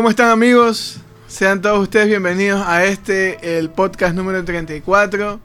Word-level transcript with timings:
¿Cómo 0.00 0.08
están 0.08 0.30
amigos? 0.30 0.96
Sean 1.28 1.60
todos 1.60 1.78
ustedes 1.78 2.06
bienvenidos 2.08 2.66
a 2.66 2.86
este, 2.86 3.58
el 3.58 3.68
podcast 3.68 4.14
número 4.14 4.42
34. 4.42 5.38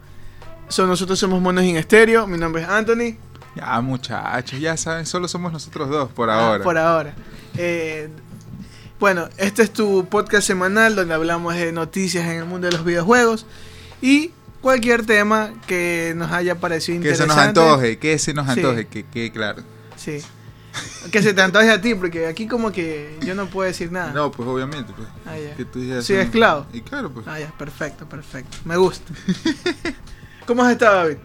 Son, 0.69 0.87
nosotros 0.87 1.19
somos 1.19 1.41
Monos 1.41 1.65
en 1.65 1.75
Estéreo. 1.75 2.25
Mi 2.25 2.37
nombre 2.37 2.61
es 2.61 2.69
Anthony. 2.69 3.17
Ya, 3.57 3.81
muchachos, 3.81 4.57
ya 4.57 4.77
saben, 4.77 5.05
solo 5.05 5.27
somos 5.27 5.51
nosotros 5.51 5.89
dos 5.89 6.09
por 6.09 6.29
Ah, 6.29 6.47
ahora. 6.47 6.63
por 6.63 6.77
ahora. 6.77 7.13
Eh, 7.57 8.07
bueno, 8.97 9.27
este 9.35 9.61
es 9.61 9.73
tu 9.73 10.05
podcast 10.05 10.47
semanal 10.47 10.95
donde 10.95 11.13
hablamos 11.15 11.53
de 11.53 11.73
noticias 11.73 12.23
en 12.25 12.37
el 12.37 12.45
mundo 12.45 12.67
de 12.67 12.77
los 12.77 12.85
videojuegos 12.85 13.45
y 14.01 14.31
cualquier 14.61 15.05
tema 15.05 15.51
que 15.67 16.13
nos 16.15 16.31
haya 16.31 16.55
parecido 16.61 17.01
que 17.01 17.13
se 17.13 17.23
interesante. 17.23 17.59
nos 17.59 17.65
antoje, 17.67 17.97
que 17.99 18.17
se 18.17 18.33
nos 18.33 18.45
Sí. 18.45 18.51
antoje, 18.61 18.87
que 18.87 19.03
quede 19.03 19.33
claro. 19.33 19.63
Sí. 19.97 20.21
Que 21.11 21.21
se 21.21 21.33
te 21.33 21.41
antoje 21.41 21.69
a 21.71 21.79
ti, 21.79 21.95
porque 21.95 22.27
aquí 22.27 22.47
como 22.47 22.71
que 22.71 23.17
yo 23.25 23.35
no 23.35 23.45
puedo 23.47 23.67
decir 23.67 23.91
nada. 23.91 24.11
No, 24.11 24.31
pues 24.31 24.47
obviamente. 24.49 24.91
Pues, 24.95 25.07
Ah, 25.25 25.35
que 25.55 25.65
tú 25.65 25.79
Soy 26.01 26.15
un- 26.17 26.21
esclavo. 26.23 26.65
Y 26.73 26.81
claro, 26.81 27.11
pues. 27.11 27.27
Ah, 27.27 27.39
ya, 27.39 27.51
perfecto, 27.57 28.07
perfecto. 28.07 28.57
Me 28.65 28.75
gusta. 28.77 29.13
¿Cómo 30.45 30.63
has 30.63 30.71
estado, 30.73 30.97
David? 30.97 31.17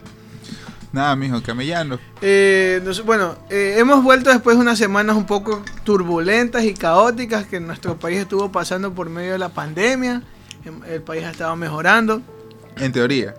Nada, 0.92 1.14
mijo, 1.14 1.40
camellando. 1.42 2.00
Eh, 2.20 2.80
nos- 2.84 3.04
bueno, 3.04 3.36
eh, 3.48 3.76
hemos 3.78 4.02
vuelto 4.02 4.30
después 4.30 4.56
de 4.56 4.62
unas 4.62 4.76
semanas 4.78 5.16
un 5.16 5.24
poco 5.26 5.62
turbulentas 5.84 6.64
y 6.64 6.74
caóticas 6.74 7.46
que 7.46 7.60
nuestro 7.60 7.96
país 7.98 8.18
estuvo 8.18 8.50
pasando 8.50 8.92
por 8.92 9.08
medio 9.08 9.32
de 9.32 9.38
la 9.38 9.50
pandemia. 9.50 10.22
Em- 10.64 10.82
El 10.88 11.02
país 11.02 11.24
ha 11.24 11.30
estado 11.30 11.54
mejorando. 11.56 12.22
En 12.76 12.90
teoría. 12.92 13.34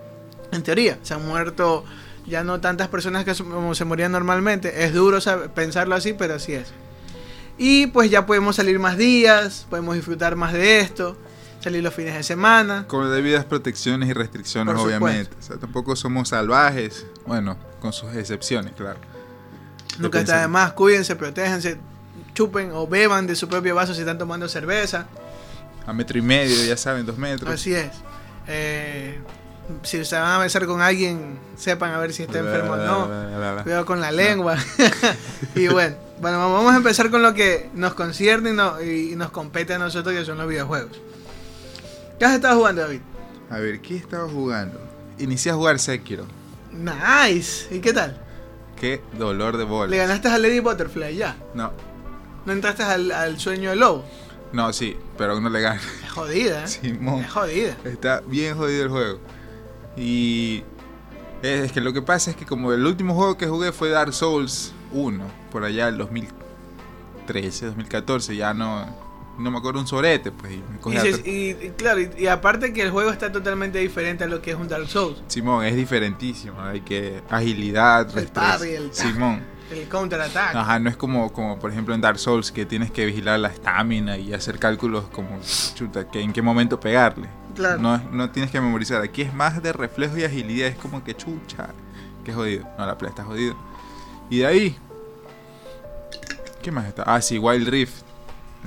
En 0.50 0.62
teoría, 0.62 0.98
se 1.02 1.14
han 1.14 1.26
muerto 1.26 1.84
ya 2.26 2.44
no 2.44 2.60
tantas 2.60 2.88
personas 2.88 3.24
que 3.24 3.34
se- 3.34 3.44
como 3.44 3.74
se 3.74 3.84
morían 3.84 4.12
normalmente. 4.12 4.84
Es 4.84 4.92
duro 4.94 5.18
pensarlo 5.54 5.94
así, 5.94 6.12
pero 6.12 6.34
así 6.34 6.52
es. 6.54 6.72
Y 7.58 7.88
pues 7.88 8.10
ya 8.10 8.26
podemos 8.26 8.56
salir 8.56 8.78
más 8.78 8.96
días, 8.96 9.66
podemos 9.68 9.94
disfrutar 9.94 10.36
más 10.36 10.52
de 10.52 10.80
esto, 10.80 11.16
salir 11.60 11.82
los 11.82 11.94
fines 11.94 12.14
de 12.14 12.22
semana. 12.22 12.86
Con 12.88 13.10
debidas 13.10 13.44
protecciones 13.44 14.08
y 14.08 14.12
restricciones, 14.12 14.74
Por 14.74 14.86
obviamente. 14.86 15.36
O 15.38 15.42
sea, 15.42 15.56
tampoco 15.56 15.94
somos 15.94 16.30
salvajes. 16.30 17.06
Bueno, 17.26 17.56
con 17.80 17.92
sus 17.92 18.14
excepciones, 18.14 18.72
claro. 18.72 18.98
Nunca 19.98 20.20
está 20.20 20.40
de 20.40 20.48
más, 20.48 20.72
cuídense, 20.72 21.14
protéjense, 21.16 21.76
chupen 22.34 22.70
o 22.72 22.86
beban 22.86 23.26
de 23.26 23.36
su 23.36 23.46
propio 23.48 23.74
vaso 23.74 23.92
si 23.94 24.00
están 24.00 24.16
tomando 24.18 24.48
cerveza. 24.48 25.06
A 25.86 25.92
metro 25.92 26.16
y 26.18 26.22
medio, 26.22 26.64
ya 26.64 26.76
saben, 26.78 27.04
dos 27.04 27.18
metros. 27.18 27.52
Así 27.52 27.74
es. 27.74 27.90
Eh, 28.48 29.18
si 29.82 30.04
se 30.04 30.16
van 30.16 30.32
a 30.32 30.38
besar 30.38 30.66
con 30.66 30.80
alguien, 30.80 31.38
sepan 31.56 31.92
a 31.92 31.98
ver 31.98 32.12
si 32.12 32.22
está 32.24 32.38
enfermo 32.38 32.72
o 32.72 32.76
no. 32.76 33.62
Cuidado 33.62 33.84
con 33.86 34.00
la 34.00 34.10
lengua. 34.12 34.56
y 35.54 35.68
bueno, 35.68 35.96
bueno, 36.20 36.38
vamos 36.38 36.72
a 36.72 36.76
empezar 36.76 37.10
con 37.10 37.22
lo 37.22 37.34
que 37.34 37.70
nos 37.74 37.94
concierne 37.94 38.50
y, 38.50 38.52
no- 38.54 38.80
y 38.82 39.14
nos 39.16 39.30
compete 39.30 39.74
a 39.74 39.78
nosotros, 39.78 40.14
que 40.14 40.24
son 40.24 40.38
los 40.38 40.48
videojuegos. 40.48 41.00
¿Qué 42.18 42.24
has 42.24 42.34
estado 42.34 42.56
jugando, 42.56 42.82
David? 42.82 43.00
A 43.50 43.58
ver, 43.58 43.80
¿qué 43.80 43.96
estaba 43.96 44.28
jugando? 44.28 44.80
Inicié 45.18 45.52
a 45.52 45.54
jugar 45.54 45.78
Sekiro. 45.78 46.24
Nice. 46.72 47.66
¿Y 47.74 47.80
qué 47.80 47.92
tal? 47.92 48.18
Qué 48.80 49.02
dolor 49.18 49.56
de 49.56 49.64
bola. 49.64 49.90
¿Le 49.90 49.96
ganaste 49.98 50.28
a 50.28 50.38
Lady 50.38 50.60
Butterfly 50.60 51.16
ya? 51.16 51.36
No, 51.54 51.72
¿No 52.46 52.52
entraste 52.52 52.82
al, 52.82 53.12
al 53.12 53.38
sueño 53.38 53.70
del 53.70 53.80
lobo? 53.80 54.04
no, 54.52 54.72
sí, 54.72 54.96
pero 55.16 55.32
aún 55.32 55.42
no 55.44 55.48
le 55.50 55.60
gano. 55.60 55.80
Es 56.04 56.10
jodida, 56.10 56.64
¿eh? 56.64 56.68
Simón. 56.68 57.20
Es 57.20 57.30
jodida. 57.30 57.76
Está 57.84 58.22
bien 58.26 58.56
jodido 58.56 58.82
el 58.84 58.88
juego. 58.90 59.18
Y 59.96 60.62
es 61.42 61.72
que 61.72 61.80
lo 61.80 61.92
que 61.92 62.02
pasa 62.02 62.30
es 62.30 62.36
que 62.36 62.46
como 62.46 62.72
el 62.72 62.84
último 62.86 63.14
juego 63.14 63.36
que 63.36 63.46
jugué 63.46 63.72
fue 63.72 63.90
Dark 63.90 64.12
Souls 64.12 64.72
1, 64.92 65.24
por 65.50 65.64
allá 65.64 65.88
el 65.88 65.98
2013, 65.98 67.66
2014, 67.66 68.36
ya 68.36 68.54
no, 68.54 68.86
no 69.38 69.50
me 69.50 69.58
acuerdo 69.58 69.80
un 69.80 69.86
sorete, 69.86 70.30
pues. 70.32 70.52
Y 70.52 70.62
me 70.88 70.94
Y, 70.96 70.98
se- 71.12 71.28
y- 71.30 71.66
y 71.66 71.70
claro, 71.70 72.00
y, 72.00 72.26
aparte 72.26 72.72
que 72.72 72.82
el 72.82 72.90
juego 72.90 73.10
está 73.10 73.30
totalmente 73.32 73.78
diferente 73.78 74.24
a 74.24 74.26
lo 74.26 74.40
que 74.40 74.52
es 74.52 74.56
un 74.56 74.68
Dark 74.68 74.88
Souls. 74.88 75.22
Simón, 75.26 75.64
es 75.64 75.74
diferentísimo, 75.76 76.60
hay 76.60 76.80
que 76.80 77.22
agilidad, 77.28 78.16
El 78.16 78.28
parry, 78.28 78.70
el- 78.74 78.92
Simón. 78.92 79.42
El 79.70 79.88
counter 79.88 80.20
attack. 80.20 80.54
Ajá, 80.54 80.78
no 80.78 80.90
es 80.90 80.96
como, 80.98 81.32
como 81.32 81.58
por 81.58 81.70
ejemplo 81.70 81.94
en 81.94 82.02
Dark 82.02 82.18
Souls 82.18 82.52
que 82.52 82.66
tienes 82.66 82.90
que 82.90 83.06
vigilar 83.06 83.40
la 83.40 83.48
estamina 83.48 84.18
y 84.18 84.34
hacer 84.34 84.58
cálculos 84.58 85.04
como 85.12 85.40
chuta, 85.74 86.10
que 86.10 86.20
en 86.20 86.34
qué 86.34 86.42
momento 86.42 86.78
pegarle. 86.78 87.26
Claro. 87.54 87.78
No, 87.80 87.98
no 88.10 88.30
tienes 88.30 88.50
que 88.50 88.60
memorizar. 88.60 89.02
Aquí 89.02 89.22
es 89.22 89.32
más 89.34 89.62
de 89.62 89.72
reflejo 89.72 90.16
y 90.16 90.24
agilidad. 90.24 90.68
Es 90.68 90.76
como 90.76 91.04
que 91.04 91.14
chucha. 91.16 91.68
Que 92.24 92.32
jodido. 92.32 92.66
No, 92.78 92.86
la 92.86 92.96
play 92.96 93.10
está 93.10 93.24
jodido. 93.24 93.54
Y 94.30 94.38
de 94.38 94.46
ahí. 94.46 94.78
¿Qué 96.62 96.70
más 96.70 96.86
está? 96.86 97.02
Ah, 97.04 97.20
sí, 97.20 97.38
Wild 97.38 97.68
Rift. 97.68 98.02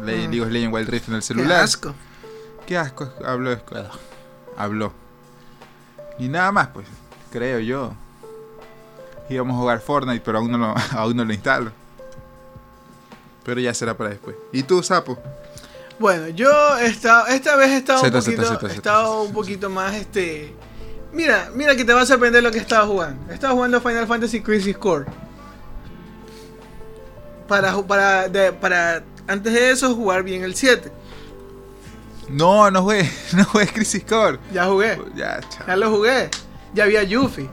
Le- 0.03 0.28
Mm. 0.28 0.31
League 0.31 0.41
of 0.41 0.50
Legends 0.50 0.73
Wild 0.75 0.90
Rift 0.90 1.07
en 1.07 1.13
el 1.16 1.22
Qué 1.22 1.25
celular. 1.28 1.63
asco. 1.63 1.94
Qué 2.68 2.78
asco. 2.78 3.09
Habló. 3.25 3.53
es- 3.53 3.62
Habló. 4.57 4.91
Y 6.19 6.28
nada 6.28 6.52
más, 6.52 6.67
pues. 6.67 6.88
Creo 7.31 7.59
yo. 7.59 7.94
Íbamos 9.29 9.56
a 9.56 9.59
jugar 9.59 9.79
Fortnite, 9.79 10.22
pero 10.23 10.38
aún 10.40 10.52
no 10.52 10.57
lo, 10.57 10.75
aún 10.97 11.16
no 11.16 11.25
lo 11.25 11.34
instalo. 11.34 11.72
Pero 13.44 13.62
ya 13.62 13.73
será 13.73 13.96
para 13.96 14.09
después. 14.12 14.35
¿Y 14.52 14.63
tú, 14.63 14.81
Sapo? 14.84 15.17
Bueno, 15.97 16.28
yo 16.29 16.78
he 16.78 16.88
estado, 16.88 17.28
esta 17.28 17.56
vez 17.56 17.69
he 17.72 17.78
estado 17.78 18.00
Zeta, 18.01 18.17
un 18.17 18.23
poquito, 18.23 18.41
zeta, 18.44 18.53
he 18.53 18.57
zeta, 18.57 18.73
estado 18.73 19.13
zeta, 19.13 19.28
un 19.29 19.33
poquito 19.33 19.69
más 19.69 19.95
este. 19.95 20.53
Mira, 21.13 21.50
mira 21.56 21.75
que 21.75 21.85
te 21.85 21.94
va 21.94 22.01
a 22.01 22.06
sorprender 22.06 22.44
lo 22.44 22.51
que 22.51 22.57
estaba 22.57 22.85
jugando. 22.85 23.31
Estaba 23.31 23.53
jugando 23.53 23.79
Final 23.79 24.05
Fantasy 24.05 24.41
Crisis 24.41 24.78
Core. 24.78 25.05
Para, 27.47 27.73
para, 27.84 28.28
de- 28.28 28.51
para 28.51 29.03
antes 29.28 29.53
de 29.53 29.72
eso 29.72 29.95
jugar 29.95 30.23
bien 30.23 30.44
el 30.44 30.55
7. 30.55 30.91
No, 32.29 32.69
no 32.72 32.81
jugué. 32.81 33.09
No 33.34 33.45
jugué 33.45 33.67
Crisis 33.67 34.03
Core. 34.03 34.39
Ya 34.51 34.66
jugué, 34.66 35.00
Ya, 35.16 35.39
chao. 35.41 35.67
ya 35.67 35.75
lo 35.75 35.91
jugué. 35.91 36.29
Ya 36.73 36.84
había 36.84 37.03
Yuffie. 37.03 37.50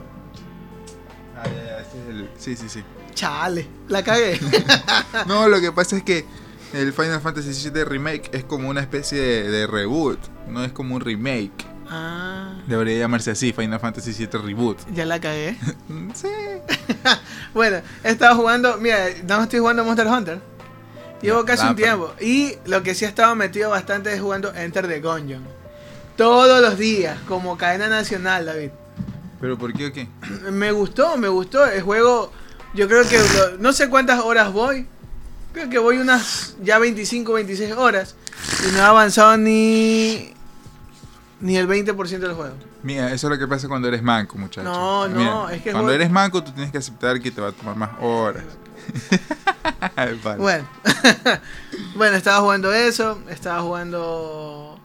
Ah, 1.37 1.43
ya, 1.45 1.63
ya, 1.63 1.79
ese 1.79 2.01
es 2.01 2.09
el- 2.09 2.29
Sí, 2.37 2.55
sí, 2.57 2.67
sí. 2.67 2.83
Chale, 3.13 3.67
la 3.87 4.03
cagué. 4.03 4.39
No, 5.27 5.47
lo 5.47 5.61
que 5.61 5.71
pasa 5.71 5.95
es 5.95 6.03
que 6.03 6.25
el 6.73 6.91
Final 6.93 7.21
Fantasy 7.21 7.69
VII 7.69 7.83
Remake 7.83 8.29
es 8.33 8.43
como 8.43 8.69
una 8.69 8.81
especie 8.81 9.19
de, 9.19 9.49
de 9.49 9.67
reboot, 9.67 10.19
no 10.47 10.63
es 10.63 10.71
como 10.71 10.95
un 10.95 11.01
remake. 11.01 11.51
ah, 11.89 12.55
Debería 12.67 12.97
llamarse 12.99 13.31
así, 13.31 13.53
Final 13.53 13.79
Fantasy 13.79 14.11
VII 14.13 14.41
Reboot. 14.41 14.79
ya 14.93 15.05
la 15.05 15.19
cagué. 15.19 15.57
Mm, 15.87 16.11
Sí. 16.13 16.27
Bueno, 17.53 17.77
he 18.03 18.09
estado 18.09 18.35
jugando, 18.35 18.77
mira, 18.77 18.97
no 19.27 19.43
estoy 19.43 19.59
jugando 19.59 19.83
Monster 19.85 20.07
Hunter. 20.07 20.39
Llevo 21.21 21.45
casi 21.45 21.65
un 21.67 21.75
tiempo. 21.75 22.13
Y 22.19 22.55
lo 22.65 22.83
que 22.83 22.93
sí 22.95 23.05
he 23.05 23.07
estado 23.07 23.33
metido 23.35 23.69
bastante 23.69 24.11
es 24.13 24.19
jugando 24.19 24.53
Enter 24.55 24.87
the 24.87 24.99
Gungeon. 24.99 25.43
Todos 26.17 26.61
los 26.61 26.77
días, 26.77 27.17
como 27.27 27.57
cadena 27.57 27.87
nacional, 27.87 28.45
David. 28.45 28.71
¿Pero 29.39 29.57
por 29.57 29.71
qué 29.73 29.87
o 29.87 29.93
qué? 29.93 30.07
Me 30.51 30.71
gustó, 30.71 31.15
me 31.17 31.27
gustó. 31.29 31.65
El 31.65 31.81
juego, 31.81 32.31
yo 32.73 32.87
creo 32.87 33.07
que 33.07 33.17
lo- 33.19 33.57
no 33.59 33.71
sé 33.71 33.87
cuántas 33.89 34.19
horas 34.21 34.51
voy. 34.51 34.87
Creo 35.53 35.69
que 35.69 35.77
voy 35.79 35.97
unas 35.97 36.55
ya 36.61 36.79
25, 36.79 37.33
26 37.33 37.73
horas. 37.73 38.15
Y 38.67 38.71
no 38.71 38.79
he 38.79 38.81
avanzado 38.81 39.37
ni, 39.37 40.33
ni 41.39 41.57
el 41.57 41.67
20% 41.67 42.07
del 42.19 42.33
juego. 42.33 42.55
Mira, 42.81 43.13
eso 43.13 43.27
es 43.27 43.31
lo 43.31 43.37
que 43.39 43.47
pasa 43.47 43.67
cuando 43.67 43.87
eres 43.87 44.01
manco, 44.03 44.37
muchacho. 44.37 44.63
No, 44.67 45.07
no, 45.07 45.49
es 45.49 45.61
que 45.61 45.71
Cuando 45.71 45.87
juego- 45.89 45.95
eres 45.95 46.11
manco, 46.11 46.43
tú 46.43 46.51
tienes 46.51 46.71
que 46.71 46.79
aceptar 46.79 47.21
que 47.21 47.31
te 47.31 47.39
va 47.39 47.49
a 47.49 47.51
tomar 47.51 47.75
más 47.75 47.91
horas. 48.01 48.43
Vale. 49.95 50.37
Bueno, 50.37 50.67
bueno, 51.95 52.17
estaba 52.17 52.39
jugando 52.41 52.73
eso, 52.73 53.21
estaba 53.29 53.61
jugando... 53.61 54.79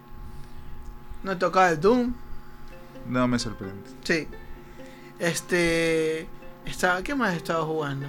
No 1.23 1.32
he 1.32 1.37
tocado 1.37 1.73
el 1.73 1.81
Doom, 1.81 2.14
No 3.09 3.26
me 3.26 3.38
sorprende. 3.38 3.75
sí. 4.05 4.29
Este... 5.19 6.29
Estaba, 6.64 7.03
¿Qué 7.03 7.14
más 7.14 7.32
he 7.35 7.38
estado 7.38 7.67
jugando? 7.67 8.06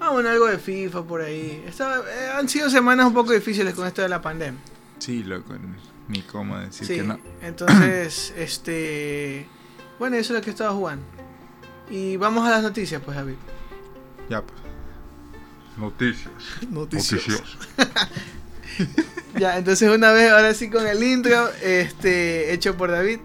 Ah, 0.00 0.10
bueno, 0.10 0.28
algo 0.28 0.46
de 0.46 0.58
FIFA 0.58 1.02
por 1.04 1.22
ahí. 1.22 1.64
Eh, 1.66 2.30
han 2.34 2.48
sido 2.48 2.68
semanas 2.70 3.06
un 3.06 3.14
poco 3.14 3.32
difíciles 3.32 3.74
con 3.74 3.86
esto 3.86 4.02
de 4.02 4.08
la 4.08 4.20
pandemia. 4.20 4.60
Sí, 4.98 5.22
loco, 5.22 5.54
ni 6.08 6.22
cómo 6.22 6.58
decir 6.58 6.86
Sí, 6.86 6.94
que 6.96 7.02
no. 7.02 7.18
entonces, 7.42 8.32
este... 8.36 9.46
Bueno, 9.98 10.16
eso 10.16 10.32
es 10.34 10.38
lo 10.40 10.44
que 10.44 10.50
estaba 10.50 10.72
jugando. 10.72 11.04
Y 11.90 12.16
vamos 12.16 12.46
a 12.46 12.50
las 12.50 12.62
noticias, 12.62 13.00
pues, 13.02 13.16
David. 13.16 13.34
Ya, 14.28 14.42
pues. 14.42 14.60
Noticias. 15.78 16.32
Noticias. 16.70 17.24
Ya, 19.38 19.56
entonces 19.58 19.90
una 19.94 20.12
vez, 20.12 20.30
ahora 20.30 20.52
sí 20.54 20.68
con 20.70 20.86
el 20.86 21.02
intro, 21.02 21.50
este, 21.62 22.52
hecho 22.54 22.76
por 22.76 22.90
David. 22.90 23.20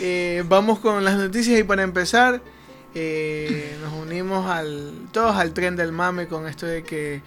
eh, 0.00 0.44
vamos 0.48 0.78
con 0.80 1.04
las 1.04 1.16
noticias 1.16 1.58
y 1.58 1.64
para 1.64 1.82
empezar, 1.82 2.40
eh, 3.00 3.76
nos 3.80 3.92
unimos 3.92 4.50
al, 4.50 4.92
todos 5.12 5.36
al 5.36 5.52
tren 5.52 5.76
del 5.76 5.92
mame 5.92 6.26
con 6.26 6.48
esto 6.48 6.66
de 6.66 6.82
que 6.82 7.22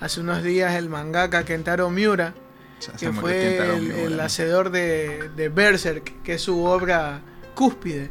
hace 0.00 0.20
unos 0.20 0.42
días 0.42 0.74
el 0.74 0.88
mangaka 0.88 1.44
Kentaro 1.44 1.90
Miura, 1.90 2.34
se 2.78 2.92
que 2.92 3.12
fue 3.12 3.56
Kentaro 3.56 3.74
el, 3.74 3.82
Miura. 3.82 4.02
el 4.02 4.20
hacedor 4.20 4.70
de, 4.70 5.30
de 5.34 5.48
Berserk, 5.48 6.22
que 6.22 6.34
es 6.34 6.42
su 6.42 6.64
obra 6.64 7.22
cúspide, 7.54 8.10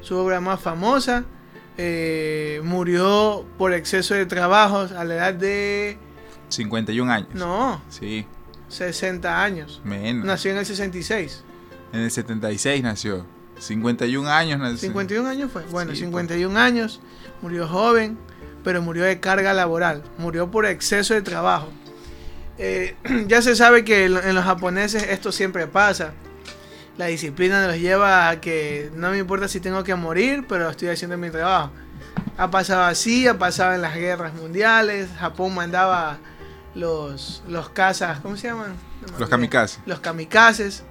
su 0.00 0.16
obra 0.16 0.40
más 0.40 0.60
famosa, 0.60 1.24
eh, 1.78 2.60
murió 2.62 3.44
por 3.58 3.72
exceso 3.72 4.14
de 4.14 4.26
trabajos 4.26 4.92
a 4.92 5.04
la 5.04 5.14
edad 5.14 5.34
de 5.34 5.98
51 6.48 7.10
años. 7.10 7.28
No. 7.34 7.80
Sí. 7.88 8.26
60 8.68 9.42
años. 9.42 9.80
Menos. 9.84 10.24
Nació 10.24 10.52
en 10.52 10.58
el 10.58 10.66
66. 10.66 11.44
En 11.92 12.00
el 12.00 12.10
76 12.10 12.82
nació. 12.82 13.26
51 13.62 14.28
años 14.28 14.58
nació. 14.58 14.88
51 14.88 15.28
años 15.28 15.50
fue. 15.52 15.62
Bueno, 15.70 15.94
51 15.94 16.52
pues. 16.52 16.62
años. 16.62 17.00
Murió 17.40 17.68
joven, 17.68 18.18
pero 18.64 18.82
murió 18.82 19.04
de 19.04 19.20
carga 19.20 19.52
laboral. 19.52 20.02
Murió 20.18 20.50
por 20.50 20.66
exceso 20.66 21.14
de 21.14 21.22
trabajo. 21.22 21.68
Eh, 22.58 22.96
ya 23.28 23.40
se 23.40 23.54
sabe 23.54 23.84
que 23.84 24.06
en 24.06 24.34
los 24.34 24.44
japoneses 24.44 25.04
esto 25.04 25.30
siempre 25.30 25.66
pasa. 25.66 26.12
La 26.98 27.06
disciplina 27.06 27.66
nos 27.66 27.78
lleva 27.78 28.28
a 28.28 28.40
que 28.40 28.90
no 28.94 29.10
me 29.10 29.18
importa 29.18 29.48
si 29.48 29.60
tengo 29.60 29.82
que 29.84 29.94
morir, 29.94 30.44
pero 30.48 30.68
estoy 30.68 30.88
haciendo 30.88 31.16
mi 31.16 31.30
trabajo. 31.30 31.70
Ha 32.36 32.50
pasado 32.50 32.82
así, 32.82 33.26
ha 33.28 33.38
pasado 33.38 33.74
en 33.74 33.80
las 33.80 33.94
guerras 33.94 34.34
mundiales. 34.34 35.08
Japón 35.18 35.54
mandaba 35.54 36.18
los, 36.74 37.42
los 37.48 37.70
cazas, 37.70 38.20
¿cómo 38.20 38.36
se 38.36 38.48
llaman? 38.48 38.74
los 39.18 39.28
kamikazes. 39.28 39.80
Los 39.86 40.00
kamikazes. 40.00 40.84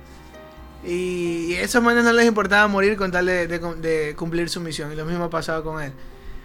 Y, 0.86 1.54
a 1.56 1.62
esos 1.62 1.83
manes 1.83 2.04
no 2.04 2.12
les 2.12 2.25
importaba 2.25 2.68
morir 2.68 2.98
con 2.98 3.12
tal 3.12 3.25
de, 3.25 4.13
cumplir 4.18 4.50
su 4.50 4.62
misión. 4.62 4.92
Y 4.92 4.95
lo 4.95 5.06
mismo 5.06 5.25
ha 5.25 5.30
pasado 5.30 5.63
con 5.63 5.81
él. 5.81 5.92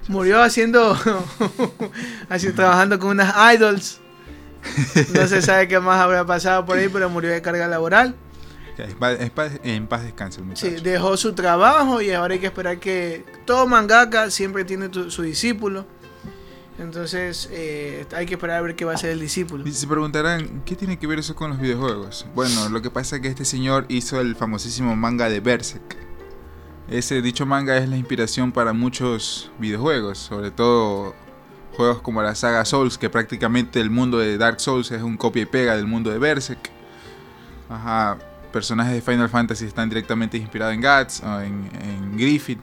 Murió 0.09 0.43
haciendo, 0.43 0.97
así, 2.29 2.53
trabajando 2.53 2.99
con 2.99 3.11
unas 3.11 3.35
idols. 3.55 4.01
No 5.15 5.27
se 5.27 5.43
sabe 5.43 5.69
qué 5.69 5.81
más 5.81 6.01
habrá 6.01 6.25
pasado 6.25 6.65
por 6.65 6.79
ahí, 6.79 6.89
pero 6.89 7.09
murió 7.09 7.31
de 7.31 7.43
carga 7.43 7.67
laboral. 7.67 8.15
En 8.79 9.87
paz 9.87 10.03
descanse 10.05 10.41
el 10.41 10.47
muchacho. 10.47 10.77
Sí, 10.77 10.83
dejó 10.83 11.17
su 11.17 11.33
trabajo 11.33 12.03
y 12.03 12.13
ahora 12.13 12.35
hay 12.35 12.41
que 12.41 12.47
esperar 12.47 12.79
que 12.79 13.25
todo 13.47 13.67
mangaka 13.67 14.31
siempre 14.31 14.65
tiene 14.65 14.91
su 14.93 15.23
discípulo. 15.23 15.87
Entonces 16.79 17.49
eh, 17.53 18.07
hay 18.15 18.27
que 18.27 18.35
esperar 18.35 18.59
a 18.59 18.61
ver 18.61 18.77
qué 18.77 18.85
va 18.85 18.93
a 18.93 18.97
ser 18.97 19.11
el 19.11 19.21
discípulo. 19.21 19.67
Y 19.67 19.73
se 19.73 19.87
preguntarán, 19.87 20.63
¿qué 20.65 20.77
tiene 20.77 20.99
que 20.99 21.07
ver 21.07 21.19
eso 21.19 21.35
con 21.35 21.51
los 21.51 21.61
videojuegos? 21.61 22.27
Bueno, 22.35 22.69
lo 22.69 22.83
que 22.83 22.91
pasa 22.91 23.17
es 23.17 23.23
que 23.23 23.29
este 23.29 23.45
señor 23.45 23.87
hizo 23.89 24.21
el 24.21 24.37
famosísimo 24.37 24.95
manga 24.95 25.29
de 25.29 25.41
Berserk. 25.41 25.97
Ese 26.89 27.23
dicho 27.23 27.47
manga 27.47 27.77
es 27.79 27.89
la 27.89 27.97
inspiración 27.97 28.53
para 28.53 28.73
muchos 28.73 29.51
videojuegos, 29.59 30.19
sobre 30.19 30.51
todo 30.51 31.15
juegos 31.77 32.01
como 32.03 32.23
la 32.23 32.35
saga 32.35 32.65
Souls, 32.65 32.99
que 32.99 33.11
prácticamente 33.11 33.81
el 33.81 33.91
mundo 33.91 34.19
de 34.19 34.39
Dark 34.39 34.61
Souls 34.61 34.91
es 34.93 35.03
un 35.03 35.17
copia 35.17 35.43
y 35.43 35.47
pega 35.47 35.77
del 35.77 35.87
mundo 35.87 36.11
de 36.11 36.19
Berserk. 36.19 36.71
Ajá, 37.69 38.19
personajes 38.53 38.93
de 38.93 39.01
Final 39.01 39.29
Fantasy 39.29 39.65
están 39.65 39.89
directamente 39.89 40.37
inspirados 40.37 40.75
en 40.75 40.83
Guts 40.83 41.23
o 41.23 41.41
en, 41.41 41.71
en 41.83 42.17
Griffith 42.17 42.61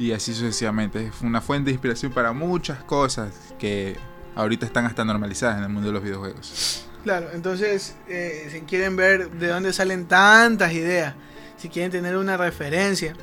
y 0.00 0.12
así 0.12 0.32
sucesivamente. 0.34 1.08
Es 1.08 1.20
una 1.20 1.42
fuente 1.42 1.66
de 1.66 1.72
inspiración 1.72 2.10
para 2.10 2.32
muchas 2.32 2.82
cosas 2.82 3.34
que 3.58 3.98
ahorita 4.34 4.64
están 4.64 4.86
hasta 4.86 5.04
normalizadas 5.04 5.58
en 5.58 5.64
el 5.64 5.68
mundo 5.68 5.88
de 5.88 5.92
los 5.92 6.02
videojuegos. 6.02 6.86
Claro, 7.04 7.28
entonces, 7.34 7.96
eh, 8.08 8.48
si 8.50 8.62
quieren 8.62 8.96
ver 8.96 9.30
de 9.30 9.48
dónde 9.48 9.74
salen 9.74 10.06
tantas 10.06 10.72
ideas, 10.72 11.14
si 11.58 11.68
quieren 11.68 11.90
tener 11.90 12.16
una 12.16 12.38
referencia 12.38 13.14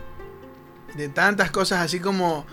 de 0.96 1.10
tantas 1.10 1.50
cosas, 1.50 1.80
así 1.80 2.00
como 2.00 2.46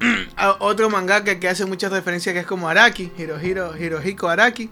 otro 0.60 0.88
mangaka 0.88 1.38
que 1.38 1.48
hace 1.48 1.66
muchas 1.66 1.92
referencias 1.92 2.32
que 2.32 2.40
es 2.40 2.46
como 2.46 2.66
Araki, 2.66 3.12
Hirohiro, 3.18 3.76
Hirohiko 3.76 4.30
Araki, 4.30 4.70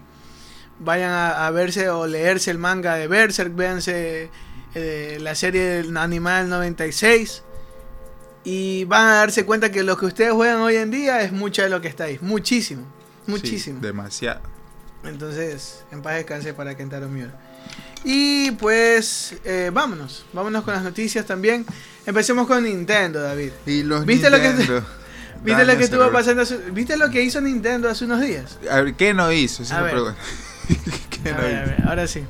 vayan 0.79 1.11
a, 1.11 1.49
verse 1.51 1.89
o 1.89 2.07
leerse 2.07 2.49
el 2.49 2.57
manga 2.57 2.95
de 2.95 3.07
Berserk, 3.07 3.55
véanse 3.55 4.31
eh, 4.73 5.17
la 5.21 5.35
serie 5.35 5.61
del 5.61 5.95
Animal 5.95 6.49
96 6.49 7.43
y 8.43 8.85
van 8.85 9.07
a 9.07 9.13
darse 9.15 9.45
cuenta 9.45 9.71
que 9.71 9.83
lo 9.83 9.97
que 9.97 10.05
ustedes 10.05 10.31
juegan 10.33 10.57
hoy 10.61 10.75
en 10.75 10.91
día 10.91 11.21
es 11.21 11.31
mucho 11.31 11.61
de 11.61 11.69
lo 11.69 11.81
que 11.81 11.87
está 11.87 12.05
ahí. 12.05 12.17
Muchísimo. 12.21 12.85
Muchísimo. 13.27 13.79
demasiado. 13.79 14.41
Entonces, 15.03 15.83
en 15.91 16.01
paz 16.01 16.15
descanse 16.15 16.53
para 16.53 16.75
Kentaro 16.75 17.07
Miura. 17.07 17.33
Y 18.03 18.51
pues, 18.51 19.35
eh, 19.43 19.71
vámonos. 19.73 20.25
Vámonos 20.33 20.63
con 20.63 20.73
las 20.73 20.83
noticias 20.83 21.25
también. 21.25 21.65
Empecemos 22.05 22.47
con 22.47 22.63
Nintendo, 22.63 23.21
David. 23.21 23.51
Y 23.65 23.83
los 23.83 24.05
¿Viste 24.05 24.29
lo 24.29 24.37
que 24.37 24.49
¿Viste 25.43 25.65
lo 25.65 25.77
que 25.77 25.83
estuvo 25.83 26.11
pasando? 26.11 26.43
¿Viste 26.71 26.97
lo 26.97 27.09
que 27.09 27.21
hizo 27.21 27.39
Nintendo 27.39 27.89
hace 27.89 28.05
unos 28.05 28.21
días? 28.21 28.57
A 28.69 28.81
ver, 28.81 28.95
¿qué 28.95 29.13
no 29.13 29.31
hizo? 29.31 29.63
¿Qué 31.09 31.31
no 31.31 31.47
hizo? 31.47 31.87
ahora 31.87 32.07
sí. 32.07 32.23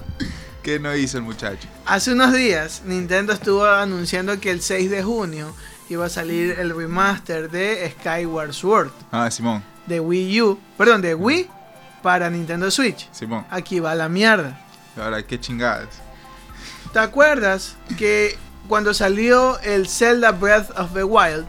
¿Qué 0.61 0.79
no 0.79 0.95
hizo 0.95 1.17
el 1.17 1.23
muchacho? 1.23 1.67
Hace 1.85 2.11
unos 2.11 2.33
días, 2.33 2.83
Nintendo 2.85 3.33
estuvo 3.33 3.65
anunciando 3.65 4.39
que 4.39 4.51
el 4.51 4.61
6 4.61 4.91
de 4.91 5.01
junio 5.01 5.55
iba 5.89 6.05
a 6.05 6.09
salir 6.09 6.55
el 6.59 6.75
remaster 6.75 7.49
de 7.49 7.93
Skyward 7.99 8.53
Sword. 8.53 8.91
Ah, 9.11 9.29
Simón. 9.29 9.63
De 9.87 9.99
Wii 9.99 10.41
U, 10.41 10.59
perdón, 10.77 11.01
de 11.01 11.15
Wii 11.15 11.49
para 12.01 12.29
Nintendo 12.29 12.69
Switch. 12.69 13.09
Simón. 13.11 13.45
Aquí 13.49 13.79
va 13.79 13.95
la 13.95 14.07
mierda. 14.07 14.59
Ahora, 14.97 15.25
qué 15.25 15.39
chingadas. 15.39 15.89
¿Te 16.93 16.99
acuerdas 16.99 17.75
que 17.97 18.37
cuando 18.67 18.93
salió 18.93 19.59
el 19.61 19.87
Zelda 19.87 20.31
Breath 20.31 20.69
of 20.77 20.93
the 20.93 21.03
Wild, 21.03 21.45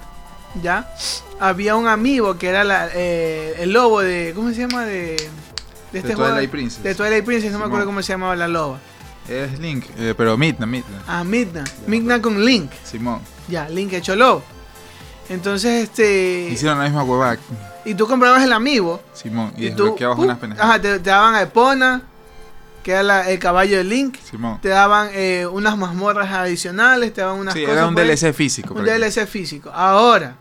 ya, 0.62 0.90
había 1.38 1.76
un 1.76 1.86
amigo 1.86 2.38
que 2.38 2.48
era 2.48 2.88
eh, 2.94 3.56
el 3.58 3.72
lobo 3.72 4.00
de, 4.00 4.32
¿cómo 4.34 4.50
se 4.50 4.56
llama? 4.56 4.84
De, 4.84 5.16
de 5.92 5.98
este 5.98 6.14
Twilight 6.14 6.50
Princess. 6.50 6.82
De 6.82 6.94
Twilight 6.94 7.24
Princess, 7.24 7.52
no 7.52 7.58
me 7.58 7.66
acuerdo 7.66 7.86
cómo 7.86 8.02
se 8.02 8.12
llamaba 8.12 8.34
la 8.36 8.48
loba. 8.48 8.78
Es 9.28 9.58
Link, 9.60 9.84
eh, 9.96 10.14
pero 10.16 10.36
Midna, 10.36 10.66
Midna. 10.66 11.02
Ah, 11.06 11.22
Midna. 11.24 11.64
Midna 11.86 12.20
con 12.20 12.44
Link. 12.44 12.70
Simón. 12.84 13.20
Ya, 13.50 13.68
Link 13.68 13.92
hecho 13.92 14.16
lobo. 14.16 14.42
Entonces, 15.28 15.84
este. 15.84 16.48
Hicieron 16.50 16.78
la 16.78 16.84
misma 16.84 17.02
huevada. 17.04 17.38
Y 17.84 17.94
tú 17.94 18.06
comprabas 18.06 18.42
el 18.42 18.52
amiibo. 18.52 19.00
Simón, 19.12 19.52
y, 19.56 19.66
desbloqueabas 19.66 20.18
unas 20.18 20.38
penas. 20.38 20.58
Ajá, 20.60 20.80
te, 20.80 20.98
daban 20.98 21.34
a 21.34 21.42
Epona, 21.42 22.02
que 22.82 22.92
era 22.92 23.30
el 23.30 23.38
caballo 23.38 23.76
de 23.78 23.84
Link. 23.84 24.16
Simón. 24.18 24.60
Te 24.60 24.68
daban 24.68 25.08
eh, 25.12 25.46
unas 25.50 25.76
mazmorras 25.78 26.30
adicionales, 26.30 27.12
te 27.12 27.20
daban 27.20 27.38
unas 27.38 27.54
sí, 27.54 27.60
cosas. 27.62 27.76
era 27.76 27.86
un 27.86 27.94
DLC 27.94 28.32
físico. 28.34 28.74
Un 28.74 28.84
DLC 28.84 29.26
físico. 29.26 29.70
Ahora. 29.70 30.36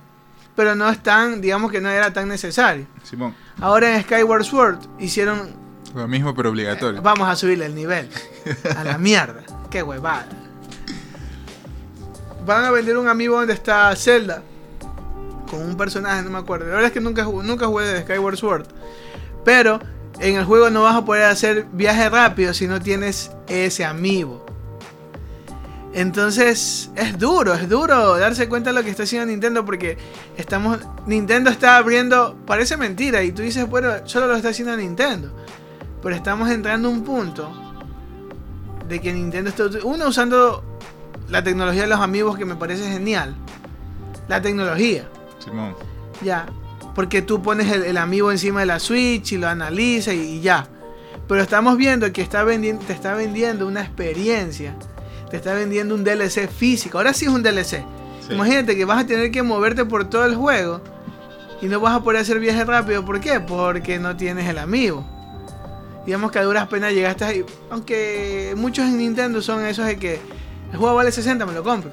Pero 0.55 0.75
no 0.75 0.89
es 0.89 1.01
tan, 1.01 1.39
digamos 1.39 1.71
que 1.71 1.79
no 1.79 1.89
era 1.89 2.11
tan 2.11 2.27
necesario. 2.27 2.85
Simón. 3.03 3.33
Ahora 3.61 3.95
en 3.95 4.03
Skyward 4.03 4.43
Sword 4.43 4.79
hicieron. 4.99 5.53
Lo 5.95 6.07
mismo, 6.07 6.35
pero 6.35 6.49
obligatorio. 6.49 6.99
Eh, 6.99 7.01
vamos 7.03 7.29
a 7.29 7.35
subirle 7.35 7.67
el 7.67 7.75
nivel. 7.75 8.09
a 8.75 8.83
la 8.83 8.97
mierda. 8.97 9.43
Qué 9.69 9.81
huevada. 9.81 10.27
Van 12.49 12.65
a 12.65 12.71
vender 12.71 12.97
un 12.97 13.07
amigo 13.07 13.37
donde 13.37 13.53
está 13.53 13.95
Zelda. 13.95 14.41
Con 15.51 15.61
un 15.61 15.77
personaje, 15.77 16.23
no 16.23 16.31
me 16.31 16.39
acuerdo. 16.39 16.65
La 16.65 16.71
verdad 16.71 16.87
es 16.87 16.93
que 16.93 16.99
nunca, 16.99 17.23
nunca 17.23 17.67
jugué 17.67 17.85
de 17.85 18.01
Skyward 18.01 18.37
Sword. 18.37 18.65
Pero 19.45 19.79
en 20.19 20.35
el 20.35 20.45
juego 20.45 20.71
no 20.71 20.81
vas 20.81 20.95
a 20.95 21.05
poder 21.05 21.25
hacer 21.25 21.67
viaje 21.71 22.09
rápido 22.09 22.51
si 22.55 22.65
no 22.65 22.81
tienes 22.81 23.29
ese 23.47 23.85
amigo. 23.85 24.47
Entonces 25.93 26.89
es 26.95 27.19
duro, 27.19 27.53
es 27.53 27.69
duro 27.69 28.17
darse 28.17 28.49
cuenta 28.49 28.71
de 28.71 28.77
lo 28.77 28.83
que 28.83 28.89
está 28.89 29.03
haciendo 29.03 29.27
Nintendo 29.27 29.63
porque 29.63 29.99
estamos 30.35 30.79
Nintendo 31.05 31.51
está 31.51 31.77
abriendo, 31.77 32.35
parece 32.47 32.77
mentira 32.77 33.21
y 33.21 33.31
tú 33.31 33.43
dices, 33.43 33.69
bueno, 33.69 33.89
solo 34.05 34.25
lo 34.25 34.35
está 34.35 34.49
haciendo 34.49 34.75
Nintendo. 34.75 35.31
Pero 36.01 36.15
estamos 36.15 36.49
entrando 36.49 36.87
a 36.87 36.91
un 36.91 37.03
punto 37.03 37.51
de 38.87 38.99
que 38.99 39.13
Nintendo 39.13 39.51
está 39.51 39.65
uno 39.83 40.07
usando 40.07 40.63
la 41.29 41.43
tecnología 41.43 41.83
de 41.83 41.87
los 41.87 41.99
amigos 41.99 42.37
que 42.37 42.45
me 42.45 42.55
parece 42.55 42.89
genial. 42.89 43.35
La 44.27 44.41
tecnología. 44.41 45.07
Simón. 45.43 45.75
Ya. 46.21 46.47
Porque 46.95 47.21
tú 47.21 47.41
pones 47.41 47.71
el, 47.71 47.97
amigo 47.97 48.31
encima 48.31 48.61
de 48.61 48.65
la 48.65 48.79
Switch 48.79 49.33
y 49.33 49.37
lo 49.37 49.47
analizas 49.47 50.15
y, 50.15 50.41
ya. 50.41 50.67
Pero 51.27 51.41
estamos 51.41 51.77
viendo 51.77 52.11
que 52.11 52.21
está 52.21 52.43
vendiendo, 52.43 52.83
te 52.85 52.93
está 52.93 53.13
vendiendo 53.13 53.67
una 53.67 53.81
experiencia. 53.81 54.75
Te 55.29 55.37
está 55.37 55.53
vendiendo 55.53 55.93
un 55.93 56.03
DLC 56.03 56.49
físico. 56.49 56.97
Ahora 56.97 57.13
sí 57.13 57.25
es 57.25 57.31
un 57.31 57.43
DLC. 57.43 57.83
Imagínate 58.29 58.75
que 58.75 58.85
vas 58.85 59.03
a 59.03 59.07
tener 59.07 59.31
que 59.31 59.41
moverte 59.41 59.85
por 59.85 60.07
todo 60.07 60.25
el 60.25 60.35
juego 60.35 60.81
y 61.61 61.65
no 61.65 61.79
vas 61.79 61.95
a 61.95 62.03
poder 62.03 62.21
hacer 62.21 62.39
viaje 62.39 62.63
rápido. 62.63 63.03
¿Por 63.03 63.19
qué? 63.19 63.39
Porque 63.39 63.97
no 63.97 64.15
tienes 64.15 64.47
el 64.47 64.59
amigo 64.59 65.05
digamos 66.09 66.31
que 66.31 66.39
a 66.39 66.43
duras 66.43 66.67
penas 66.67 66.91
llegaste 66.91 67.23
ahí. 67.23 67.45
Aunque 67.69 68.55
muchos 68.57 68.85
en 68.85 68.97
Nintendo 68.97 69.43
son 69.43 69.63
esos 69.63 69.85
de 69.85 69.97
que 69.97 70.19
el 70.71 70.77
juego 70.77 70.95
vale 70.95 71.11
60, 71.11 71.45
me 71.45 71.53
lo 71.53 71.63
compro. 71.63 71.91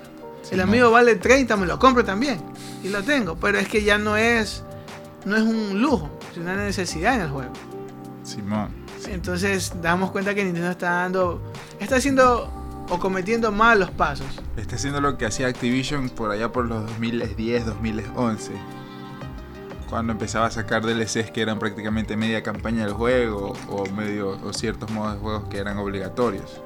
el 0.50 0.60
amigo 0.60 0.90
vale 0.90 1.16
30, 1.16 1.56
me 1.56 1.66
lo 1.66 1.78
compro 1.78 2.04
también. 2.04 2.40
Y 2.82 2.88
lo 2.88 3.02
tengo. 3.02 3.36
Pero 3.36 3.58
es 3.58 3.68
que 3.68 3.82
ya 3.82 3.98
no 3.98 4.16
es, 4.16 4.64
no 5.24 5.36
es 5.36 5.42
un 5.42 5.80
lujo, 5.80 6.10
es 6.32 6.38
una 6.38 6.56
necesidad 6.56 7.14
en 7.14 7.22
el 7.22 7.30
juego. 7.30 7.52
Simón. 8.22 8.68
Entonces 9.08 9.72
damos 9.80 10.10
cuenta 10.10 10.34
que 10.34 10.44
Nintendo 10.44 10.70
está 10.70 10.90
dando, 10.90 11.40
está 11.78 11.96
haciendo 11.96 12.50
o 12.88 12.98
cometiendo 12.98 13.52
malos 13.52 13.90
pasos. 13.90 14.26
Está 14.56 14.76
haciendo 14.76 15.00
lo 15.00 15.16
que 15.18 15.26
hacía 15.26 15.46
Activision 15.48 16.08
por 16.10 16.30
allá 16.30 16.52
por 16.52 16.66
los 16.66 16.82
2010, 16.86 17.66
2011 17.66 18.52
cuando 19.88 20.12
empezaba 20.12 20.46
a 20.46 20.50
sacar 20.50 20.84
DLCs 20.84 21.30
que 21.30 21.40
eran 21.40 21.58
prácticamente 21.58 22.16
media 22.16 22.42
campaña 22.42 22.84
del 22.84 22.94
juego 22.94 23.52
o 23.68 23.86
medio 23.90 24.30
o 24.30 24.52
ciertos 24.52 24.90
modos 24.90 25.14
de 25.14 25.20
juegos 25.20 25.48
que 25.48 25.58
eran 25.58 25.78
obligatorios. 25.78 26.60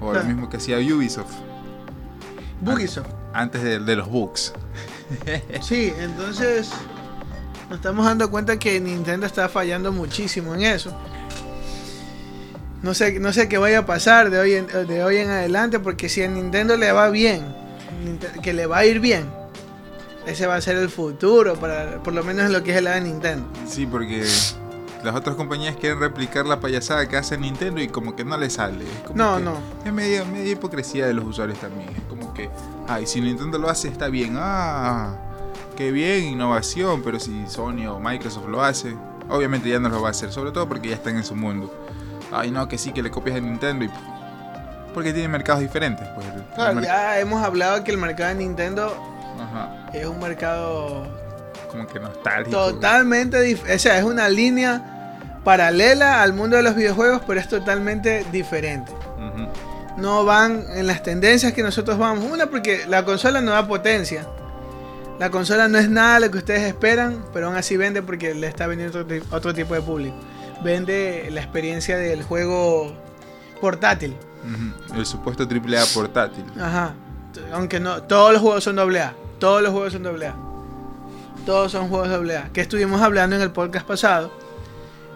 O 0.00 0.12
lo 0.12 0.22
mismo 0.24 0.48
que 0.48 0.58
hacía 0.58 0.78
Ubisoft. 0.78 1.32
Bugisoft. 2.60 3.08
Antes 3.32 3.62
de, 3.62 3.96
los 3.96 4.08
bugs. 4.08 4.52
sí, 5.60 5.92
entonces 5.98 6.70
Nos 7.68 7.78
estamos 7.78 8.06
dando 8.06 8.30
cuenta 8.30 8.58
que 8.58 8.80
Nintendo 8.80 9.26
está 9.26 9.48
fallando 9.48 9.92
muchísimo 9.92 10.54
en 10.54 10.62
eso. 10.62 10.96
No 12.82 12.94
sé, 12.94 13.18
no 13.18 13.32
sé 13.32 13.48
qué 13.48 13.58
vaya 13.58 13.80
a 13.80 13.86
pasar 13.86 14.30
de 14.30 14.38
hoy, 14.38 14.54
en, 14.54 14.66
de 14.66 15.02
hoy 15.02 15.16
en 15.16 15.30
adelante, 15.30 15.80
porque 15.80 16.08
si 16.08 16.22
a 16.22 16.28
Nintendo 16.28 16.76
le 16.76 16.92
va 16.92 17.08
bien, 17.10 17.44
que 18.42 18.52
le 18.52 18.66
va 18.66 18.78
a 18.78 18.86
ir 18.86 19.00
bien, 19.00 19.24
ese 20.26 20.46
va 20.46 20.56
a 20.56 20.60
ser 20.60 20.76
el 20.76 20.88
futuro, 20.88 21.54
para, 21.54 22.02
por 22.02 22.12
lo 22.12 22.22
menos 22.22 22.46
en 22.46 22.52
lo 22.52 22.62
que 22.62 22.72
es 22.72 22.76
el 22.76 22.84
de 22.84 23.00
Nintendo. 23.00 23.48
Sí, 23.66 23.86
porque 23.86 24.24
las 25.04 25.14
otras 25.14 25.36
compañías 25.36 25.76
quieren 25.76 26.00
replicar 26.00 26.46
la 26.46 26.60
payasada 26.60 27.08
que 27.08 27.16
hace 27.16 27.38
Nintendo 27.38 27.80
y 27.80 27.88
como 27.88 28.16
que 28.16 28.24
no 28.24 28.36
le 28.36 28.50
sale. 28.50 28.84
no, 29.14 29.38
no. 29.38 29.54
Es 29.84 29.92
media, 29.92 30.24
media 30.24 30.52
hipocresía 30.52 31.06
de 31.06 31.14
los 31.14 31.24
usuarios 31.24 31.58
también. 31.58 31.88
Es 31.90 32.02
como 32.08 32.32
que, 32.34 32.50
ay, 32.88 33.06
si 33.06 33.20
Nintendo 33.20 33.58
lo 33.58 33.68
hace 33.68 33.88
está 33.88 34.08
bien. 34.08 34.36
Ah, 34.38 35.14
qué 35.76 35.92
bien, 35.92 36.24
innovación. 36.24 37.02
Pero 37.02 37.20
si 37.20 37.46
Sony 37.46 37.86
o 37.88 38.00
Microsoft 38.00 38.48
lo 38.48 38.62
hace, 38.62 38.96
obviamente 39.28 39.68
ya 39.68 39.78
no 39.78 39.88
lo 39.88 40.02
va 40.02 40.08
a 40.08 40.10
hacer. 40.10 40.32
Sobre 40.32 40.50
todo 40.50 40.68
porque 40.68 40.88
ya 40.88 40.96
están 40.96 41.16
en 41.16 41.24
su 41.24 41.36
mundo. 41.36 41.72
Ay, 42.32 42.50
no, 42.50 42.66
que 42.68 42.78
sí, 42.78 42.92
que 42.92 43.02
le 43.02 43.10
copias 43.10 43.36
a 43.36 43.40
Nintendo 43.40 43.84
y... 43.84 43.90
Porque 44.92 45.12
tiene 45.12 45.28
mercados 45.28 45.60
diferentes. 45.60 46.08
Pues, 46.14 46.26
claro, 46.54 46.80
ya 46.80 47.20
hemos 47.20 47.44
hablado 47.44 47.84
que 47.84 47.90
el 47.90 47.98
mercado 47.98 48.30
de 48.30 48.36
Nintendo 48.36 48.96
es 49.92 50.06
un 50.06 50.18
mercado 50.18 51.06
como 51.76 51.88
que 51.88 52.00
nostálgico. 52.00 52.56
Totalmente. 52.56 53.54
O 53.54 53.78
sea, 53.78 53.98
es 53.98 54.04
una 54.04 54.28
línea 54.28 55.38
paralela 55.44 56.22
al 56.22 56.32
mundo 56.32 56.56
de 56.56 56.62
los 56.62 56.74
videojuegos, 56.74 57.22
pero 57.26 57.38
es 57.38 57.48
totalmente 57.48 58.24
diferente. 58.32 58.92
No 59.96 60.26
van 60.26 60.64
en 60.74 60.86
las 60.86 61.02
tendencias 61.02 61.52
que 61.54 61.62
nosotros 61.62 61.96
vamos. 61.96 62.24
Una, 62.30 62.46
porque 62.46 62.84
la 62.86 63.04
consola 63.04 63.40
no 63.40 63.52
da 63.52 63.66
potencia. 63.66 64.26
La 65.18 65.30
consola 65.30 65.68
no 65.68 65.78
es 65.78 65.88
nada 65.88 66.20
lo 66.20 66.30
que 66.30 66.38
ustedes 66.38 66.62
esperan, 66.62 67.24
pero 67.32 67.46
aún 67.46 67.56
así 67.56 67.78
vende 67.78 68.02
porque 68.02 68.34
le 68.34 68.46
está 68.46 68.66
vendiendo 68.66 69.06
otro, 69.30 69.54
tipo 69.54 69.72
de 69.72 69.80
público. 69.80 70.14
Vende 70.62 71.28
la 71.30 71.40
experiencia 71.40 71.96
del 71.96 72.22
juego 72.22 72.92
portátil. 73.60 74.14
El 74.94 75.06
supuesto 75.06 75.44
AAA 75.44 75.84
portátil. 75.94 76.44
Ajá. 76.60 76.94
Aunque 77.52 77.80
no, 77.80 78.02
todos 78.02 78.32
los 78.34 78.42
juegos 78.42 78.64
son 78.64 78.78
AA. 78.78 79.14
Todos 79.38 79.62
los 79.62 79.72
juegos 79.72 79.94
son 79.94 80.06
AA. 80.06 80.45
Todos 81.44 81.72
son 81.72 81.88
juegos 81.88 82.08
AA. 82.08 82.50
Que 82.52 82.60
estuvimos 82.60 83.00
hablando 83.02 83.36
en 83.36 83.42
el 83.42 83.50
podcast 83.50 83.86
pasado 83.86 84.32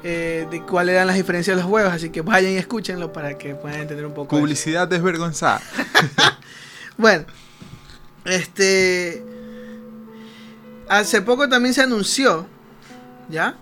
eh, 0.03 0.47
de 0.51 0.63
cuáles 0.63 0.95
eran 0.95 1.07
las 1.07 1.17
diferencias 1.17 1.57
de 1.57 1.63
los 1.63 1.71
juegos, 1.71 1.93
así 1.93 2.11
que 2.11 2.23
vayan 2.23 2.53
y 2.53 2.57
escúchenlo 2.57 3.13
para 3.13 3.37
que 3.37 3.55
puedan 3.55 3.81
entender 3.81 4.07
un 4.07 4.15
poco. 4.15 4.29
Publicidad 4.37 4.89
desvergonzada. 4.89 5.61
bueno, 6.97 7.25
este. 8.25 9.23
Hace 10.89 11.23
poco 11.23 11.49
también 11.49 11.75
se 11.75 11.83
anunció, 11.83 12.47
¿ya? 13.29 13.57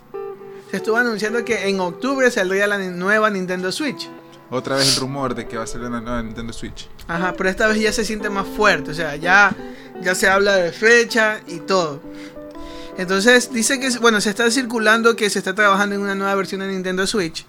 Se 0.70 0.78
estuvo 0.78 0.96
anunciando 0.96 1.44
que 1.44 1.68
en 1.68 1.80
octubre 1.80 2.30
saldría 2.30 2.66
la 2.66 2.78
nueva 2.78 3.30
Nintendo 3.30 3.72
Switch. 3.72 4.08
Otra 4.50 4.76
vez 4.76 4.94
el 4.94 5.00
rumor 5.00 5.34
de 5.34 5.46
que 5.46 5.58
va 5.58 5.64
a 5.64 5.66
salir 5.66 5.88
una 5.88 6.00
nueva 6.00 6.22
Nintendo 6.22 6.52
Switch. 6.52 6.88
Ajá, 7.06 7.34
pero 7.36 7.50
esta 7.50 7.66
vez 7.66 7.80
ya 7.80 7.92
se 7.92 8.04
siente 8.04 8.30
más 8.30 8.46
fuerte, 8.46 8.92
o 8.92 8.94
sea, 8.94 9.16
ya, 9.16 9.54
ya 10.00 10.14
se 10.14 10.28
habla 10.28 10.56
de 10.56 10.72
fecha 10.72 11.40
y 11.46 11.58
todo. 11.58 12.00
Entonces 12.98 13.52
dice 13.52 13.78
que, 13.78 13.90
bueno, 14.00 14.20
se 14.20 14.28
está 14.28 14.50
circulando 14.50 15.14
que 15.14 15.30
se 15.30 15.38
está 15.38 15.54
trabajando 15.54 15.94
en 15.94 16.00
una 16.00 16.16
nueva 16.16 16.34
versión 16.34 16.60
de 16.60 16.66
Nintendo 16.66 17.06
Switch 17.06 17.46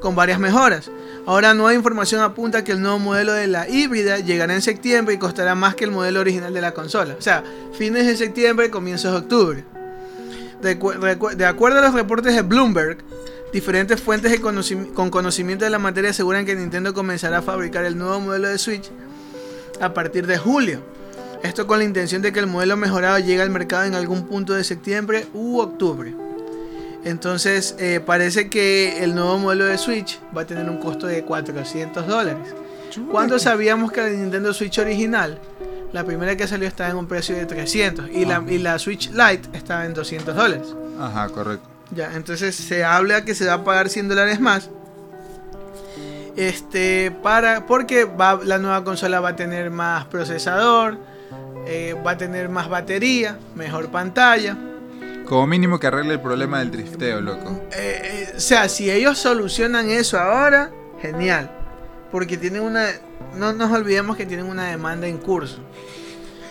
con 0.00 0.16
varias 0.16 0.40
mejoras. 0.40 0.90
Ahora 1.26 1.54
nueva 1.54 1.74
información 1.74 2.22
apunta 2.22 2.64
que 2.64 2.72
el 2.72 2.82
nuevo 2.82 2.98
modelo 2.98 3.32
de 3.32 3.46
la 3.46 3.68
híbrida 3.68 4.18
llegará 4.18 4.52
en 4.52 4.62
septiembre 4.62 5.14
y 5.14 5.18
costará 5.18 5.54
más 5.54 5.76
que 5.76 5.84
el 5.84 5.92
modelo 5.92 6.18
original 6.18 6.52
de 6.52 6.60
la 6.60 6.74
consola. 6.74 7.14
O 7.16 7.22
sea, 7.22 7.44
fines 7.72 8.04
de 8.04 8.16
septiembre, 8.16 8.68
comienzos 8.68 9.12
de 9.12 9.18
octubre. 9.18 9.64
De, 10.60 11.46
acuerdo 11.46 11.78
a 11.78 11.82
los 11.82 11.94
reportes 11.94 12.34
de 12.34 12.42
Bloomberg, 12.42 12.98
diferentes 13.52 14.00
fuentes 14.00 14.40
con 14.40 15.10
conocimiento 15.10 15.64
de 15.64 15.70
la 15.70 15.78
materia 15.78 16.10
aseguran 16.10 16.44
que 16.44 16.56
Nintendo 16.56 16.92
comenzará 16.92 17.38
a 17.38 17.42
fabricar 17.42 17.84
el 17.84 17.96
nuevo 17.96 18.18
modelo 18.18 18.48
de 18.48 18.58
Switch 18.58 18.90
a 19.80 19.94
partir 19.94 20.26
de 20.26 20.36
julio. 20.36 20.82
Esto 21.42 21.66
con 21.66 21.78
la 21.78 21.84
intención 21.84 22.20
de 22.22 22.32
que 22.32 22.40
el 22.40 22.46
modelo 22.46 22.76
mejorado 22.76 23.18
llegue 23.18 23.40
al 23.40 23.50
mercado 23.50 23.84
en 23.84 23.94
algún 23.94 24.26
punto 24.26 24.52
de 24.52 24.62
septiembre 24.62 25.26
u 25.32 25.58
octubre. 25.58 26.14
Entonces 27.04 27.74
eh, 27.78 28.00
parece 28.04 28.50
que 28.50 29.02
el 29.02 29.14
nuevo 29.14 29.38
modelo 29.38 29.64
de 29.64 29.78
Switch 29.78 30.20
va 30.36 30.42
a 30.42 30.46
tener 30.46 30.68
un 30.68 30.78
costo 30.78 31.06
de 31.06 31.24
400 31.24 32.06
dólares. 32.06 32.54
Cuando 33.10 33.38
sabíamos 33.38 33.90
que 33.92 34.02
la 34.02 34.10
Nintendo 34.10 34.52
Switch 34.52 34.78
original, 34.78 35.38
la 35.92 36.04
primera 36.04 36.36
que 36.36 36.46
salió 36.46 36.68
estaba 36.68 36.90
en 36.90 36.96
un 36.96 37.06
precio 37.06 37.34
de 37.34 37.46
300 37.46 38.10
y, 38.10 38.24
la, 38.24 38.44
y 38.46 38.58
la 38.58 38.78
Switch 38.78 39.10
Lite 39.10 39.48
estaba 39.56 39.86
en 39.86 39.94
200 39.94 40.34
dólares. 40.34 40.74
Ajá, 41.00 41.28
correcto. 41.28 41.66
Ya, 41.92 42.14
entonces 42.14 42.54
se 42.54 42.84
habla 42.84 43.24
que 43.24 43.34
se 43.34 43.46
va 43.46 43.54
a 43.54 43.64
pagar 43.64 43.88
100 43.88 44.08
dólares 44.08 44.40
más. 44.40 44.70
Este, 46.36 47.10
para, 47.22 47.66
porque 47.66 48.04
va, 48.04 48.40
la 48.44 48.58
nueva 48.58 48.84
consola 48.84 49.20
va 49.20 49.30
a 49.30 49.36
tener 49.36 49.70
más 49.70 50.04
procesador, 50.06 50.98
eh, 51.66 51.94
va 52.04 52.12
a 52.12 52.16
tener 52.16 52.48
más 52.48 52.68
batería, 52.68 53.38
mejor 53.54 53.90
pantalla. 53.90 54.56
Como 55.30 55.46
mínimo 55.46 55.78
que 55.78 55.86
arregle 55.86 56.14
el 56.14 56.20
problema 56.20 56.58
del 56.58 56.70
drifteo, 56.70 57.20
loco. 57.20 57.62
Eh, 57.72 58.00
eh, 58.02 58.32
o 58.36 58.40
sea, 58.40 58.68
si 58.68 58.90
ellos 58.90 59.18
solucionan 59.18 59.88
eso 59.88 60.18
ahora, 60.18 60.72
genial. 61.00 61.50
Porque 62.10 62.36
tienen 62.36 62.62
una. 62.62 62.88
No 63.36 63.52
nos 63.52 63.70
olvidemos 63.70 64.16
que 64.16 64.26
tienen 64.26 64.46
una 64.46 64.68
demanda 64.68 65.06
en 65.06 65.18
curso. 65.18 65.58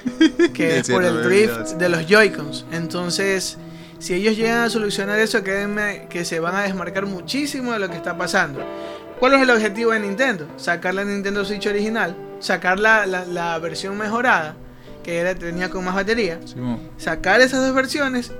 Que 0.53 0.77
es 0.77 0.89
por 0.89 1.03
el 1.03 1.23
drift 1.23 1.71
de 1.73 1.89
los 1.89 2.07
Joy-Cons. 2.07 2.67
Entonces, 2.71 3.57
si 3.99 4.13
ellos 4.13 4.37
llegan 4.37 4.59
a 4.59 4.69
solucionar 4.69 5.19
eso, 5.19 5.43
créanme 5.43 6.07
que 6.09 6.23
se 6.23 6.39
van 6.39 6.55
a 6.55 6.61
desmarcar 6.61 7.05
muchísimo 7.05 7.73
de 7.73 7.79
lo 7.79 7.89
que 7.89 7.97
está 7.97 8.17
pasando. 8.17 8.63
¿Cuál 9.19 9.33
es 9.33 9.41
el 9.41 9.49
objetivo 9.49 9.91
de 9.91 9.99
Nintendo? 9.99 10.47
Sacar 10.55 10.93
la 10.93 11.03
Nintendo 11.03 11.43
Switch 11.43 11.67
original, 11.67 12.15
sacar 12.39 12.79
la, 12.79 13.05
la 13.05 13.59
versión 13.59 13.97
mejorada 13.97 14.55
que 15.09 15.17
era, 15.17 15.33
tenía 15.33 15.69
con 15.69 15.83
más 15.83 15.95
batería, 15.95 16.39
sacar 16.97 17.41
esas 17.41 17.65
dos 17.65 17.73
versiones, 17.73 18.31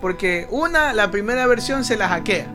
porque 0.00 0.48
una, 0.50 0.92
la 0.92 1.12
primera 1.12 1.46
versión 1.46 1.84
se 1.84 1.96
la 1.96 2.08
hackea. 2.08 2.48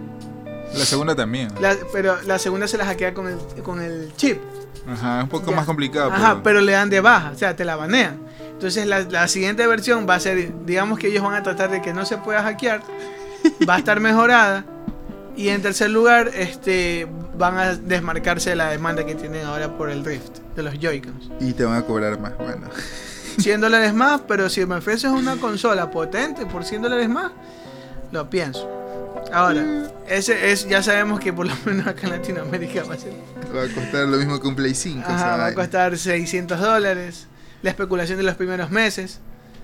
La 0.73 0.85
segunda 0.85 1.15
también. 1.15 1.49
pero 1.93 2.21
la 2.23 2.39
segunda 2.39 2.67
se 2.67 2.77
la 2.77 2.85
hackea 2.85 3.13
con 3.13 3.27
el, 3.27 3.37
con 3.63 3.81
el 3.81 4.11
chip. 4.17 4.39
Ajá, 4.85 5.19
es 5.19 5.23
un 5.23 5.29
poco 5.29 5.53
más 5.53 5.65
complicado. 5.65 6.11
Ajá, 6.11 6.41
pero... 6.43 6.59
le 6.59 6.73
dan 6.73 6.89
de 6.89 6.99
baja, 6.99 7.31
o 7.33 7.37
sea, 7.37 7.55
te 7.55 7.63
la 7.63 7.77
banean. 7.77 8.19
Entonces 8.51 8.85
la, 8.85 8.99
la, 9.01 9.29
siguiente 9.29 9.65
versión 9.65 10.05
va 10.09 10.15
a 10.15 10.19
ser, 10.19 10.65
digamos 10.65 10.99
que 10.99 11.07
ellos 11.07 11.23
van 11.23 11.35
a 11.35 11.43
tratar 11.43 11.71
de 11.71 11.81
que 11.81 11.93
no 11.93 12.05
se 12.05 12.17
pueda 12.17 12.43
hackear, 12.43 12.81
va 13.69 13.75
a 13.75 13.77
estar 13.77 14.01
mejorada. 14.01 14.65
Y 15.37 15.47
en 15.49 15.61
tercer 15.61 15.89
lugar, 15.89 16.31
este, 16.35 17.07
van 17.37 17.57
a 17.57 17.75
desmarcarse 17.75 18.49
de 18.49 18.55
la 18.57 18.69
demanda 18.69 19.05
que 19.05 19.15
tienen 19.15 19.45
ahora 19.45 19.77
por 19.77 19.89
el 19.89 20.03
Rift 20.03 20.39
de 20.55 20.63
los 20.63 20.73
Joy-Cons. 20.77 21.31
Y 21.39 21.53
te 21.53 21.63
van 21.63 21.77
a 21.77 21.81
cobrar 21.83 22.19
más, 22.19 22.37
bueno. 22.37 22.67
100 23.37 23.61
dólares 23.61 23.93
más, 23.93 24.21
pero 24.27 24.49
si 24.49 24.65
me 24.65 24.75
ofreces 24.75 25.11
una 25.11 25.35
consola 25.37 25.89
potente 25.91 26.45
por 26.45 26.63
100 26.63 26.83
dólares 26.83 27.09
más, 27.09 27.31
lo 28.11 28.29
pienso. 28.29 28.69
Ahora, 29.31 29.63
ese 30.07 30.51
es, 30.51 30.67
ya 30.67 30.83
sabemos 30.83 31.19
que 31.19 31.33
por 31.33 31.47
lo 31.47 31.53
menos 31.65 31.87
acá 31.87 32.07
en 32.07 32.11
Latinoamérica 32.11 32.83
va 32.83 32.95
a 32.95 32.97
ser. 32.97 33.13
Va 33.55 33.63
a 33.63 33.67
costar 33.73 34.07
lo 34.07 34.17
mismo 34.17 34.39
que 34.39 34.47
un 34.47 34.55
Play 34.55 34.75
5. 34.75 35.07
va 35.07 35.47
a 35.47 35.53
costar 35.53 35.97
600 35.97 36.59
dólares. 36.59 37.27
La 37.61 37.69
especulación 37.69 38.17
de 38.17 38.23
los 38.23 38.35
primeros 38.35 38.69
meses. 38.69 39.21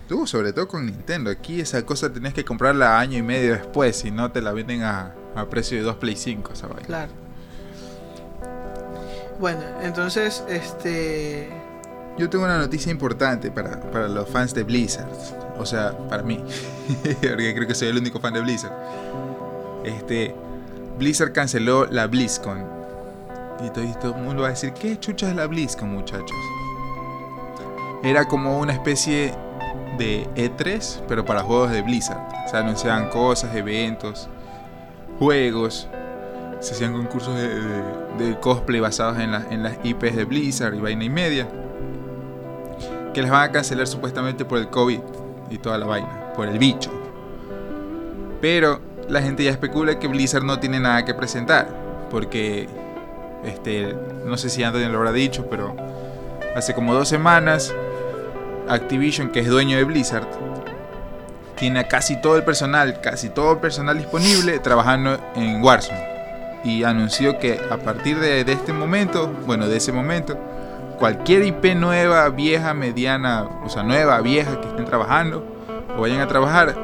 Tú, 0.08 0.26
sobre 0.26 0.54
todo 0.54 0.68
con 0.68 0.86
Nintendo. 0.86 1.30
Aquí 1.30 1.62
esa 1.62 1.86
cosa 1.86 2.12
tenés 2.12 2.34
que 2.34 2.46
comprarla 2.46 3.00
año 3.00 3.18
y 3.18 3.22
medio 3.22 3.54
después. 3.54 3.98
Si 3.98 4.10
no, 4.10 4.32
te 4.32 4.42
la 4.42 4.54
venden 4.54 4.84
a, 4.84 5.14
a 5.36 5.50
precio 5.50 5.78
de 5.78 5.84
dos 5.84 5.98
Play 5.98 6.16
5. 6.16 6.54
Claro. 6.86 7.12
Bueno, 9.40 9.62
entonces, 9.82 10.44
este 10.50 11.50
yo 12.20 12.30
tengo 12.30 12.44
una 12.44 12.58
noticia 12.58 12.92
importante 12.92 13.50
para, 13.50 13.80
para, 13.80 14.10
los 14.10 14.30
fans 14.30 14.54
de 14.54 14.64
Blizzard. 14.64 15.08
O 15.58 15.66
sea, 15.66 15.98
para 16.10 16.22
mí. 16.22 16.44
Porque 17.04 17.54
creo 17.56 17.68
que 17.68 17.74
soy 17.74 17.88
el 17.88 17.98
único 17.98 18.20
fan 18.20 18.34
de 18.34 18.42
Blizzard. 18.42 18.74
Este. 19.86 20.36
Blizzard 20.98 21.32
canceló 21.32 21.86
la 21.86 22.08
BlizzCon. 22.08 22.66
Y 23.66 23.70
todo, 23.70 24.16
el 24.16 24.22
mundo 24.22 24.42
va 24.42 24.50
a 24.50 24.52
decir, 24.52 24.74
¿qué 24.74 25.00
chucha 25.00 25.30
es 25.30 25.36
la 25.36 25.48
BlizzCon, 25.48 25.90
muchachos? 25.90 26.38
Era 28.04 28.26
como 28.26 28.60
una 28.60 28.74
especie 28.74 29.34
de 29.98 30.28
E3, 30.36 31.04
pero 31.08 31.24
para 31.24 31.42
juegos 31.42 31.72
de 31.72 31.82
Blizzard. 31.82 32.22
Se 32.52 32.58
anunciaban 32.58 33.10
cosas, 33.10 33.56
eventos, 33.56 34.28
juegos. 35.20 35.88
Se 36.60 36.74
hacían 36.74 36.92
concursos 36.92 37.34
de, 37.38 38.38
cosplay 38.42 38.82
basados 38.82 39.18
en, 39.20 39.34
en 39.34 39.64
las 39.64 39.78
IPs 39.84 40.18
de 40.18 40.26
Blizzard 40.26 40.76
y 40.76 40.80
vaina 40.82 41.06
y 41.06 41.10
media 41.10 41.48
que 43.14 43.22
les 43.22 43.32
van 43.32 43.50
a 43.50 43.52
cancelar 43.52 43.88
supuestamente 43.88 44.46
por 44.46 44.58
el 44.58 44.70
COVID 44.70 45.00
y 45.50 45.58
toda 45.58 45.78
la 45.78 45.86
vaina, 45.86 46.34
por 46.36 46.48
el 46.48 46.60
bicho. 46.60 46.92
Pero 48.42 48.80
la 49.08 49.22
gente 49.22 49.44
ya 49.44 49.52
especula 49.52 50.00
que 50.00 50.08
Blizzard 50.08 50.44
no 50.44 50.60
tiene 50.60 50.80
nada 50.80 51.04
que 51.06 51.14
presentar, 51.14 51.68
porque 52.10 52.68
este, 53.44 53.96
no 54.26 54.38
sé 54.38 54.50
si 54.50 54.64
Anthony 54.64 54.90
lo 54.90 54.98
habrá 54.98 55.12
dicho, 55.12 55.48
pero 55.50 55.76
hace 56.56 56.74
como 56.74 56.94
dos 56.94 57.08
semanas 57.08 57.74
Activision, 58.68 59.30
que 59.30 59.40
es 59.40 59.48
dueño 59.48 59.78
de 59.78 59.84
Blizzard, 59.84 60.28
tiene 61.56 61.80
a 61.80 61.88
casi 61.88 62.22
todo 62.22 62.38
el 62.38 62.44
personal, 62.44 63.02
casi 63.02 63.30
todo 63.30 63.54
el 63.54 63.58
personal 63.58 63.98
disponible 63.98 64.60
trabajando 64.60 65.20
en 65.36 65.62
Warzone. 65.64 66.08
Y 66.64 66.84
anunció 66.84 67.40
que 67.40 67.60
a 67.70 67.78
partir 67.78 68.20
de, 68.20 68.44
de 68.44 68.54
este 68.54 68.72
momento, 68.72 69.28
bueno, 69.46 69.68
de 69.68 69.78
ese 69.78 69.92
momento, 69.92 70.38
cualquier 71.00 71.44
IP 71.44 71.76
nueva, 71.76 72.30
vieja, 72.30 72.74
mediana, 72.74 73.48
o 73.64 73.70
sea, 73.70 73.84
nueva, 73.84 74.20
vieja 74.22 74.60
que 74.60 74.68
estén 74.68 74.86
trabajando 74.86 75.44
o 75.98 76.02
vayan 76.02 76.20
a 76.20 76.28
trabajar, 76.28 76.76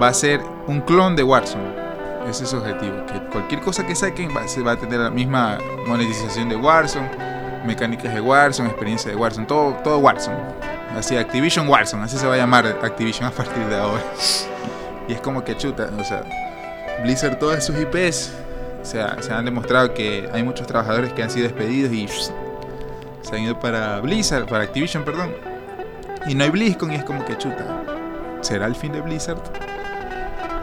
va 0.00 0.08
a 0.08 0.14
ser 0.14 0.40
un 0.66 0.80
clon 0.82 1.16
de 1.16 1.22
Warzone. 1.22 1.80
Ese 2.28 2.44
es 2.44 2.50
su 2.50 2.58
objetivo. 2.58 3.06
Que 3.06 3.18
cualquier 3.30 3.60
cosa 3.62 3.86
que 3.86 3.94
saquen 3.94 4.30
va, 4.36 4.46
se 4.46 4.62
va 4.62 4.72
a 4.72 4.76
tener 4.76 5.00
la 5.00 5.10
misma 5.10 5.58
monetización 5.86 6.48
de 6.48 6.56
Warzone, 6.56 7.10
mecánicas 7.66 8.14
de 8.14 8.20
Warzone, 8.20 8.68
experiencia 8.68 9.10
de 9.10 9.16
Warzone, 9.16 9.46
todo, 9.46 9.72
todo 9.82 9.98
Warzone. 9.98 10.36
Así, 10.96 11.16
Activision 11.16 11.68
Warzone, 11.68 12.04
así 12.04 12.18
se 12.18 12.26
va 12.26 12.34
a 12.34 12.36
llamar 12.36 12.66
Activision 12.66 13.26
a 13.26 13.30
partir 13.30 13.64
de 13.66 13.76
ahora. 13.76 14.02
Y 15.08 15.12
es 15.14 15.20
como 15.20 15.42
que 15.42 15.56
chuta, 15.56 15.90
o 15.98 16.04
sea, 16.04 16.22
Blizzard, 17.02 17.36
todas 17.40 17.66
sus 17.66 17.74
IPs, 17.76 18.32
o 18.80 18.84
sea, 18.84 19.20
se 19.20 19.32
han 19.32 19.44
demostrado 19.44 19.92
que 19.92 20.28
hay 20.32 20.44
muchos 20.44 20.68
trabajadores 20.68 21.12
que 21.12 21.24
han 21.24 21.30
sido 21.30 21.48
despedidos 21.48 21.92
y 21.92 22.06
se 23.22 23.36
han 23.36 23.42
ido 23.42 23.58
para 23.58 24.00
Blizzard, 24.00 24.46
para 24.46 24.64
Activision, 24.64 25.04
perdón. 25.04 25.34
Y 26.26 26.34
no 26.34 26.44
hay 26.44 26.50
BlizzCon 26.50 26.92
y 26.92 26.96
es 26.96 27.04
como 27.04 27.24
que 27.24 27.36
chuta. 27.38 27.64
¿Será 28.40 28.66
el 28.66 28.74
fin 28.74 28.92
de 28.92 29.00
Blizzard? 29.00 29.40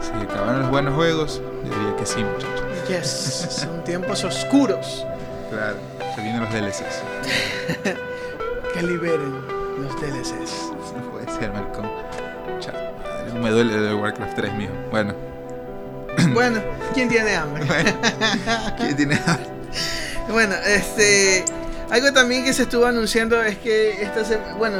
Si 0.00 0.12
acabaron 0.12 0.62
los 0.62 0.70
buenos 0.70 0.94
juegos, 0.94 1.42
yo 1.64 1.74
diría 1.74 1.96
que 1.96 2.06
sí, 2.06 2.22
muchachos. 2.22 2.62
Yes, 2.88 3.08
son 3.50 3.84
tiempos 3.84 4.24
oscuros. 4.24 5.04
Claro, 5.50 5.76
se 6.14 6.20
vienen 6.22 6.40
los 6.40 6.52
DLCs. 6.52 7.02
que 8.74 8.82
liberen 8.82 9.34
los 9.80 10.00
DLCs. 10.00 10.72
No 10.96 11.10
puede 11.12 11.30
ser, 11.38 11.52
Marcón. 11.52 11.86
Chao. 12.60 12.74
Me 13.40 13.50
duele 13.50 13.74
el 13.74 13.94
Warcraft 13.94 14.34
3, 14.36 14.54
mijo. 14.54 14.72
Bueno. 14.90 15.14
Bueno, 16.32 16.60
¿quién 16.94 17.08
tiene 17.08 17.34
hambre? 17.36 17.64
Bueno, 17.66 17.90
¿Quién 18.76 18.96
tiene 18.96 19.14
hambre? 19.26 19.46
Bueno, 20.30 20.54
este. 20.66 21.44
Algo 21.90 22.12
también 22.12 22.44
que 22.44 22.52
se 22.52 22.62
estuvo 22.62 22.86
anunciando 22.86 23.42
es 23.42 23.56
que 23.58 24.02
esta 24.02 24.24
se- 24.24 24.38
bueno, 24.58 24.78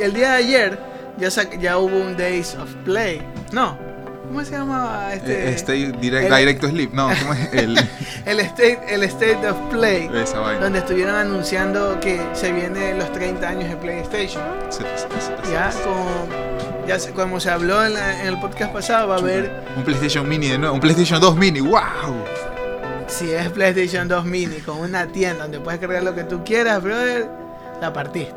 el 0.00 0.12
día 0.14 0.30
de 0.30 0.36
ayer 0.36 0.78
ya, 1.18 1.28
ya 1.60 1.78
hubo 1.78 1.96
un 1.96 2.16
Days 2.16 2.54
of 2.56 2.72
Play. 2.84 3.20
No, 3.52 3.76
¿cómo 4.26 4.42
se 4.44 4.52
llamaba 4.52 5.12
este? 5.14 5.50
Este 5.50 5.72
direct, 5.92 6.30
el- 6.30 6.36
Directo 6.38 6.68
Sleep, 6.68 6.92
no, 6.94 7.10
¿cómo 7.20 7.34
es? 7.34 7.52
El, 7.52 7.76
El 8.24 8.40
State, 8.40 8.80
el 8.88 9.02
State 9.04 9.46
of 9.48 9.56
Play. 9.70 10.10
esa 10.14 10.38
vaina. 10.40 10.60
Donde 10.62 10.78
estuvieron 10.78 11.14
anunciando 11.14 12.00
que 12.00 12.20
se 12.32 12.52
vienen 12.52 12.98
los 12.98 13.12
30 13.12 13.46
años 13.46 13.68
de 13.68 13.76
PlayStation. 13.76 14.42
Se- 14.70 14.78
se- 14.82 15.08
se- 15.20 15.52
Ya, 15.52 15.70
como, 15.84 16.26
ya 16.88 16.98
se- 16.98 17.10
como 17.12 17.38
se 17.38 17.50
habló 17.50 17.84
en, 17.84 17.92
la- 17.94 18.22
en 18.22 18.28
el 18.28 18.40
podcast 18.40 18.72
pasado, 18.72 19.08
va 19.08 19.16
a 19.16 19.18
haber 19.18 19.62
Un 19.76 19.84
PlayStation 19.84 20.26
Mini 20.26 20.48
de 20.48 20.56
nuevo, 20.58 20.74
un 20.74 20.80
PlayStation 20.80 21.20
2 21.20 21.36
Mini, 21.36 21.60
wow. 21.60 21.80
Si 23.06 23.30
es 23.32 23.48
PlayStation 23.50 24.08
2 24.08 24.24
Mini 24.24 24.56
con 24.58 24.78
una 24.78 25.06
tienda 25.06 25.44
donde 25.44 25.60
puedes 25.60 25.80
cargar 25.80 26.02
lo 26.02 26.14
que 26.14 26.24
tú 26.24 26.42
quieras, 26.44 26.82
brother, 26.82 27.28
la 27.80 27.92
partiste. 27.92 28.34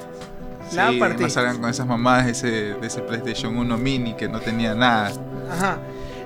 La 0.73 0.89
Sí, 0.91 0.97
partiste. 0.99 1.23
no 1.23 1.29
salgan 1.29 1.57
con 1.61 1.69
esas 1.69 1.87
mamadas 1.87 2.25
de 2.25 2.31
ese, 2.31 2.47
de 2.79 2.87
ese 2.87 3.01
PlayStation 3.01 3.57
1 3.57 3.77
Mini 3.77 4.13
que 4.15 4.27
no 4.27 4.39
tenía 4.39 4.75
nada. 4.75 5.11
Ajá. 5.51 5.77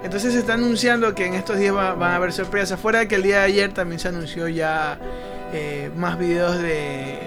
Entonces 0.04 0.34
se 0.34 0.40
está 0.40 0.56
anunciando 0.56 1.14
que 1.14 1.28
en 1.28 1.36
estos 1.36 1.58
días 1.60 1.76
va- 1.76 1.94
van 1.94 2.12
a 2.14 2.16
haber 2.16 2.34
sorpresas. 2.34 2.80
Fuera 2.80 3.00
de 3.00 3.08
que 3.08 3.16
el 3.16 3.24
día 3.24 3.38
de 3.40 3.44
ayer 3.46 3.72
también 3.74 4.00
se 4.00 4.08
anunció 4.08 4.48
ya 4.48 4.98
eh, 5.54 5.92
más 5.96 6.18
videos 6.18 6.58
de 6.60 7.20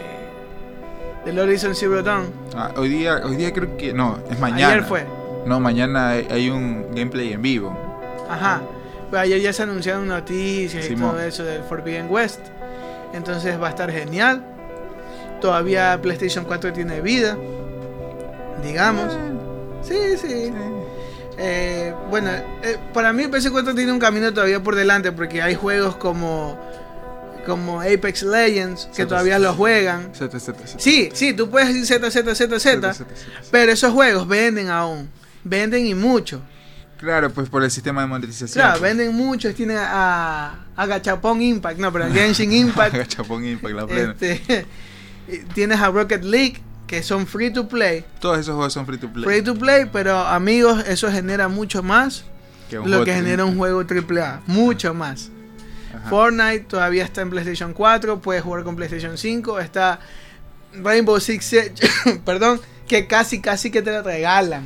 del 1.24 1.38
Horizon 1.38 1.74
Zero 1.74 2.02
Dawn. 2.02 2.26
Ah, 2.54 2.72
hoy 2.76 2.88
día, 2.90 3.20
hoy 3.24 3.36
día 3.36 3.50
creo 3.52 3.76
que 3.78 3.94
no, 3.94 4.18
es 4.30 4.38
mañana. 4.40 4.72
Ayer 4.74 4.84
fue. 4.84 5.06
No, 5.46 5.58
mañana 5.60 6.10
hay, 6.10 6.26
hay 6.30 6.50
un 6.50 6.86
gameplay 6.94 7.32
en 7.32 7.40
vivo. 7.40 7.74
Ajá. 8.28 8.60
Pues 9.14 9.22
ayer 9.22 9.40
ya 9.40 9.52
se 9.52 9.62
anunciaron 9.62 10.08
noticias 10.08 10.90
y 10.90 10.96
todo 10.96 11.20
eso 11.20 11.44
del 11.44 11.62
Forbidden 11.62 12.08
West. 12.10 12.40
Entonces 13.12 13.62
va 13.62 13.68
a 13.68 13.70
estar 13.70 13.88
genial. 13.88 14.44
Todavía 15.40 15.96
PlayStation 16.02 16.44
4 16.44 16.72
tiene 16.72 17.00
vida. 17.00 17.38
Digamos. 18.60 19.16
Sí, 19.82 20.16
sí. 20.20 20.52
Eh, 21.38 21.94
bueno, 22.10 22.28
eh, 22.64 22.76
para 22.92 23.12
mí 23.12 23.22
PS4 23.26 23.76
tiene 23.76 23.92
un 23.92 24.00
camino 24.00 24.34
todavía 24.34 24.60
por 24.60 24.74
delante 24.74 25.12
porque 25.12 25.40
hay 25.40 25.54
juegos 25.54 25.94
como 25.94 26.58
como 27.46 27.82
Apex 27.82 28.24
Legends 28.24 28.86
que 28.86 29.02
Z, 29.02 29.08
todavía 29.10 29.36
Z. 29.36 29.46
lo 29.46 29.54
juegan. 29.54 30.12
Z, 30.12 30.40
Z, 30.40 30.58
Z. 30.66 30.78
Sí, 30.78 31.10
sí, 31.12 31.34
tú 31.34 31.48
puedes 31.48 31.68
decir 31.68 31.86
Z, 31.86 32.10
Z, 32.10 32.34
Z, 32.34 32.58
Z, 32.58 33.06
pero 33.52 33.70
esos 33.70 33.92
juegos 33.92 34.26
venden 34.26 34.70
aún. 34.70 35.08
Venden 35.44 35.86
y 35.86 35.94
mucho. 35.94 36.42
Claro, 36.98 37.30
pues 37.30 37.48
por 37.48 37.62
el 37.64 37.70
sistema 37.70 38.02
de 38.02 38.06
monetización. 38.06 38.52
Claro, 38.52 38.78
pues. 38.78 38.96
venden 38.96 39.14
mucho. 39.14 39.52
Tienen 39.54 39.78
a, 39.78 40.64
a 40.76 40.86
Gachapon 40.86 41.42
Impact, 41.42 41.78
no, 41.78 41.92
pero 41.92 42.10
Genshin 42.12 42.52
Impact. 42.52 42.94
Gachapon 42.94 43.44
Impact, 43.44 43.74
la 43.74 43.86
plena. 43.86 44.14
este, 44.18 44.66
tienes 45.54 45.80
a 45.80 45.90
Rocket 45.90 46.22
League, 46.24 46.62
que 46.86 47.02
son 47.02 47.26
free 47.26 47.52
to 47.52 47.68
play. 47.68 48.04
Todos 48.20 48.38
esos 48.38 48.54
juegos 48.54 48.72
son 48.72 48.86
free 48.86 48.98
to 48.98 49.12
play. 49.12 49.24
Free 49.24 49.42
to 49.42 49.54
play, 49.54 49.86
pero 49.92 50.18
amigos, 50.18 50.84
eso 50.86 51.10
genera 51.10 51.48
mucho 51.48 51.82
más 51.82 52.24
Que 52.70 52.76
lo 52.76 53.04
que 53.04 53.12
genera 53.14 53.44
un 53.44 53.56
juego 53.56 53.82
AAA. 53.82 54.42
Mucho 54.46 54.94
más. 54.94 55.30
Ajá. 55.94 56.08
Fortnite 56.10 56.60
todavía 56.60 57.04
está 57.04 57.22
en 57.22 57.30
PlayStation 57.30 57.72
4, 57.72 58.20
puedes 58.20 58.42
jugar 58.42 58.64
con 58.64 58.76
PlayStation 58.76 59.16
5, 59.16 59.60
está 59.60 60.00
Rainbow 60.82 61.20
Six 61.20 61.44
Siege, 61.44 61.72
perdón, 62.24 62.60
que 62.88 63.06
casi 63.06 63.40
casi 63.40 63.70
que 63.70 63.80
te 63.82 63.92
lo 63.92 64.02
regalan. 64.02 64.64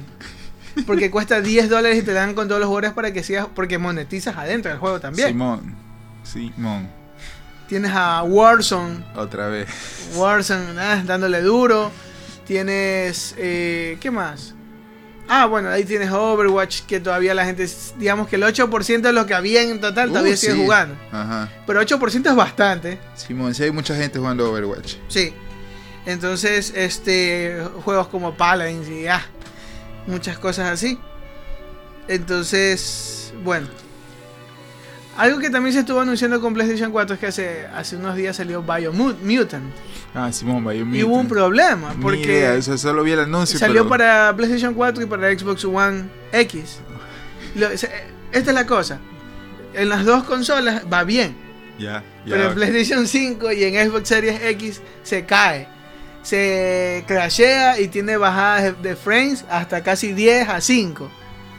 Porque 0.87 1.11
cuesta 1.11 1.41
10 1.41 1.69
dólares 1.69 1.99
y 1.99 2.03
te 2.03 2.13
dan 2.13 2.35
con 2.35 2.49
todos 2.49 2.61
los 2.61 2.67
jugadores 2.69 2.93
para 2.93 3.13
que 3.13 3.23
sigas, 3.23 3.47
porque 3.55 3.79
monetizas 3.79 4.37
adentro 4.37 4.71
del 4.71 4.79
juego 4.81 5.01
también. 5.01 5.29
Simón. 5.29 5.75
Simón. 6.23 6.89
Tienes 7.69 7.93
a 7.95 8.23
Warzone, 8.23 9.05
Otra 9.15 9.49
vez. 9.49 9.69
Warzone 10.15 10.81
ah, 10.81 11.03
dándole 11.05 11.43
duro. 11.43 11.91
Tienes, 12.47 13.35
eh, 13.37 13.99
¿qué 14.01 14.11
más? 14.11 14.55
Ah, 15.29 15.45
bueno, 15.45 15.69
ahí 15.69 15.85
tienes 15.85 16.11
Overwatch, 16.11 16.83
que 16.87 17.01
todavía 17.01 17.35
la 17.35 17.45
gente, 17.45 17.69
digamos 17.99 18.27
que 18.29 18.37
el 18.37 18.43
8% 18.45 19.03
de 19.03 19.13
lo 19.13 19.27
que 19.27 19.35
había 19.35 19.61
en 19.61 19.79
total 19.79 20.09
todavía 20.09 20.33
Uh, 20.33 20.37
sigue 20.39 20.55
sí. 20.55 20.59
jugando. 20.63 20.97
Ajá. 21.13 21.51
Pero 21.67 21.83
8% 21.83 22.31
es 22.31 22.35
bastante. 22.35 22.99
Simón, 23.15 23.55
sí 23.55 23.65
hay 23.65 23.71
mucha 23.71 23.95
gente 23.95 24.19
jugando 24.19 24.51
Overwatch. 24.51 24.95
Sí. 25.09 25.35
Entonces, 26.07 26.73
este 26.75 27.63
juegos 27.85 28.09
como 28.09 28.35
Paladins 28.35 28.89
y 28.89 29.07
ah, 29.09 29.23
muchas 30.09 30.39
cosas 30.39 30.71
así. 30.71 30.99
Entonces, 32.09 33.33
bueno. 33.45 33.69
Algo 35.17 35.41
que 35.41 35.51
también 35.51 35.73
se 35.73 35.81
estuvo 35.81 36.01
anunciando 36.01 36.41
con 36.41 36.55
PlayStation 36.55 36.93
4 36.93 37.15
es 37.15 37.21
que 37.21 37.27
hace, 37.27 37.67
hace 37.75 37.97
unos 37.97 38.15
días 38.15 38.37
salió 38.37 38.63
Biomutant. 38.63 39.65
Ah, 40.15 40.31
Simón, 40.33 40.65
vaya 40.65 40.81
Y 40.93 41.03
hubo 41.03 41.17
un 41.17 41.27
problema, 41.29 41.93
porque 42.01 42.23
idea, 42.39 42.63
solo 42.63 43.03
vi 43.03 43.13
el 43.13 43.21
anuncio. 43.21 43.59
salió 43.59 43.83
pero- 43.83 43.89
para 43.89 44.35
PlayStation 44.37 44.75
4 44.75 45.03
y 45.03 45.07
para 45.07 45.37
Xbox 45.37 45.65
One 45.65 46.05
X. 46.33 46.79
Lo- 47.57 47.69
esta 47.69 47.91
es 48.33 48.47
la 48.47 48.65
cosa. 48.67 49.01
En 49.75 49.89
las 49.89 50.05
dos 50.05 50.23
consolas 50.25 50.85
va 50.91 51.03
bien. 51.05 51.37
Ya. 51.81 52.03
Pero 52.25 52.49
en. 52.49 52.55
PlayStation 52.55 53.07
5 53.07 53.51
y 53.53 53.65
en 53.65 53.89
Xbox 53.91 54.09
Series 54.09 54.41
X 54.43 54.81
se 55.03 55.25
cae. 55.27 55.69
Se 56.23 57.05
crashea 57.07 57.81
y 57.81 57.89
tiene 57.89 58.17
bajadas 58.17 58.83
de, 58.83 58.97
frames 58.97 59.45
hasta 59.51 59.83
casi 59.83 60.13
10 60.13 60.49
a 60.49 60.61
5. 60.61 61.11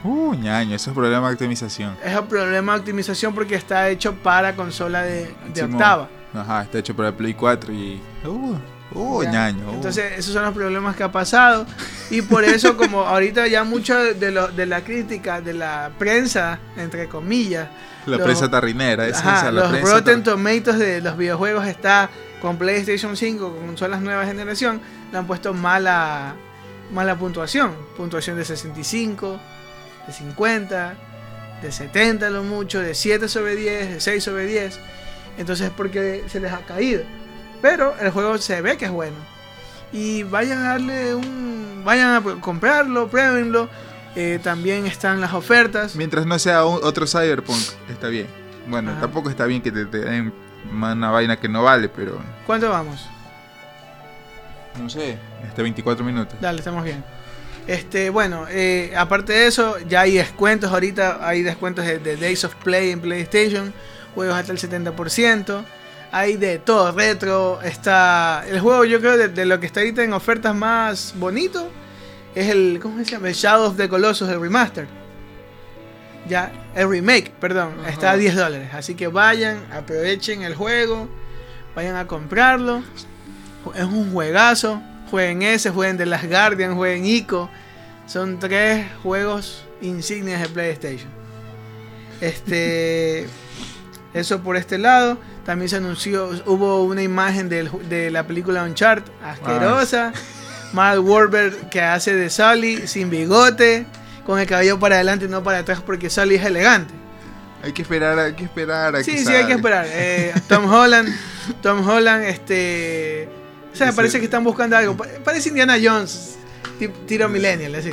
Uh, 0.04 0.34
ñaño, 0.34 0.76
eso 0.76 0.90
es 0.90 0.94
problema 0.96 1.28
de 1.28 1.34
optimización. 1.34 1.96
Es 2.04 2.16
un 2.18 2.26
problema 2.26 2.74
de 2.74 2.80
optimización 2.80 3.34
porque 3.34 3.54
está 3.54 3.88
hecho 3.88 4.14
para 4.14 4.54
consola 4.54 5.02
de, 5.02 5.34
octava. 5.62 6.08
Ajá, 6.32 6.62
está 6.62 6.78
hecho 6.78 6.94
para 6.94 7.08
el 7.08 7.14
Play 7.14 7.34
4 7.34 7.72
y. 7.72 8.00
Uh, 8.24 8.56
uh, 8.94 9.22
ñaño. 9.24 9.68
uh. 9.70 9.74
Entonces 9.74 10.12
esos 10.18 10.32
son 10.32 10.44
los 10.44 10.54
problemas 10.54 10.94
que 10.96 11.02
ha 11.02 11.10
pasado. 11.12 11.66
Y 12.10 12.22
por 12.22 12.44
eso 12.44 12.76
como 12.78 13.00
ahorita 13.02 13.46
ya 13.48 13.64
mucho 13.64 13.98
de, 13.98 14.30
lo, 14.30 14.48
de 14.48 14.66
la 14.66 14.82
crítica 14.82 15.40
de 15.40 15.52
la 15.54 15.90
prensa, 15.98 16.58
entre 16.76 17.08
comillas, 17.08 17.68
la 18.06 18.16
los- 18.16 18.24
prensa 18.24 18.48
tarrinera, 18.50 19.06
esa, 19.06 19.18
Ajá, 19.20 19.36
esa, 19.40 19.52
la 19.52 19.60
los 19.62 19.70
prensa 19.72 19.92
Rotten 19.92 20.22
Tomatoes 20.22 20.78
de 20.78 21.00
los 21.02 21.16
videojuegos 21.18 21.66
está 21.66 22.08
con 22.40 22.56
PlayStation 22.56 23.16
5, 23.16 23.56
con 23.56 23.66
consolas 23.66 24.00
nueva 24.00 24.24
generación, 24.26 24.80
le 25.12 25.18
han 25.18 25.26
puesto 25.26 25.52
mala, 25.54 26.34
mala 26.92 27.16
puntuación. 27.16 27.74
Puntuación 27.96 28.36
de 28.36 28.44
65, 28.44 29.38
de 30.06 30.12
50, 30.12 30.94
de 31.62 31.72
70 31.72 32.26
a 32.26 32.30
lo 32.30 32.42
mucho, 32.42 32.80
de 32.80 32.94
7 32.94 33.28
sobre 33.28 33.56
10, 33.56 33.90
de 33.90 34.00
6 34.00 34.24
sobre 34.24 34.46
10. 34.46 34.78
Entonces 35.38 35.66
es 35.68 35.72
porque 35.72 36.24
se 36.28 36.40
les 36.40 36.52
ha 36.52 36.60
caído. 36.60 37.02
Pero 37.62 37.94
el 38.00 38.10
juego 38.10 38.38
se 38.38 38.60
ve 38.62 38.76
que 38.76 38.86
es 38.86 38.90
bueno. 38.90 39.16
Y 39.92 40.22
vayan 40.22 40.58
a 40.64 40.68
darle 40.70 41.14
un... 41.14 41.82
Vayan 41.84 42.14
a 42.14 42.20
pr- 42.22 42.40
comprarlo, 42.40 43.08
pruébenlo. 43.08 43.68
Eh, 44.16 44.38
también 44.42 44.86
están 44.86 45.20
las 45.20 45.32
ofertas. 45.34 45.94
Mientras 45.96 46.26
no 46.26 46.38
sea 46.38 46.64
un- 46.64 46.80
otro 46.82 47.06
Cyberpunk, 47.06 47.58
está 47.90 48.08
bien. 48.08 48.26
Bueno, 48.66 48.90
Ajá. 48.92 49.02
tampoco 49.02 49.30
está 49.30 49.46
bien 49.46 49.62
que 49.62 49.70
te, 49.72 49.84
te 49.86 49.98
den 49.98 50.32
una 50.70 51.10
vaina 51.10 51.36
que 51.36 51.48
no 51.48 51.62
vale, 51.62 51.88
pero. 51.88 52.20
¿Cuánto 52.46 52.70
vamos? 52.70 53.08
No 54.78 54.88
sé, 54.88 55.18
este 55.46 55.62
24 55.62 56.04
minutos. 56.04 56.40
Dale, 56.40 56.58
estamos 56.58 56.84
bien. 56.84 57.02
Este, 57.66 58.10
bueno, 58.10 58.46
eh, 58.48 58.92
aparte 58.96 59.32
de 59.32 59.46
eso, 59.46 59.76
ya 59.88 60.00
hay 60.00 60.14
descuentos 60.14 60.72
ahorita, 60.72 61.26
hay 61.26 61.42
descuentos 61.42 61.84
de, 61.84 62.16
Days 62.16 62.44
of 62.44 62.54
Play 62.56 62.90
en 62.90 63.00
PlayStation, 63.00 63.72
juegos 64.14 64.36
hasta 64.36 64.52
el 64.52 64.58
70%, 64.58 65.62
hay 66.10 66.36
de 66.36 66.58
todo, 66.58 66.90
retro, 66.92 67.60
está 67.62 68.44
el 68.48 68.60
juego 68.60 68.84
yo 68.84 68.98
creo 68.98 69.16
de, 69.16 69.46
lo 69.46 69.60
que 69.60 69.66
está 69.66 69.80
ahorita 69.80 70.02
en 70.02 70.12
ofertas 70.12 70.54
más 70.54 71.14
bonito, 71.16 71.70
es 72.34 72.48
el, 72.48 72.80
¿cómo 72.82 72.98
se 72.98 73.04
llama? 73.04 73.28
El 73.28 73.34
Shadow 73.34 73.68
of 73.68 73.76
the 73.76 73.88
Colossus, 73.88 74.28
el 74.28 74.40
remaster. 74.40 74.99
Ya, 76.28 76.52
el 76.74 76.88
remake, 76.88 77.30
perdón, 77.40 77.74
está 77.88 78.12
a 78.12 78.16
10 78.16 78.36
dólares, 78.36 78.68
así 78.72 78.94
que 78.94 79.08
vayan, 79.08 79.64
aprovechen 79.72 80.42
el 80.42 80.54
juego, 80.54 81.08
vayan 81.74 81.96
a 81.96 82.06
comprarlo, 82.06 82.82
es 83.74 83.84
un 83.84 84.12
juegazo, 84.12 84.80
jueguen 85.10 85.42
ese, 85.42 85.70
jueguen 85.70 85.96
The 85.96 86.06
Last 86.06 86.26
Guardian, 86.26 86.76
jueguen 86.76 87.04
Ico. 87.04 87.50
Son 88.06 88.38
tres 88.38 88.86
juegos 89.02 89.64
insignias 89.80 90.40
de 90.40 90.48
PlayStation. 90.48 91.10
Este. 92.20 93.26
Eso 94.14 94.40
por 94.40 94.56
este 94.56 94.78
lado. 94.78 95.18
También 95.44 95.68
se 95.68 95.76
anunció, 95.76 96.30
hubo 96.46 96.84
una 96.84 97.02
imagen 97.02 97.48
de 97.48 98.10
la 98.10 98.26
película 98.26 98.64
Uncharted, 98.64 99.10
asquerosa. 99.22 100.12
Ah. 100.14 100.20
Mark 100.72 101.04
Wahlberg 101.04 101.68
que 101.68 101.80
hace 101.80 102.14
de 102.14 102.30
Sully 102.30 102.86
sin 102.86 103.10
bigote, 103.10 103.86
con 104.24 104.38
el 104.38 104.46
cabello 104.46 104.78
para 104.78 104.96
adelante 104.96 105.26
y 105.26 105.28
no 105.28 105.42
para 105.42 105.58
atrás 105.58 105.82
porque 105.84 106.10
Sully 106.10 106.36
es 106.36 106.44
elegante. 106.44 106.94
Hay 107.62 107.72
que 107.72 107.82
esperar, 107.82 108.18
hay 108.18 108.34
que 108.34 108.44
esperar. 108.44 108.96
A 108.96 109.04
sí, 109.04 109.18
sí, 109.18 109.32
hay 109.32 109.46
que 109.46 109.52
esperar. 109.52 109.86
Eh, 109.88 110.32
Tom 110.48 110.70
Holland, 110.70 111.14
Tom 111.62 111.86
Holland, 111.86 112.24
este... 112.24 113.28
O 113.72 113.76
sea, 113.76 113.92
parece 113.92 114.18
que 114.18 114.24
están 114.24 114.42
buscando 114.42 114.76
algo. 114.76 114.96
Parece 114.96 115.50
Indiana 115.50 115.76
Jones 115.80 116.38
Tiro 116.88 117.28
millennial, 117.28 117.74
así. 117.74 117.90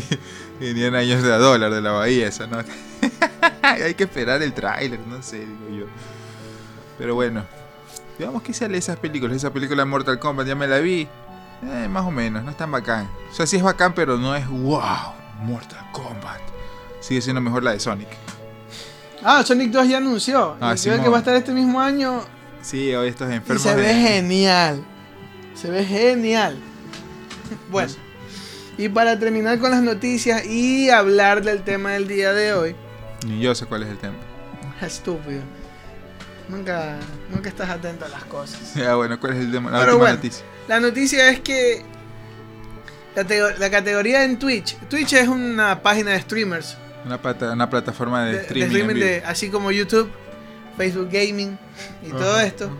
Indiana 0.60 0.98
años 0.98 1.22
de 1.22 1.30
dólar 1.30 1.72
de 1.72 1.80
la 1.80 1.92
bahía, 1.92 2.28
esa 2.28 2.46
no. 2.46 2.58
Hay 3.62 3.94
que 3.94 4.04
esperar 4.04 4.42
el 4.42 4.52
tráiler, 4.52 5.00
no 5.00 5.22
sé, 5.22 5.40
digo 5.40 5.80
yo. 5.80 5.86
Pero 6.98 7.14
bueno, 7.14 7.44
digamos 8.18 8.42
que 8.42 8.54
sale 8.54 8.78
esas 8.78 8.98
películas. 8.98 9.36
Esa 9.36 9.52
película 9.52 9.84
Mortal 9.84 10.18
Kombat 10.18 10.46
ya 10.46 10.54
me 10.54 10.66
la 10.66 10.78
vi. 10.78 11.08
Eh, 11.62 11.88
más 11.88 12.04
o 12.04 12.10
menos, 12.10 12.42
no 12.44 12.50
es 12.50 12.56
tan 12.56 12.70
bacán. 12.70 13.08
O 13.30 13.34
sea, 13.34 13.46
sí 13.46 13.56
es 13.56 13.62
bacán, 13.62 13.94
pero 13.94 14.16
no 14.18 14.34
es 14.34 14.48
wow, 14.48 15.14
Mortal 15.42 15.84
Kombat. 15.92 16.40
Sigue 17.00 17.20
siendo 17.20 17.40
mejor 17.40 17.62
la 17.62 17.72
de 17.72 17.80
Sonic. 17.80 18.08
Ah, 19.24 19.42
Sonic 19.44 19.70
2 19.70 19.88
ya 19.88 19.98
anunció. 19.98 20.56
Ah, 20.60 20.74
que 20.74 21.08
va 21.08 21.16
a 21.16 21.18
estar 21.20 21.36
este 21.36 21.52
mismo 21.52 21.80
año. 21.80 22.22
Sí, 22.60 22.94
hoy 22.94 23.08
estos 23.08 23.30
enfermos. 23.30 23.62
se 23.62 23.74
ve 23.74 23.94
genial. 23.94 24.84
Se 25.54 25.70
ve 25.70 25.84
genial. 25.84 26.56
Bueno. 27.70 27.92
Y 28.78 28.88
para 28.88 29.18
terminar 29.18 29.58
con 29.58 29.72
las 29.72 29.82
noticias 29.82 30.46
y 30.46 30.88
hablar 30.88 31.42
del 31.42 31.62
tema 31.62 31.90
del 31.90 32.08
día 32.08 32.32
de 32.32 32.54
hoy. 32.54 32.76
Ni 33.26 33.40
yo 33.40 33.54
sé 33.54 33.66
cuál 33.66 33.82
es 33.82 33.90
el 33.90 33.98
tema. 33.98 34.16
Estúpido. 34.80 35.42
Nunca, 36.48 36.96
nunca 37.30 37.48
estás 37.50 37.68
atento 37.68 38.06
a 38.06 38.08
las 38.08 38.24
cosas. 38.24 38.72
Ya, 38.74 38.94
bueno, 38.94 39.20
¿cuál 39.20 39.34
es 39.34 39.40
el 39.40 39.52
tema? 39.52 39.70
La 39.70 39.86
noticia. 39.86 40.44
La 40.66 40.80
noticia 40.80 41.28
es 41.28 41.40
que 41.40 41.84
la, 43.14 43.70
categoría 43.70 44.24
en 44.24 44.38
Twitch. 44.38 44.76
Twitch 44.88 45.12
es 45.14 45.28
una 45.28 45.82
página 45.82 46.12
de 46.12 46.20
streamers. 46.20 46.76
Una, 47.04 47.20
una 47.52 47.68
plataforma 47.68 48.24
de, 48.26 48.36
streaming. 48.42 49.20
así 49.26 49.48
como 49.48 49.70
YouTube, 49.72 50.10
Facebook 50.76 51.08
Gaming 51.10 51.58
y 52.06 52.10
todo 52.10 52.40
esto. 52.40 52.70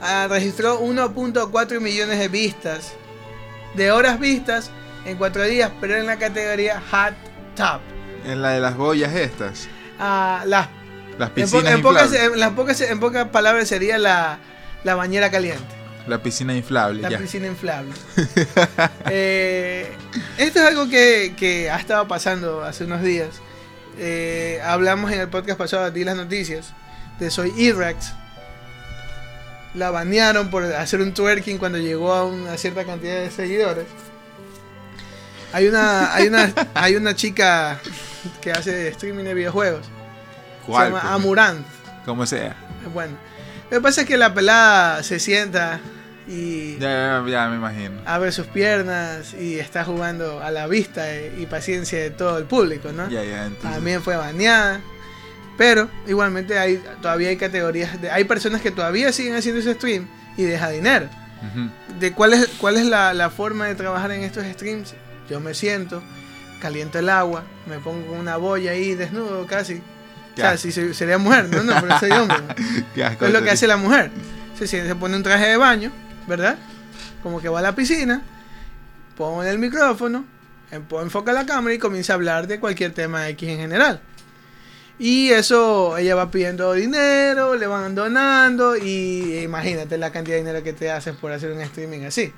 Ah, 0.00 0.26
registró 0.28 0.80
1.4 0.80 1.80
millones 1.80 2.18
de 2.18 2.28
vistas. 2.28 2.92
De 3.74 3.92
horas 3.92 4.18
vistas 4.18 4.70
en 5.04 5.16
cuatro 5.16 5.44
días, 5.44 5.70
pero 5.80 5.96
en 5.96 6.06
la 6.06 6.18
categoría 6.18 6.82
Hot 6.90 7.14
Top. 7.56 7.80
En 8.24 8.42
la 8.42 8.50
de 8.50 8.60
las 8.60 8.76
boyas 8.76 9.14
estas. 9.14 9.68
Ah, 9.98 10.42
las, 10.46 10.68
las 11.18 11.30
piscinas 11.30 11.74
en, 11.74 11.82
pocas, 11.82 12.12
en, 12.12 13.00
pocas, 13.00 13.28
palabras 13.28 13.68
sería 13.68 13.98
la, 13.98 14.38
bañera 14.84 15.30
caliente. 15.30 15.81
La 16.06 16.22
piscina 16.22 16.54
inflable. 16.54 17.02
La 17.02 17.18
piscina 17.18 17.46
inflable. 17.46 17.92
Eh, 19.14 19.92
esto 20.38 20.60
es 20.60 20.66
algo 20.66 20.88
que, 20.88 21.68
ha 21.70 21.78
estado 21.78 22.08
pasando 22.08 22.62
hace 22.62 22.84
unos 22.84 23.02
días. 23.02 23.40
Eh, 23.98 24.60
hablamos 24.64 25.12
en 25.12 25.20
el 25.20 25.28
podcast 25.28 25.58
pasado, 25.58 25.90
di 25.90 26.04
las 26.04 26.16
noticias, 26.16 26.72
de 27.18 27.30
Soy 27.30 27.52
Irax. 27.56 28.12
La 29.74 29.90
banearon 29.90 30.50
por 30.50 30.64
hacer 30.64 31.00
un 31.00 31.14
twerking 31.14 31.58
cuando 31.58 31.78
llegó 31.78 32.12
a 32.12 32.24
una 32.24 32.56
cierta 32.56 32.84
cantidad 32.84 33.20
de 33.20 33.30
seguidores. 33.30 33.86
Hay 35.52 35.66
una, 35.68 36.14
hay 36.14 36.28
una, 36.28 36.52
hay 36.74 36.96
una 36.96 37.14
chica 37.14 37.78
que 38.40 38.52
hace 38.52 38.88
streaming 38.88 39.24
de 39.24 39.34
videojuegos. 39.34 39.86
¿Cuál? 40.66 40.86
Se 40.86 40.90
llama 40.90 41.00
pues? 41.02 41.12
Amurant. 41.12 41.66
Como 42.04 42.26
sea. 42.26 42.56
Bueno. 42.92 43.16
Lo 43.72 43.78
que 43.78 43.84
pasa 43.84 44.02
es 44.02 44.06
que 44.06 44.18
la 44.18 44.34
pelada 44.34 45.02
se 45.02 45.18
sienta 45.18 45.80
y. 46.28 46.76
Ya, 46.76 47.24
ya, 47.26 47.48
me 47.48 47.56
imagino. 47.56 48.02
Abre 48.04 48.30
sus 48.30 48.46
piernas 48.46 49.32
y 49.32 49.58
está 49.58 49.82
jugando 49.82 50.42
a 50.42 50.50
la 50.50 50.66
vista 50.66 51.06
y 51.16 51.46
paciencia 51.46 51.98
de 51.98 52.10
todo 52.10 52.36
el 52.36 52.44
público, 52.44 52.92
¿no? 52.92 53.08
Ya, 53.08 53.24
ya, 53.24 53.50
También 53.62 54.02
fue 54.02 54.14
baneada. 54.16 54.82
Pero 55.56 55.88
igualmente 56.06 56.58
hay, 56.58 56.82
todavía 57.00 57.30
hay 57.30 57.38
categorías. 57.38 57.98
De, 57.98 58.10
hay 58.10 58.24
personas 58.24 58.60
que 58.60 58.72
todavía 58.72 59.10
siguen 59.10 59.36
haciendo 59.36 59.62
ese 59.62 59.72
stream 59.72 60.06
y 60.36 60.42
deja 60.42 60.68
dinero. 60.68 61.08
de 61.98 62.12
cuál 62.12 62.34
es, 62.34 62.48
cuál 62.58 62.76
es 62.76 62.84
la, 62.84 63.14
la, 63.14 63.30
forma 63.30 63.68
de 63.68 63.74
trabajar 63.74 64.10
en 64.12 64.22
estos 64.22 64.44
streams 64.44 64.94
yo 65.30 65.40
me 65.40 65.54
siento, 65.54 66.02
caliento 66.60 66.98
el 66.98 67.08
agua, 67.08 67.44
me 67.66 67.78
pongo 67.78 68.12
una 68.12 68.36
boya 68.36 68.72
ahí 68.72 68.94
desnudo 68.94 69.46
casi. 69.46 69.80
O 70.32 70.36
sea, 70.36 70.56
si 70.56 70.72
sería 70.72 71.18
mujer, 71.18 71.48
no, 71.50 71.62
no, 71.62 71.74
pero 71.80 71.98
soy 71.98 72.10
hombre. 72.12 72.38
es 73.20 73.32
lo 73.32 73.42
que 73.42 73.50
hace 73.50 73.66
la 73.66 73.76
mujer. 73.76 74.10
Se, 74.58 74.66
se 74.66 74.94
pone 74.94 75.16
un 75.16 75.22
traje 75.22 75.46
de 75.46 75.56
baño, 75.56 75.92
¿verdad? 76.26 76.56
Como 77.22 77.40
que 77.40 77.48
va 77.48 77.58
a 77.58 77.62
la 77.62 77.74
piscina, 77.74 78.22
pone 79.16 79.50
el 79.50 79.58
micrófono, 79.58 80.24
enfoca 80.70 81.32
la 81.32 81.44
cámara 81.44 81.74
y 81.74 81.78
comienza 81.78 82.14
a 82.14 82.16
hablar 82.16 82.46
de 82.46 82.60
cualquier 82.60 82.92
tema 82.92 83.28
X 83.28 83.48
en 83.48 83.58
general. 83.58 84.00
Y 84.98 85.30
eso, 85.30 85.96
ella 85.96 86.14
va 86.14 86.30
pidiendo 86.30 86.72
dinero, 86.74 87.56
le 87.56 87.66
van 87.66 87.94
donando 87.94 88.76
y 88.76 89.38
imagínate 89.38 89.98
la 89.98 90.12
cantidad 90.12 90.36
de 90.36 90.42
dinero 90.42 90.62
que 90.62 90.72
te 90.72 90.90
haces 90.90 91.16
por 91.16 91.32
hacer 91.32 91.52
un 91.52 91.60
streaming 91.60 92.04
así 92.04 92.32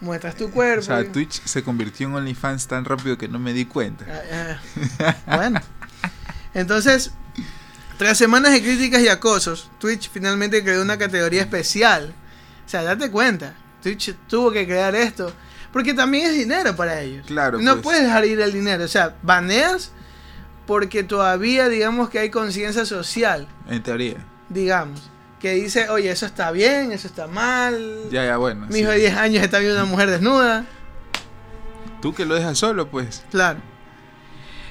muestras 0.00 0.36
tu 0.36 0.50
cuerpo. 0.50 0.80
O 0.80 0.84
sea, 0.84 1.10
Twitch 1.10 1.42
se 1.44 1.62
convirtió 1.62 2.08
en 2.08 2.14
OnlyFans 2.14 2.66
tan 2.66 2.84
rápido 2.84 3.18
que 3.18 3.28
no 3.28 3.38
me 3.38 3.52
di 3.52 3.64
cuenta. 3.64 4.06
Ah, 4.08 4.60
ah. 5.26 5.36
bueno. 5.36 5.60
Entonces, 6.54 7.12
tras 7.96 8.18
semanas 8.18 8.52
de 8.52 8.62
críticas 8.62 9.02
y 9.02 9.08
acosos, 9.08 9.70
Twitch 9.78 10.10
finalmente 10.10 10.62
creó 10.62 10.82
una 10.82 10.98
categoría 10.98 11.42
especial. 11.42 12.14
O 12.64 12.68
sea, 12.68 12.82
date 12.82 13.10
cuenta, 13.10 13.54
Twitch 13.82 14.14
tuvo 14.26 14.50
que 14.50 14.66
crear 14.66 14.94
esto. 14.94 15.32
Porque 15.72 15.94
también 15.94 16.26
es 16.26 16.34
dinero 16.34 16.74
para 16.74 17.00
ellos. 17.00 17.26
Claro. 17.26 17.58
No 17.58 17.74
pues. 17.74 17.82
puedes 17.82 18.02
dejar 18.02 18.24
ir 18.24 18.40
el 18.40 18.52
dinero. 18.52 18.84
O 18.84 18.88
sea, 18.88 19.16
baneas 19.22 19.92
porque 20.66 21.02
todavía 21.02 21.68
digamos 21.68 22.08
que 22.10 22.18
hay 22.18 22.30
conciencia 22.30 22.84
social. 22.84 23.48
En 23.68 23.82
teoría. 23.82 24.24
Digamos 24.48 25.10
que 25.40 25.52
dice, 25.52 25.88
oye, 25.88 26.10
eso 26.10 26.26
está 26.26 26.50
bien, 26.50 26.92
eso 26.92 27.06
está 27.06 27.26
mal. 27.26 28.08
Ya, 28.10 28.24
ya, 28.24 28.36
bueno. 28.36 28.66
Mi 28.68 28.80
hijo 28.80 28.90
de 28.90 28.98
10 28.98 29.16
años 29.16 29.42
está 29.44 29.58
viendo 29.58 29.76
una 29.76 29.84
mujer 29.84 30.10
desnuda. 30.10 30.66
Tú 32.02 32.14
que 32.14 32.24
lo 32.24 32.34
dejas 32.34 32.58
solo, 32.58 32.90
pues. 32.90 33.24
Claro. 33.30 33.60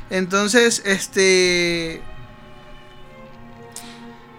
Entonces, 0.09 0.81
este... 0.85 2.01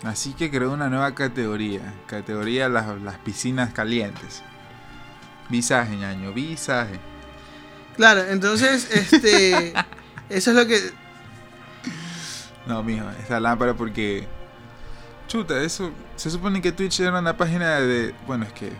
Así 0.04 0.32
que 0.32 0.50
creó 0.50 0.72
una 0.72 0.88
nueva 0.88 1.14
categoría. 1.14 1.94
Categoría 2.06 2.68
las, 2.68 3.00
las 3.02 3.18
piscinas 3.18 3.72
calientes. 3.72 4.42
Visaje, 5.48 5.96
ñaño, 5.96 6.32
visaje. 6.32 6.98
Claro, 7.96 8.22
entonces, 8.28 8.88
este... 8.90 9.72
eso 10.28 10.50
es 10.50 10.56
lo 10.56 10.66
que... 10.66 10.78
No, 12.66 12.82
mijo, 12.82 13.06
esa 13.24 13.40
lámpara 13.40 13.74
porque 13.74 14.28
Chuta, 15.28 15.60
eso. 15.62 15.92
Se 16.16 16.30
supone 16.30 16.62
que 16.62 16.72
Twitch 16.72 17.00
era 17.00 17.18
una 17.18 17.36
página 17.36 17.80
de. 17.80 18.14
Bueno, 18.26 18.46
es 18.46 18.52
que. 18.54 18.72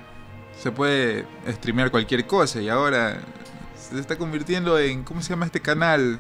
Se 0.59 0.73
puede 0.73 1.27
streamear 1.47 1.91
cualquier 1.91 2.27
cosa 2.27 2.61
y 2.61 2.71
ahora. 2.71 3.21
Se 3.77 4.01
está 4.01 4.17
convirtiendo 4.17 4.79
en. 4.79 5.05
¿Cómo 5.05 5.21
se 5.21 5.29
llama 5.29 5.45
este 5.47 5.61
canal? 5.61 6.19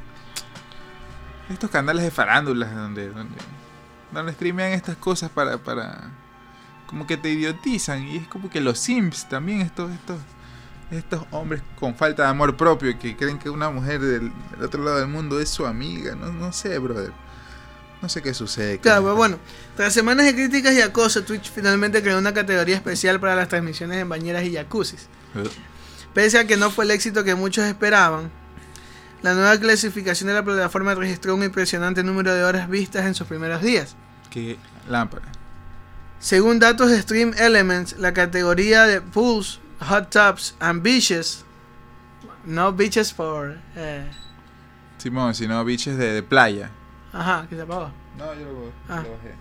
Estos 1.51 1.71
canales 1.71 2.05
de 2.05 2.11
farándulas 2.11 2.75
donde. 2.75 3.09
donde, 3.09 3.37
donde 4.13 4.33
streamean 4.33 4.73
estas 4.73 4.97
cosas 4.97 5.31
para. 5.31 5.59
para 5.59 6.11
como 6.87 7.07
que 7.07 7.17
te 7.17 7.31
idiotizan. 7.31 8.05
Y 8.05 8.17
es 8.17 8.29
como 8.29 8.51
que 8.51 8.61
los 8.61 8.79
Sims 8.79 9.29
también, 9.29 9.61
estos. 9.61 9.91
estos 9.91 10.19
estos 10.91 11.23
hombres 11.33 11.61
con 11.79 11.95
falta 11.95 12.23
de 12.23 12.29
amor 12.31 12.57
propio 12.57 12.99
que 12.99 13.15
creen 13.15 13.39
que 13.39 13.51
una 13.51 13.69
mujer 13.69 14.01
del, 14.01 14.33
del 14.51 14.63
otro 14.65 14.83
lado 14.83 14.99
del 14.99 15.09
mundo 15.09 15.39
es 15.39 15.51
su 15.51 15.67
amiga. 15.67 16.15
No, 16.15 16.33
no 16.33 16.51
sé, 16.53 16.79
brother. 16.79 17.13
No 18.01 18.09
sé 18.09 18.23
qué 18.23 18.33
sucede. 18.33 18.79
Claro, 18.79 19.03
pero 19.03 19.17
bueno, 19.17 19.39
tras 19.77 19.93
semanas 19.93 20.25
de 20.27 20.35
críticas 20.35 20.73
y 20.75 20.81
acoso, 20.81 21.25
Twitch 21.25 21.51
finalmente 21.51 22.01
creó 22.01 22.19
una 22.19 22.33
categoría 22.33 22.77
especial 22.77 23.19
para 23.19 23.35
las 23.35 23.49
transmisiones 23.49 23.99
en 23.99 24.09
bañeras 24.09 24.45
y 24.45 24.55
jacuzzis. 24.55 25.09
Uh. 25.35 25.49
Pese 26.15 26.39
a 26.39 26.47
que 26.47 26.57
no 26.57 26.71
fue 26.71 26.85
el 26.85 26.93
éxito 26.93 27.25
que 27.25 27.35
muchos 27.35 27.65
esperaban, 27.65 28.31
la 29.23 29.35
nueva 29.35 29.59
clasificación 29.59 30.29
de 30.29 30.35
la 30.35 30.45
plataforma 30.45 30.95
registró 30.95 31.35
un 31.35 31.43
impresionante 31.43 32.03
número 32.03 32.33
de 32.35 32.45
horas 32.45 32.69
vistas 32.69 33.05
en 33.07 33.15
sus 33.15 33.27
primeros 33.27 33.63
días. 33.63 33.97
Qué 34.31 34.57
lámpara. 34.89 35.27
Según 36.21 36.59
datos 36.59 36.91
de 36.91 37.01
Stream 37.03 37.33
Elements, 37.39 37.97
la 37.99 38.13
categoría 38.13 38.85
de 38.87 39.01
pools, 39.01 39.61
hot 39.81 40.11
tubs 40.11 40.55
and 40.61 40.83
beaches, 40.83 41.45
no 42.45 42.73
beaches 42.73 43.13
por... 43.13 43.57
Eh, 43.77 44.09
Simón, 44.99 45.35
sino 45.35 45.65
beaches 45.65 45.97
de, 45.97 46.13
de 46.13 46.23
playa. 46.23 46.71
Ajá, 47.13 47.47
que 47.49 47.55
se 47.57 47.63
apagó. 47.63 47.91
No, 48.17 48.35
yo 48.35 48.41
lo, 48.47 48.73
Ah. 48.93 49.03
lo 49.03 49.13
bajé. 49.13 49.35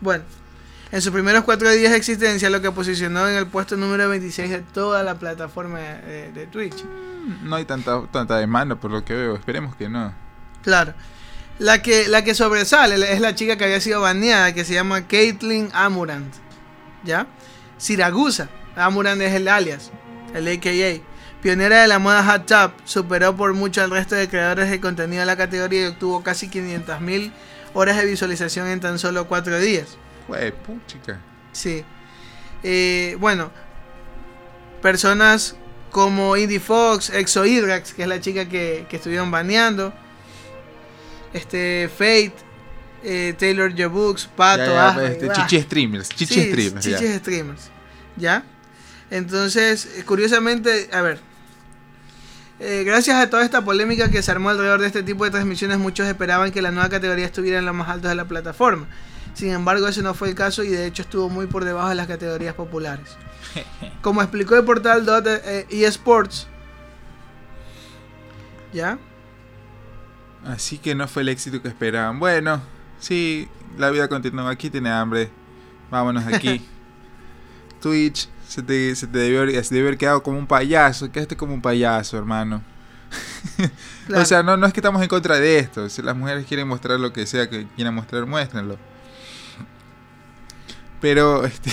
Bueno, 0.00 0.24
en 0.90 1.00
sus 1.00 1.12
primeros 1.12 1.44
cuatro 1.44 1.70
días 1.70 1.92
de 1.92 1.96
existencia, 1.96 2.50
lo 2.50 2.60
que 2.60 2.72
posicionó 2.72 3.28
en 3.28 3.36
el 3.36 3.46
puesto 3.46 3.76
número 3.76 4.08
26 4.08 4.50
de 4.50 4.58
toda 4.60 5.02
la 5.04 5.14
plataforma 5.16 5.78
de, 5.78 6.32
de 6.32 6.46
Twitch. 6.48 6.84
No 7.42 7.56
hay 7.56 7.64
tanta, 7.64 8.02
tanta 8.10 8.36
demanda 8.36 8.76
por 8.76 8.90
lo 8.90 9.04
que 9.04 9.14
veo. 9.14 9.34
Esperemos 9.36 9.76
que 9.76 9.88
no. 9.88 10.12
Claro. 10.62 10.94
La 11.58 11.82
que, 11.82 12.08
la 12.08 12.24
que 12.24 12.34
sobresale 12.34 13.12
es 13.12 13.20
la 13.20 13.34
chica 13.34 13.56
que 13.56 13.64
había 13.64 13.80
sido 13.80 14.00
baneada, 14.00 14.54
que 14.54 14.64
se 14.64 14.74
llama 14.74 15.06
Caitlyn 15.06 15.68
Amurant. 15.74 16.34
¿Ya? 17.04 17.26
Siragusa. 17.76 18.48
Amurant 18.76 19.20
es 19.20 19.34
el 19.34 19.46
alias, 19.48 19.90
el 20.34 20.48
AKA. 20.48 21.04
Pionera 21.42 21.82
de 21.82 21.88
la 21.88 21.98
moda 21.98 22.24
hot 22.24 22.46
tub, 22.46 22.72
superó 22.84 23.34
por 23.34 23.54
mucho 23.54 23.82
al 23.82 23.90
resto 23.90 24.14
de 24.14 24.28
creadores 24.28 24.70
de 24.70 24.80
contenido 24.80 25.20
de 25.20 25.26
la 25.26 25.36
categoría 25.36 25.84
y 25.84 25.86
obtuvo 25.86 26.22
casi 26.22 26.48
500.000 26.48 27.32
horas 27.72 27.96
de 27.96 28.06
visualización 28.06 28.68
en 28.68 28.80
tan 28.80 28.98
solo 28.98 29.26
cuatro 29.26 29.58
días. 29.58 29.96
Pues, 30.26 30.52
puchica. 30.52 31.18
Sí. 31.52 31.84
Eh, 32.62 33.16
bueno, 33.20 33.50
personas 34.82 35.56
como 35.90 36.36
Indie 36.36 36.60
Fox, 36.60 37.10
Exo 37.10 37.44
Hydrax, 37.44 37.92
que 37.94 38.02
es 38.02 38.08
la 38.08 38.20
chica 38.20 38.48
que, 38.48 38.86
que 38.88 38.96
estuvieron 38.96 39.30
baneando. 39.30 39.92
Este, 41.32 41.88
Fate, 41.92 42.32
eh, 43.04 43.34
Taylor 43.38 43.74
Jabooks, 43.76 44.26
Pato, 44.36 44.64
Ya, 44.64 44.72
ya, 44.72 44.88
Asma, 44.88 45.00
pues, 45.00 45.12
este, 45.12 45.28
ah. 45.30 45.32
chichi 45.46 45.62
streamers. 45.62 46.08
Chichi 46.08 46.34
Sí, 46.34 46.48
streamers. 46.50 46.84
ya. 46.84 46.98
chichis 46.98 47.16
streamers. 47.18 47.70
¿Ya? 48.16 48.44
Entonces, 49.10 49.88
curiosamente, 50.06 50.88
a 50.92 51.00
ver. 51.02 51.20
eh, 52.60 52.82
gracias 52.84 53.16
a 53.16 53.30
toda 53.30 53.44
esta 53.44 53.64
polémica 53.64 54.10
que 54.10 54.22
se 54.22 54.30
armó 54.30 54.50
alrededor 54.50 54.80
de 54.80 54.86
este 54.86 55.02
tipo 55.02 55.24
de 55.24 55.30
transmisiones, 55.30 55.78
muchos 55.78 56.06
esperaban 56.06 56.50
que 56.52 56.60
la 56.62 56.70
nueva 56.70 56.88
categoría 56.88 57.24
estuviera 57.26 57.58
en 57.58 57.64
lo 57.66 57.72
más 57.74 57.88
alto 57.88 58.08
de 58.08 58.14
la 58.14 58.26
plataforma. 58.26 58.86
Sin 59.34 59.50
embargo, 59.50 59.86
ese 59.88 60.02
no 60.02 60.12
fue 60.14 60.28
el 60.28 60.34
caso 60.34 60.62
y 60.64 60.68
de 60.68 60.86
hecho 60.86 61.02
estuvo 61.02 61.28
muy 61.28 61.46
por 61.46 61.64
debajo 61.64 61.88
de 61.88 61.94
las 61.94 62.06
categorías 62.08 62.54
populares. 62.54 63.08
Como 64.02 64.22
explicó 64.22 64.56
el 64.56 64.64
portal 64.64 65.04
Dot, 65.04 65.26
eh, 65.26 65.66
eSports, 65.70 66.46
¿ya? 68.72 68.98
Así 70.46 70.78
que 70.78 70.94
no 70.94 71.06
fue 71.08 71.22
el 71.22 71.28
éxito 71.28 71.60
que 71.60 71.68
esperaban. 71.68 72.18
Bueno, 72.18 72.62
sí, 72.98 73.48
la 73.76 73.90
vida 73.90 74.08
continúa. 74.08 74.50
Aquí 74.50 74.70
tiene 74.70 74.90
hambre. 74.90 75.30
Vámonos 75.90 76.26
aquí. 76.26 76.64
Twitch, 77.80 78.28
se 78.48 78.62
te, 78.62 78.94
se 78.94 79.06
te 79.06 79.18
debió, 79.18 79.42
haber- 79.42 79.62
se 79.64 79.74
debió 79.74 79.88
haber 79.88 79.98
quedado 79.98 80.22
como 80.22 80.38
un 80.38 80.46
payaso. 80.46 81.10
Quedaste 81.10 81.36
como 81.36 81.54
un 81.54 81.62
payaso, 81.62 82.16
hermano. 82.18 82.62
Claro. 84.06 84.22
O 84.22 84.26
sea, 84.26 84.42
no, 84.42 84.56
no 84.56 84.66
es 84.66 84.72
que 84.72 84.80
estamos 84.80 85.00
en 85.02 85.08
contra 85.08 85.38
de 85.38 85.58
esto. 85.60 85.88
Si 85.88 86.02
las 86.02 86.16
mujeres 86.16 86.44
quieren 86.44 86.66
mostrar 86.66 86.98
lo 86.98 87.12
que 87.12 87.26
sea 87.26 87.48
que 87.48 87.68
quieran 87.76 87.94
mostrar, 87.94 88.26
muéstrenlo. 88.26 88.76
Pero 91.00 91.44
este, 91.44 91.70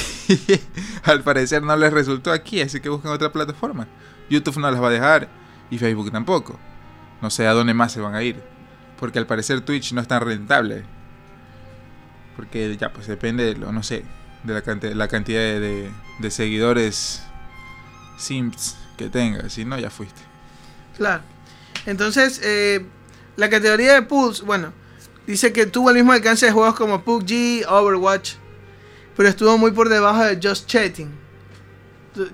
al 1.04 1.22
parecer 1.24 1.62
no 1.64 1.76
les 1.76 1.92
resultó 1.92 2.32
aquí, 2.32 2.62
así 2.62 2.80
que 2.80 2.90
busquen 2.90 3.12
otra 3.12 3.32
plataforma. 3.32 3.88
YouTube 4.30 4.58
no 4.58 4.70
las 4.72 4.82
va 4.82 4.88
a 4.88 4.92
dejar 4.92 5.30
y 5.70 5.78
Facebook 5.78 6.12
tampoco. 6.12 6.58
No 7.22 7.30
sé 7.30 7.46
a 7.48 7.54
dónde 7.54 7.74
más 7.74 7.92
se 7.92 8.00
van 8.00 8.16
a 8.16 8.24
ir. 8.24 8.42
Porque 9.00 9.20
al 9.20 9.28
parecer 9.28 9.62
Twitch 9.62 9.92
no 9.94 10.02
es 10.02 10.08
tan 10.08 10.22
rentable. 10.22 10.84
Porque 12.36 12.76
ya 12.78 12.94
pues 12.94 13.08
depende 13.08 13.44
de 13.44 13.56
lo, 13.56 13.72
no 13.72 13.84
sé, 13.84 14.04
de 14.44 14.54
la, 14.54 14.62
cante- 14.64 14.94
la 14.94 15.08
cantidad 15.08 15.40
de, 15.40 15.92
de- 16.20 16.32
seguidores 16.32 17.24
simps 18.18 18.78
que 18.98 19.10
tengas. 19.10 19.54
Si 19.54 19.66
no, 19.66 19.78
ya 19.80 19.90
fuiste. 19.90 20.22
Claro. 20.96 21.24
Entonces, 21.86 22.40
eh, 22.44 22.86
la 23.36 23.50
categoría 23.50 23.94
de 23.94 24.02
pools, 24.04 24.42
bueno, 24.42 24.74
dice 25.26 25.52
que 25.54 25.66
tuvo 25.66 25.90
el 25.90 25.96
mismo 25.96 26.12
alcance 26.12 26.46
de 26.46 26.52
juegos 26.52 26.76
como 26.76 27.02
PUBG, 27.04 27.66
Overwatch, 27.68 28.34
pero 29.18 29.28
estuvo 29.28 29.58
muy 29.58 29.72
por 29.72 29.90
debajo 29.90 30.24
de 30.24 30.40
Just 30.42 30.68
Chatting. 30.68 31.12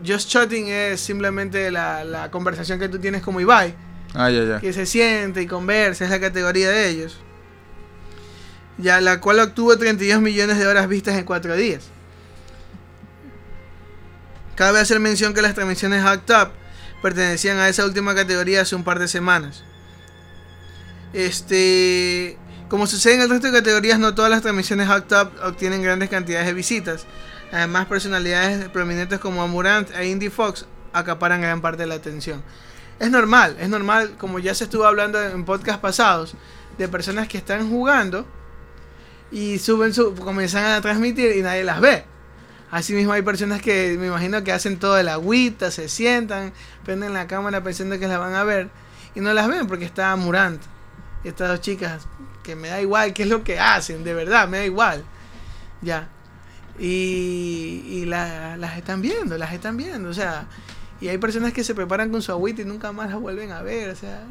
Just 0.06 0.30
Chatting 0.30 0.68
es 0.68 1.02
simplemente 1.02 1.72
la, 1.72 2.04
la 2.04 2.30
conversación 2.30 2.80
que 2.80 2.88
tú 2.90 3.00
tienes 3.00 3.22
como 3.24 3.40
Ibai, 3.42 3.74
Ah, 4.14 4.30
ya, 4.30 4.44
ya. 4.44 4.60
que 4.60 4.72
se 4.74 4.86
siente 4.86 5.42
y 5.42 5.48
conversa, 5.48 6.04
es 6.06 6.12
la 6.12 6.20
categoría 6.20 6.70
de 6.70 6.90
ellos. 6.90 7.18
Ya, 8.78 9.02
la 9.02 9.20
cual 9.20 9.40
obtuvo 9.40 9.78
32 9.78 10.22
millones 10.22 10.58
de 10.60 10.68
horas 10.68 10.88
vistas 10.88 11.18
en 11.18 11.26
4 11.26 11.56
días. 11.56 11.86
Cabe 14.56 14.80
hacer 14.80 15.00
mención 15.00 15.34
que 15.34 15.42
las 15.42 15.56
transmisiones 15.56 16.04
Hacked 16.04 16.34
Up 16.36 16.52
pertenecían 17.02 17.58
a 17.58 17.70
esa 17.70 17.86
última 17.86 18.14
categoría 18.16 18.62
hace 18.62 18.76
un 18.76 18.84
par 18.84 19.00
de 19.00 19.08
semanas. 19.08 19.64
Este, 21.12 22.38
como 22.70 22.88
sucede 22.88 23.16
en 23.16 23.22
el 23.22 23.30
resto 23.30 23.48
de 23.48 23.54
categorías, 23.54 24.00
no 24.00 24.16
todas 24.16 24.32
las 24.32 24.42
transmisiones 24.42 24.90
Up 24.90 25.32
obtienen 25.44 25.82
grandes 25.82 26.10
cantidades 26.10 26.48
de 26.48 26.54
visitas. 26.54 27.06
Además, 27.52 27.86
personalidades 27.86 28.68
prominentes 28.70 29.20
como 29.20 29.44
Amurant 29.44 29.92
e 29.96 30.08
Indie 30.08 30.32
Fox 30.32 30.66
acaparan 30.92 31.42
gran 31.42 31.62
parte 31.62 31.84
de 31.84 31.88
la 31.88 31.96
atención. 31.96 32.44
Es 33.00 33.12
normal, 33.12 33.58
es 33.60 33.70
normal, 33.70 34.16
como 34.18 34.40
ya 34.40 34.56
se 34.56 34.64
estuvo 34.64 34.86
hablando 34.86 35.22
en 35.22 35.46
podcast 35.46 35.82
pasados, 35.82 36.36
de 36.78 36.88
personas 36.88 37.28
que 37.28 37.38
están 37.38 37.70
jugando 37.70 38.26
y 39.32 39.60
suben 39.60 39.94
su, 39.94 40.16
comienzan 40.16 40.66
a 40.66 40.82
transmitir 40.82 41.36
y 41.36 41.42
nadie 41.42 41.64
las 41.64 41.82
ve. 41.82 42.06
Asimismo 42.72 43.14
hay 43.14 43.22
personas 43.22 43.62
que 43.62 43.98
me 44.00 44.08
imagino 44.08 44.44
que 44.44 44.52
hacen 44.52 44.80
todo 44.80 44.98
el 44.98 45.08
agüita, 45.08 45.70
se 45.70 45.90
sientan, 45.90 46.54
prenden 46.84 47.14
la 47.14 47.28
cámara 47.28 47.64
pensando 47.64 48.00
que 48.00 48.08
las 48.08 48.20
van 48.20 48.34
a 48.34 48.44
ver 48.44 48.70
y 49.14 49.20
no 49.20 49.32
las 49.34 49.48
ven 49.48 49.68
porque 49.68 49.86
está 49.86 50.16
Murant. 50.16 50.62
Estas 51.24 51.50
dos 51.50 51.62
chicas 51.62 52.04
que 52.44 52.56
me 52.56 52.68
da 52.70 52.82
igual 52.82 53.14
qué 53.14 53.24
es 53.24 53.30
lo 53.30 53.44
que 53.44 53.60
hacen, 53.60 54.04
de 54.04 54.14
verdad, 54.14 54.48
me 54.48 54.58
da 54.58 54.66
igual. 54.66 55.04
Ya. 55.82 56.10
Y, 56.80 57.84
y 57.88 58.06
la- 58.06 58.58
las 58.58 58.78
están 58.78 59.02
viendo, 59.02 59.38
las 59.38 59.54
están 59.54 59.78
viendo, 59.78 60.10
o 60.10 60.14
sea, 60.14 60.46
y 61.00 61.08
hay 61.08 61.18
personas 61.18 61.54
que 61.54 61.64
se 61.64 61.76
preparan 61.76 62.10
con 62.10 62.22
su 62.22 62.32
agüita 62.32 62.62
y 62.62 62.66
nunca 62.66 62.92
más 62.92 63.10
las 63.10 63.20
vuelven 63.20 63.52
a 63.52 63.62
ver, 63.62 63.90
o 63.90 63.96
sea, 63.96 64.24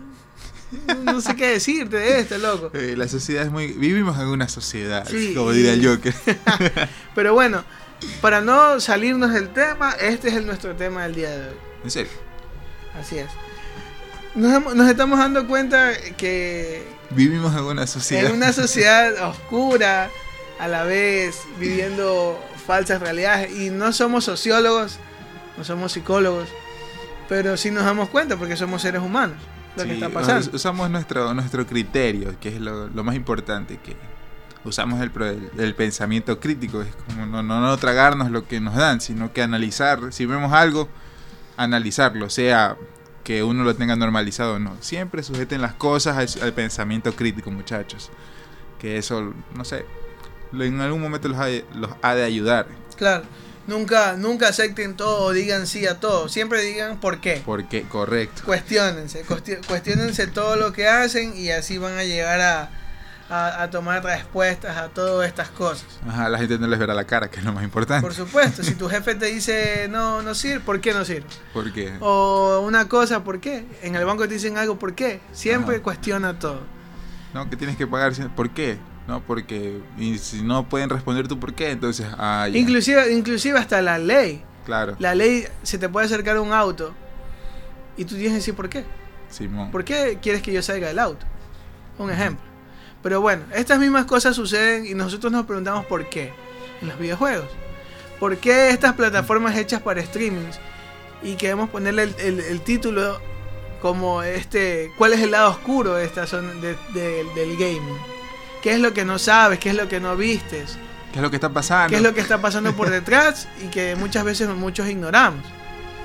no, 1.04 1.20
sé 1.20 1.36
qué 1.36 1.48
decirte 1.52 1.96
de 1.96 2.20
esto, 2.20 2.38
loco. 2.38 2.70
Eh, 2.74 2.94
la 2.96 3.06
sociedad 3.08 3.44
es 3.44 3.50
muy... 3.52 3.68
Vivimos 3.72 4.18
en 4.18 4.26
una 4.26 4.48
sociedad, 4.48 5.06
Sí, 5.08 5.34
como 5.34 5.52
diría 5.52 5.74
el 5.74 5.86
Joker. 5.86 6.14
Pero 7.14 7.34
bueno, 7.34 7.62
para 8.20 8.40
no 8.40 8.80
salirnos 8.80 9.32
del 9.32 9.50
tema, 9.52 9.92
este 9.92 10.28
es 10.28 10.34
el, 10.34 10.46
nuestro 10.46 10.74
tema 10.74 11.04
del 11.04 11.14
día 11.14 11.30
de 11.30 11.48
hoy. 11.48 11.54
En 11.84 11.90
serio. 11.90 12.12
Así 12.98 13.18
es. 13.18 13.28
Nos, 14.34 14.74
nos 14.74 14.88
estamos 14.88 15.18
dando 15.18 15.46
cuenta 15.46 15.92
que 16.16 16.86
Vivimos 17.10 17.54
en 17.54 17.64
una 17.64 17.86
sociedad. 17.86 18.26
en 18.30 18.32
una 18.36 18.52
sociedad 18.52 19.12
oscura, 19.28 20.10
a 20.58 20.68
la 20.68 20.84
vez 20.84 21.40
viviendo 21.58 22.42
falsas 22.66 23.00
realidades, 23.00 23.52
y 23.56 23.70
no 23.70 23.92
somos 23.92 24.24
sociólogos, 24.24 24.98
no 25.58 25.64
somos 25.64 25.92
psicólogos, 25.92 26.48
pero 27.28 27.56
sí 27.56 27.70
nos 27.70 27.84
damos 27.84 28.08
cuenta 28.08 28.36
porque 28.36 28.56
somos 28.56 28.80
seres 28.82 29.02
humanos, 29.02 29.36
lo 29.76 29.84
que 29.84 29.94
está 29.94 30.08
pasando. 30.08 30.40
us- 30.48 30.54
Usamos 30.54 30.88
nuestro, 30.88 31.34
nuestro 31.34 31.66
criterio, 31.66 32.34
que 32.40 32.48
es 32.50 32.60
lo, 32.60 32.88
lo 32.88 33.04
más 33.04 33.14
importante, 33.16 33.78
que 33.78 33.96
usamos 34.64 35.00
el, 35.02 35.10
el, 35.22 35.50
el 35.60 35.74
pensamiento 35.74 36.40
crítico, 36.40 36.80
es 36.80 36.88
como 37.06 37.26
no, 37.26 37.42
no, 37.42 37.60
no 37.60 37.76
tragarnos 37.76 38.30
lo 38.30 38.46
que 38.48 38.60
nos 38.60 38.76
dan, 38.76 39.02
sino 39.02 39.32
que 39.34 39.42
analizar, 39.42 40.10
si 40.12 40.24
vemos 40.24 40.52
algo, 40.54 40.88
analizarlo, 41.58 42.30
sea 42.30 42.76
que 43.24 43.42
uno 43.42 43.62
lo 43.64 43.74
tenga 43.76 43.94
normalizado 43.96 44.54
o 44.54 44.58
no. 44.58 44.76
Siempre 44.80 45.22
sujeten 45.22 45.60
las 45.62 45.74
cosas 45.74 46.16
al, 46.16 46.42
al 46.42 46.52
pensamiento 46.52 47.14
crítico, 47.14 47.50
muchachos. 47.50 48.10
Que 48.78 48.96
eso, 48.98 49.32
no 49.54 49.64
sé, 49.64 49.86
en 50.52 50.80
algún 50.80 51.00
momento 51.00 51.28
los 51.28 51.38
ha, 51.38 51.46
de- 51.46 51.64
los 51.74 51.90
ha 52.02 52.14
de 52.14 52.24
ayudar. 52.24 52.66
Claro, 52.96 53.24
nunca, 53.68 54.16
nunca 54.16 54.48
acepten 54.48 54.96
todo 54.96 55.24
o 55.26 55.32
digan 55.32 55.66
sí 55.68 55.86
a 55.86 56.00
todo, 56.00 56.28
siempre 56.28 56.62
digan 56.62 56.98
por 56.98 57.20
qué. 57.20 57.42
Porque, 57.46 57.82
correcto. 57.84 58.42
Cuestiónense, 58.44 59.24
cuesti- 59.24 59.64
cuestiónense 59.66 60.26
todo 60.26 60.56
lo 60.56 60.72
que 60.72 60.88
hacen 60.88 61.36
y 61.36 61.50
así 61.50 61.78
van 61.78 61.96
a 61.96 62.02
llegar 62.04 62.40
a, 62.40 62.70
a, 63.30 63.62
a 63.62 63.70
tomar 63.70 64.02
respuestas 64.04 64.76
a 64.76 64.88
todas 64.88 65.26
estas 65.26 65.48
cosas. 65.48 65.86
Ajá, 66.06 66.28
la 66.28 66.38
gente 66.38 66.58
no 66.58 66.66
les 66.66 66.78
verá 66.78 66.94
la 66.94 67.04
cara, 67.04 67.30
que 67.30 67.38
es 67.38 67.44
lo 67.44 67.52
más 67.52 67.64
importante. 67.64 68.02
Por 68.02 68.14
supuesto, 68.14 68.62
si 68.62 68.74
tu 68.74 68.88
jefe 68.88 69.14
te 69.14 69.26
dice 69.26 69.88
no, 69.88 70.22
no 70.22 70.34
sirve, 70.34 70.60
¿por 70.60 70.80
qué 70.80 70.92
no 70.92 71.04
sirve? 71.04 71.26
Porque... 71.52 71.92
O 72.00 72.60
una 72.66 72.88
cosa, 72.88 73.24
¿por 73.24 73.40
qué? 73.40 73.64
En 73.82 73.94
el 73.96 74.04
banco 74.04 74.26
te 74.28 74.34
dicen 74.34 74.58
algo, 74.58 74.78
¿por 74.78 74.94
qué? 74.94 75.20
Siempre 75.32 75.76
Ajá. 75.76 75.82
cuestiona 75.84 76.38
todo. 76.38 76.60
No, 77.34 77.48
que 77.48 77.56
tienes 77.56 77.76
que 77.76 77.86
pagar. 77.86 78.12
¿Por 78.36 78.50
qué? 78.50 78.78
No, 79.08 79.20
porque. 79.22 79.80
Y 79.98 80.18
si 80.18 80.42
no 80.42 80.68
pueden 80.68 80.90
responder 80.90 81.26
tú 81.26 81.40
por 81.40 81.54
qué, 81.54 81.70
entonces. 81.70 82.06
Ah, 82.18 82.46
ya. 82.48 82.58
Inclusive, 82.58 83.12
inclusive 83.12 83.58
hasta 83.58 83.80
la 83.80 83.98
ley. 83.98 84.44
Claro. 84.64 84.94
La 84.98 85.14
ley 85.14 85.46
se 85.62 85.78
te 85.78 85.88
puede 85.88 86.06
acercar 86.06 86.38
un 86.38 86.52
auto 86.52 86.94
Y 87.96 88.04
tú 88.04 88.14
tienes 88.14 88.30
que 88.32 88.36
decir 88.36 88.54
por 88.54 88.68
qué. 88.68 88.84
Simón. 89.28 89.70
¿Por 89.70 89.84
qué 89.84 90.18
quieres 90.22 90.42
que 90.42 90.52
yo 90.52 90.62
salga 90.62 90.88
del 90.88 90.98
auto? 90.98 91.26
Un 91.98 92.10
ejemplo. 92.10 92.44
Pero 93.02 93.20
bueno, 93.20 93.42
estas 93.54 93.78
mismas 93.78 94.04
cosas 94.04 94.36
suceden 94.36 94.86
y 94.86 94.94
nosotros 94.94 95.32
nos 95.32 95.46
preguntamos 95.46 95.84
por 95.86 96.08
qué 96.08 96.32
en 96.80 96.88
los 96.88 96.98
videojuegos. 96.98 97.48
¿Por 98.20 98.36
qué 98.36 98.70
estas 98.70 98.94
plataformas 98.94 99.56
hechas 99.56 99.82
para 99.82 100.04
streamings 100.04 100.60
y 101.22 101.34
queremos 101.34 101.70
ponerle 101.70 102.14
el, 102.18 102.60
título 102.60 103.20
como 103.80 104.22
este, 104.22 104.92
¿cuál 104.96 105.12
es 105.12 105.20
el 105.20 105.32
lado 105.32 105.50
oscuro 105.50 105.94
de 105.94 106.04
esta 106.04 106.26
zona 106.26 106.52
del 106.52 107.56
gaming? 107.56 107.98
¿Qué 108.62 108.74
es 108.74 108.78
lo 108.80 108.92
que 108.92 109.04
no 109.04 109.18
sabes? 109.18 109.58
¿Qué 109.58 109.70
es 109.70 109.74
lo 109.74 109.88
que 109.88 109.98
no 109.98 110.16
vistes? 110.16 110.78
¿Qué 111.12 111.18
es 111.18 111.22
lo 111.22 111.30
que 111.30 111.36
está 111.36 111.48
pasando? 111.48 111.90
¿Qué 111.90 111.96
es 111.96 112.02
lo 112.02 112.14
que 112.14 112.20
está 112.20 112.40
pasando 112.40 112.72
por 112.74 112.90
detrás 112.90 113.48
y 113.60 113.66
que 113.68 113.96
muchas 113.96 114.24
veces 114.24 114.48
muchos 114.48 114.88
ignoramos? 114.88 115.44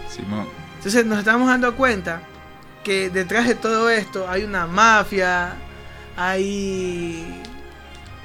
Simón. 0.09 0.47
Entonces 0.77 1.05
nos 1.05 1.19
estamos 1.19 1.47
dando 1.47 1.75
cuenta 1.75 2.21
que 2.83 3.09
detrás 3.09 3.47
de 3.47 3.55
todo 3.55 3.89
esto 3.89 4.27
hay 4.29 4.43
una 4.43 4.65
mafia, 4.65 5.55
hay 6.17 7.23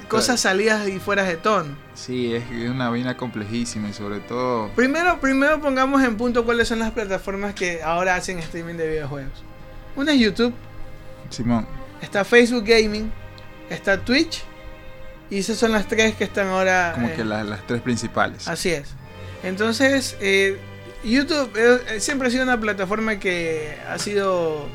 cosas 0.09 0.41
salidas 0.41 0.87
y 0.87 0.99
fuera 0.99 1.23
de 1.23 1.37
tono. 1.37 1.75
Sí, 1.93 2.33
es 2.33 2.43
una 2.69 2.89
vaina 2.89 3.15
complejísima 3.15 3.89
y 3.89 3.93
sobre 3.93 4.19
todo... 4.19 4.69
Primero, 4.75 5.19
primero 5.19 5.61
pongamos 5.61 6.03
en 6.03 6.17
punto 6.17 6.43
cuáles 6.43 6.67
son 6.67 6.79
las 6.79 6.91
plataformas 6.91 7.53
que 7.53 7.81
ahora 7.83 8.15
hacen 8.15 8.39
streaming 8.39 8.75
de 8.75 8.89
videojuegos. 8.89 9.43
Una 9.95 10.13
es 10.13 10.19
YouTube. 10.19 10.53
Simón. 11.29 11.67
Está 12.01 12.25
Facebook 12.25 12.65
Gaming. 12.65 13.11
Está 13.69 13.97
Twitch. 13.97 14.43
Y 15.29 15.39
esas 15.39 15.57
son 15.57 15.71
las 15.71 15.87
tres 15.87 16.15
que 16.15 16.23
están 16.23 16.47
ahora... 16.47 16.93
Como 16.95 17.13
que 17.13 17.21
eh, 17.21 17.25
las, 17.25 17.65
tres 17.67 17.81
principales. 17.81 18.47
Así 18.47 18.69
es. 18.69 18.89
Entonces, 19.43 20.17
eh, 20.19 20.57
YouTube 21.03 21.51
eh, 21.55 21.99
siempre 21.99 22.27
ha 22.27 22.31
sido 22.31 22.43
una 22.43 22.59
plataforma 22.59 23.19
que 23.19 23.77
ha 23.87 23.97
sido 23.99 24.67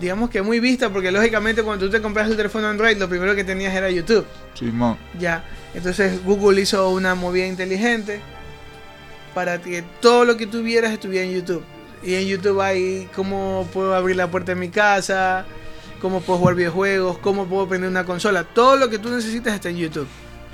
digamos 0.00 0.30
que 0.30 0.42
muy 0.42 0.60
vista, 0.60 0.90
porque 0.90 1.10
lógicamente 1.10 1.62
cuando 1.62 1.86
tú 1.86 1.92
te 1.92 2.00
compras 2.00 2.30
el 2.30 2.36
teléfono 2.36 2.68
Android, 2.68 2.96
lo 2.96 3.08
primero 3.08 3.34
que 3.34 3.44
tenías 3.44 3.74
era 3.74 3.90
YouTube. 3.90 4.24
Simón. 4.54 4.96
Ya. 5.18 5.44
Entonces 5.74 6.24
Google 6.24 6.60
hizo 6.60 6.90
una 6.90 7.14
movida 7.14 7.46
inteligente 7.46 8.20
para 9.34 9.60
que 9.60 9.82
todo 10.00 10.24
lo 10.24 10.36
que 10.36 10.46
tuvieras 10.46 10.92
estuviera 10.92 11.26
en 11.26 11.32
YouTube. 11.32 11.64
Y 12.02 12.14
en 12.14 12.26
YouTube 12.26 12.60
hay 12.60 13.08
cómo 13.14 13.68
puedo 13.72 13.94
abrir 13.94 14.16
la 14.16 14.30
puerta 14.30 14.52
de 14.54 14.60
mi 14.60 14.68
casa, 14.68 15.46
cómo 16.00 16.20
puedo 16.20 16.38
jugar 16.38 16.54
videojuegos, 16.54 17.18
cómo 17.18 17.46
puedo 17.46 17.68
prender 17.68 17.90
una 17.90 18.04
consola. 18.04 18.44
Todo 18.44 18.76
lo 18.76 18.88
que 18.88 18.98
tú 18.98 19.10
necesitas 19.10 19.54
está 19.54 19.68
en 19.68 19.78
YouTube. 19.78 20.08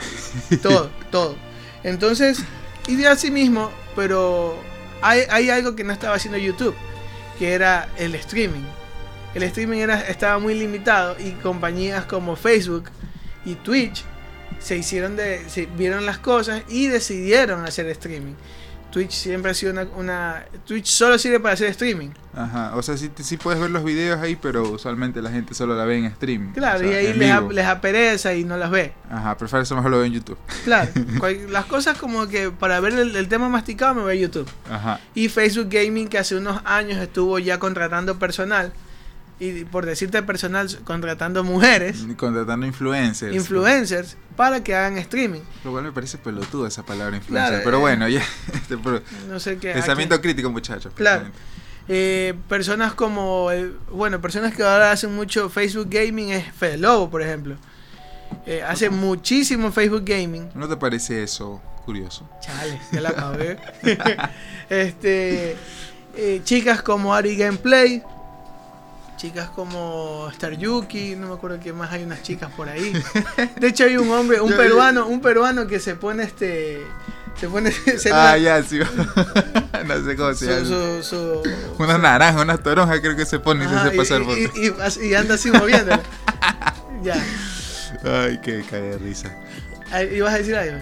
todo, 0.62 0.90
todo. 1.10 1.36
Entonces, 1.82 2.42
y 2.88 2.96
de 2.96 3.08
así 3.08 3.30
mismo, 3.30 3.70
pero 3.94 4.56
hay, 5.02 5.20
hay 5.30 5.50
algo 5.50 5.76
que 5.76 5.84
no 5.84 5.92
estaba 5.92 6.14
haciendo 6.14 6.38
YouTube, 6.38 6.74
que 7.38 7.52
era 7.52 7.90
el 7.98 8.14
streaming 8.14 8.64
el 9.34 9.42
streaming 9.42 9.78
era, 9.78 10.00
estaba 10.02 10.38
muy 10.38 10.54
limitado 10.54 11.16
y 11.18 11.32
compañías 11.32 12.04
como 12.06 12.36
Facebook 12.36 12.90
y 13.44 13.54
Twitch 13.56 14.04
se 14.58 14.76
hicieron 14.76 15.16
de, 15.16 15.48
se 15.48 15.66
vieron 15.66 16.06
las 16.06 16.18
cosas 16.18 16.62
y 16.68 16.86
decidieron 16.86 17.64
hacer 17.64 17.86
streaming. 17.88 18.34
Twitch 18.94 19.10
siempre 19.10 19.50
ha 19.50 19.54
sido 19.54 19.74
una, 19.96 20.44
Twitch 20.64 20.86
solo 20.86 21.18
sirve 21.18 21.40
para 21.40 21.54
hacer 21.54 21.66
streaming. 21.70 22.10
Ajá, 22.32 22.76
o 22.76 22.82
sea, 22.82 22.96
sí, 22.96 23.10
sí, 23.22 23.36
puedes 23.36 23.60
ver 23.60 23.70
los 23.70 23.82
videos 23.82 24.20
ahí, 24.20 24.36
pero 24.36 24.70
usualmente 24.70 25.20
la 25.20 25.32
gente 25.32 25.52
solo 25.52 25.76
la 25.76 25.84
ve 25.84 25.98
en 25.98 26.04
streaming. 26.04 26.52
Claro, 26.52 26.88
y 26.88 26.94
ahí 26.94 27.12
les, 27.12 27.42
les, 27.50 27.66
apereza 27.66 28.34
y 28.34 28.44
no 28.44 28.56
las 28.56 28.70
ve. 28.70 28.92
Ajá, 29.10 29.36
prefiero 29.36 29.64
eso 29.64 29.74
mejor 29.74 29.90
lo 29.90 29.98
ve 29.98 30.06
en 30.06 30.12
YouTube. 30.12 30.38
Claro, 30.62 30.92
las 31.50 31.64
cosas 31.64 31.98
como 31.98 32.28
que 32.28 32.52
para 32.52 32.78
ver 32.78 32.92
el, 32.92 33.28
tema 33.28 33.48
masticado 33.48 33.94
me 33.94 34.02
voy 34.02 34.12
a 34.12 34.20
YouTube. 34.20 34.48
Ajá. 34.70 35.00
Y 35.12 35.28
Facebook 35.28 35.68
Gaming 35.68 36.06
que 36.06 36.18
hace 36.18 36.36
unos 36.36 36.60
años 36.64 36.98
estuvo 36.98 37.40
ya 37.40 37.58
contratando 37.58 38.16
personal 38.20 38.72
y 39.40 39.64
por 39.64 39.84
decirte 39.84 40.22
personal, 40.22 40.68
contratando 40.84 41.42
mujeres. 41.42 42.06
Contratando 42.16 42.66
influencers. 42.66 43.34
Influencers 43.34 44.16
para 44.36 44.62
que 44.62 44.74
hagan 44.74 44.96
streaming. 44.98 45.40
Lo 45.64 45.72
cual 45.72 45.84
me 45.84 45.92
parece 45.92 46.18
pelotudo 46.18 46.66
esa 46.66 46.84
palabra 46.84 47.16
influencer. 47.16 47.62
pero 47.64 47.80
bueno, 47.80 48.08
ya. 48.08 48.22
Este, 48.54 48.76
no 49.28 49.40
sé 49.40 49.58
qué. 49.58 49.72
Pensamiento 49.72 50.20
crítico, 50.20 50.50
muchachos. 50.50 50.92
Claro. 50.94 51.26
Eh, 51.88 52.34
personas 52.48 52.94
como. 52.94 53.50
Eh, 53.50 53.72
bueno, 53.90 54.20
personas 54.20 54.54
que 54.54 54.62
ahora 54.62 54.92
hacen 54.92 55.14
mucho 55.14 55.50
Facebook 55.50 55.88
Gaming 55.90 56.30
es 56.30 56.52
Fede 56.52 56.78
Lobo, 56.78 57.10
por 57.10 57.20
ejemplo. 57.20 57.56
Eh, 58.46 58.62
hace 58.62 58.88
muchísimo 58.88 59.70
Facebook 59.70 60.04
Gaming. 60.04 60.48
¿No 60.54 60.68
te 60.68 60.76
parece 60.76 61.22
eso 61.22 61.60
curioso? 61.84 62.28
Chale, 62.40 62.80
ya 62.92 63.00
la 63.00 63.10
acabé. 63.10 63.58
este. 64.70 65.56
chicas 66.44 66.80
como 66.80 67.14
Ari 67.14 67.36
Gameplay 67.36 68.02
chicas 69.24 69.48
como 69.48 70.28
Star 70.32 70.54
Yuki, 70.54 71.16
no 71.16 71.28
me 71.28 71.34
acuerdo 71.34 71.58
que 71.58 71.72
más 71.72 71.90
hay 71.90 72.04
unas 72.04 72.22
chicas 72.22 72.52
por 72.52 72.68
ahí. 72.68 72.92
De 73.58 73.68
hecho 73.68 73.84
hay 73.84 73.96
un 73.96 74.10
hombre, 74.10 74.38
un 74.42 74.52
peruano, 74.56 75.06
un 75.06 75.22
peruano 75.22 75.66
que 75.66 75.80
se 75.80 75.94
pone 75.94 76.24
este 76.24 76.86
se 77.40 77.48
pone 77.48 77.72
Ah, 78.12 78.36
ya, 78.36 78.62
sí. 78.62 78.80
no 79.86 80.04
sé 80.04 80.16
cómo 80.16 80.34
se 80.34 80.46
llama. 80.46 80.66
Su, 80.66 81.02
su, 81.02 81.42
unas 81.78 82.00
naranjas, 82.00 82.42
unas 82.42 82.62
toronjas 82.62 83.00
creo 83.00 83.16
que 83.16 83.24
se 83.24 83.38
pone 83.38 83.64
y 83.64 83.68
se 83.68 83.74
hace 83.74 83.96
pasar 83.96 84.24
por. 84.24 84.36
Y, 84.36 84.50
y, 85.02 85.14
anda 85.14 85.36
así 85.36 85.50
moviendo. 85.50 85.98
ya. 87.02 87.16
Ay, 88.04 88.38
qué 88.42 88.62
cae 88.68 88.82
de 88.82 88.98
risa. 88.98 89.34
¿Ibas 90.14 90.34
a 90.34 90.36
decir 90.36 90.54
algo? 90.54 90.80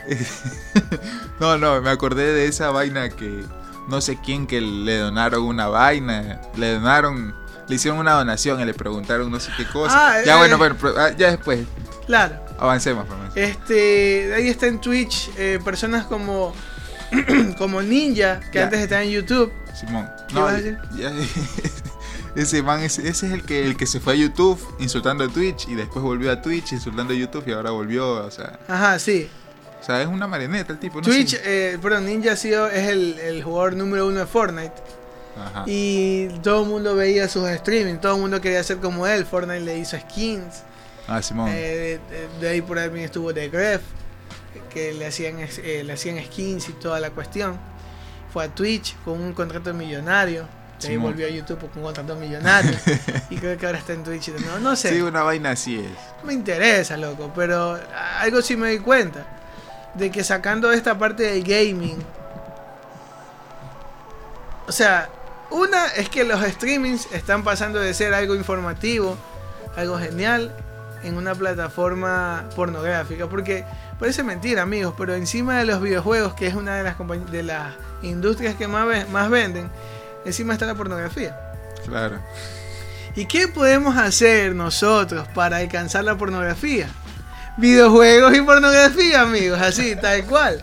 no, 1.38 1.58
no, 1.58 1.80
me 1.80 1.90
acordé 1.90 2.32
de 2.32 2.48
esa 2.48 2.72
vaina 2.72 3.08
que 3.10 3.44
no 3.88 4.00
sé 4.00 4.18
quién 4.20 4.48
que 4.48 4.60
le 4.60 4.98
donaron 4.98 5.44
una 5.44 5.68
vaina, 5.68 6.40
le 6.56 6.72
donaron 6.72 7.40
le 7.68 7.74
hicieron 7.74 7.98
una 7.98 8.12
donación 8.12 8.60
y 8.60 8.64
le 8.64 8.74
preguntaron 8.74 9.30
no 9.30 9.40
sé 9.40 9.50
qué 9.56 9.66
cosa. 9.66 10.14
Ah, 10.14 10.22
ya 10.24 10.36
bueno, 10.36 10.56
eh. 10.56 10.58
bueno, 10.58 10.76
ah, 10.98 11.10
ya 11.16 11.30
después. 11.30 11.60
Claro. 12.06 12.36
Avancemos, 12.58 13.06
Este, 13.34 14.32
ahí 14.34 14.48
está 14.48 14.66
en 14.66 14.80
Twitch 14.80 15.30
eh, 15.36 15.58
personas 15.64 16.04
como 16.06 16.52
como 17.58 17.82
Ninja, 17.82 18.40
que 18.50 18.60
antes 18.60 18.80
estaba 18.80 19.02
en 19.02 19.10
YouTube. 19.10 19.52
Simón. 19.74 20.08
¿Qué 20.28 20.38
vas 20.38 20.54
a 20.54 20.56
decir? 20.56 20.78
ese 22.36 22.62
man, 22.62 22.80
ese, 22.80 23.08
es 23.08 23.22
el 23.22 23.42
que, 23.44 23.64
el 23.64 23.76
que 23.76 23.86
se 23.86 24.00
fue 24.00 24.14
a 24.14 24.16
YouTube 24.16 24.58
insultando 24.78 25.24
a 25.24 25.28
Twitch 25.28 25.68
y 25.68 25.74
después 25.74 26.02
volvió 26.02 26.30
a 26.30 26.40
Twitch 26.40 26.72
insultando 26.72 27.12
a 27.12 27.16
YouTube 27.16 27.44
y 27.46 27.52
ahora 27.52 27.70
volvió, 27.70 28.24
o 28.24 28.30
sea. 28.30 28.58
Ajá, 28.68 28.98
sí. 28.98 29.28
O 29.80 29.84
sea, 29.84 30.00
es 30.00 30.06
una 30.06 30.26
marioneta 30.26 30.72
el 30.72 30.78
tipo. 30.78 31.00
Twitch, 31.00 31.36
eh, 31.44 31.78
perdón, 31.82 32.06
Ninja 32.06 32.32
ha 32.32 32.36
sido, 32.36 32.68
es 32.68 32.88
el, 32.88 33.18
el 33.18 33.42
jugador 33.42 33.74
número 33.74 34.06
uno 34.06 34.20
de 34.20 34.26
Fortnite. 34.26 34.72
Y 35.66 36.28
todo 36.40 36.62
el 36.62 36.68
mundo 36.68 36.94
veía 36.94 37.28
sus 37.28 37.48
streaming, 37.48 37.96
todo 37.96 38.16
el 38.16 38.20
mundo 38.20 38.40
quería 38.40 38.62
ser 38.62 38.78
como 38.78 39.06
él. 39.06 39.24
Fortnite 39.24 39.60
le 39.60 39.78
hizo 39.78 39.98
skins. 39.98 40.62
Ah, 41.08 41.22
Simón. 41.22 41.48
Eh, 41.52 41.98
de, 42.40 42.48
ahí 42.48 42.62
por 42.62 42.78
ahí 42.78 42.86
también 42.86 43.06
estuvo 43.06 43.32
The 43.32 43.48
Gref, 43.48 43.82
que 44.72 44.92
le 44.92 45.06
hacían, 45.06 45.36
eh, 45.40 45.82
le 45.84 45.92
hacían 45.92 46.22
skins 46.24 46.68
y 46.68 46.72
toda 46.74 47.00
la 47.00 47.10
cuestión. 47.10 47.58
Fue 48.32 48.44
a 48.44 48.48
Twitch 48.48 48.96
con 49.04 49.20
un 49.20 49.32
contrato 49.32 49.74
millonario. 49.74 50.46
De 50.80 50.88
ahí 50.88 50.96
volvió 50.96 51.26
a 51.26 51.30
YouTube 51.30 51.60
con 51.60 51.78
un 51.78 51.84
contrato 51.84 52.16
millonario. 52.16 52.76
y 53.30 53.36
creo 53.36 53.56
que 53.56 53.66
ahora 53.66 53.78
está 53.78 53.92
en 53.92 54.02
Twitch. 54.02 54.30
No, 54.46 54.58
no 54.58 54.74
sé. 54.74 54.90
Sí, 54.90 55.00
una 55.00 55.22
vaina 55.22 55.50
así 55.50 55.78
es. 55.78 56.24
Me 56.24 56.32
interesa, 56.32 56.96
loco. 56.96 57.30
Pero 57.36 57.78
algo 58.18 58.42
sí 58.42 58.56
me 58.56 58.70
di 58.70 58.78
cuenta. 58.78 59.24
De 59.94 60.10
que 60.10 60.24
sacando 60.24 60.72
esta 60.72 60.98
parte 60.98 61.24
del 61.24 61.44
gaming. 61.44 61.98
O 64.66 64.72
sea, 64.72 65.08
una 65.52 65.86
es 65.88 66.08
que 66.08 66.24
los 66.24 66.40
streamings 66.40 67.08
están 67.12 67.44
pasando 67.44 67.78
de 67.78 67.94
ser 67.94 68.14
algo 68.14 68.34
informativo, 68.34 69.16
algo 69.76 69.98
genial, 69.98 70.54
en 71.02 71.16
una 71.16 71.34
plataforma 71.34 72.44
pornográfica. 72.56 73.28
Porque 73.28 73.64
parece 73.98 74.22
mentira, 74.22 74.62
amigos, 74.62 74.94
pero 74.96 75.14
encima 75.14 75.58
de 75.58 75.66
los 75.66 75.80
videojuegos, 75.80 76.34
que 76.34 76.46
es 76.46 76.54
una 76.54 76.76
de 76.76 76.82
las, 76.82 76.96
de 77.30 77.42
las 77.42 77.74
industrias 78.02 78.54
que 78.54 78.68
más, 78.68 79.08
más 79.08 79.30
venden, 79.30 79.70
encima 80.24 80.52
está 80.52 80.66
la 80.66 80.74
pornografía. 80.74 81.36
Claro. 81.86 82.18
¿Y 83.14 83.26
qué 83.26 83.48
podemos 83.48 83.96
hacer 83.96 84.54
nosotros 84.54 85.28
para 85.34 85.58
alcanzar 85.58 86.04
la 86.04 86.16
pornografía? 86.16 86.88
Videojuegos 87.58 88.34
y 88.34 88.40
pornografía, 88.40 89.20
amigos, 89.22 89.60
así, 89.60 89.94
tal 89.96 90.24
cual. 90.24 90.62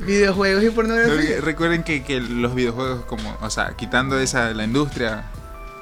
Videojuegos 0.00 0.64
y 0.64 0.70
pornografía. 0.70 1.40
Recuerden 1.40 1.82
que, 1.82 2.02
que, 2.02 2.20
los 2.20 2.54
videojuegos, 2.54 3.04
como, 3.04 3.36
o 3.40 3.50
sea, 3.50 3.74
quitando 3.76 4.18
esa 4.18 4.52
la 4.52 4.64
industria 4.64 5.24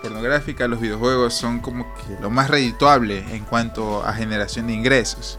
pornográfica, 0.02 0.68
los 0.68 0.80
videojuegos 0.80 1.34
son 1.34 1.60
como 1.60 1.84
que 1.94 2.20
lo 2.20 2.30
más 2.30 2.48
redituable 2.48 3.24
en 3.34 3.44
cuanto 3.44 4.04
a 4.04 4.12
generación 4.12 4.66
de 4.66 4.74
ingresos. 4.74 5.38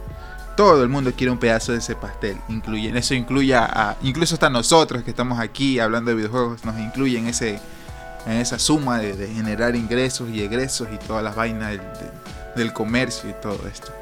Todo 0.55 0.83
el 0.83 0.89
mundo 0.89 1.13
quiere 1.15 1.31
un 1.31 1.37
pedazo 1.37 1.71
de 1.71 1.77
ese 1.77 1.95
pastel. 1.95 2.37
Incluye, 2.49 2.97
eso 2.97 3.13
incluye 3.13 3.55
a, 3.55 3.95
incluso 4.01 4.35
hasta 4.35 4.49
nosotros 4.49 5.03
que 5.03 5.11
estamos 5.11 5.39
aquí 5.39 5.79
hablando 5.79 6.11
de 6.11 6.17
videojuegos, 6.17 6.65
nos 6.65 6.77
incluye 6.79 7.17
en, 7.17 7.27
ese, 7.27 7.59
en 8.25 8.33
esa 8.33 8.59
suma 8.59 8.99
de, 8.99 9.27
generar 9.27 9.75
ingresos 9.75 10.29
y 10.29 10.41
egresos 10.41 10.89
y 10.93 10.97
todas 10.97 11.23
las 11.23 11.35
vainas 11.35 11.71
del, 11.71 11.81
del 12.55 12.73
comercio 12.73 13.29
y 13.29 13.33
todo 13.41 13.59
esto. 13.71 13.93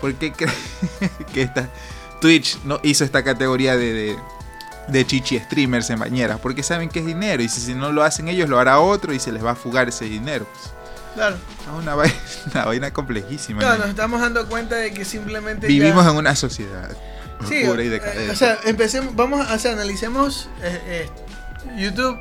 ¿Por 0.00 0.12
qué 0.14 0.32
crees 0.32 0.54
que 1.32 1.42
esta, 1.42 1.68
Twitch 2.20 2.58
no 2.64 2.80
hizo 2.82 3.04
esta 3.04 3.22
categoría 3.22 3.76
de, 3.76 4.16
de 4.88 5.06
chichi 5.06 5.38
streamers 5.38 5.90
en 5.90 5.98
bañeras, 5.98 6.40
porque 6.40 6.62
saben 6.62 6.88
que 6.88 7.00
es 7.00 7.06
dinero 7.06 7.42
y 7.42 7.48
si, 7.48 7.74
no 7.74 7.92
lo 7.92 8.02
hacen 8.02 8.28
ellos 8.28 8.48
lo 8.48 8.58
hará 8.58 8.80
otro 8.80 9.12
y 9.12 9.20
se 9.20 9.32
les 9.32 9.44
va 9.44 9.52
a 9.52 9.56
fugar 9.56 9.88
ese 9.88 10.04
dinero. 10.06 10.46
Pues. 10.52 10.72
Claro. 11.14 11.36
Es 11.36 11.82
una 11.82 11.94
vaina, 11.94 12.14
una 12.52 12.64
vaina 12.64 12.92
complejísima. 12.92 13.60
Claro, 13.60 13.78
nos 13.78 13.88
estamos 13.88 14.20
dando 14.20 14.46
cuenta 14.48 14.76
de 14.76 14.92
que 14.92 15.04
simplemente... 15.04 15.66
Vivimos 15.66 16.06
en 16.06 16.16
una 16.16 16.36
sociedad. 16.36 16.96
Sí, 17.48 17.56
y 17.56 17.64
eh, 17.64 18.28
o 18.30 18.34
sea, 18.34 18.58
empecemos, 18.64 19.14
vamos, 19.14 19.46
o 19.50 19.58
sea, 19.58 19.72
analicemos 19.72 20.48
eh, 20.62 20.80
eh, 20.86 21.10
YouTube 21.76 22.18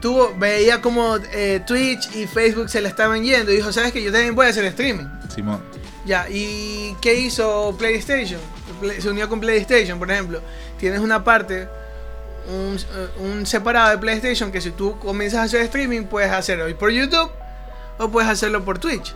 tuvo, 0.00 0.34
veía 0.36 0.80
como 0.80 1.16
Twitch 1.64 2.16
y 2.16 2.26
Facebook 2.26 2.68
se 2.68 2.80
le 2.80 2.88
estaban 2.88 3.22
yendo 3.22 3.52
y 3.52 3.56
dijo, 3.56 3.72
¿sabes 3.72 3.92
que 3.92 4.02
Yo 4.02 4.10
también 4.10 4.34
voy 4.34 4.46
a 4.46 4.48
hacer 4.48 4.64
streaming. 4.64 5.06
Simón. 5.32 5.62
Ya, 6.04 6.26
¿y 6.28 6.96
qué 7.00 7.14
hizo 7.14 7.74
PlayStation? 7.78 8.40
Se 9.00 9.10
unió 9.10 9.28
con 9.28 9.40
PlayStation, 9.40 9.98
por 9.98 10.10
ejemplo. 10.10 10.40
Tienes 10.78 11.00
una 11.00 11.22
parte, 11.24 11.68
un, 12.48 12.78
un 13.18 13.46
separado 13.46 13.90
de 13.90 13.98
PlayStation 13.98 14.50
que 14.52 14.60
si 14.60 14.70
tú 14.70 14.98
comienzas 14.98 15.40
a 15.40 15.42
hacer 15.44 15.62
streaming 15.62 16.04
puedes 16.04 16.30
hacerlo 16.30 16.64
por 16.76 16.90
YouTube 16.90 17.30
o 17.98 18.08
puedes 18.08 18.30
hacerlo 18.30 18.64
por 18.64 18.78
Twitch. 18.78 19.14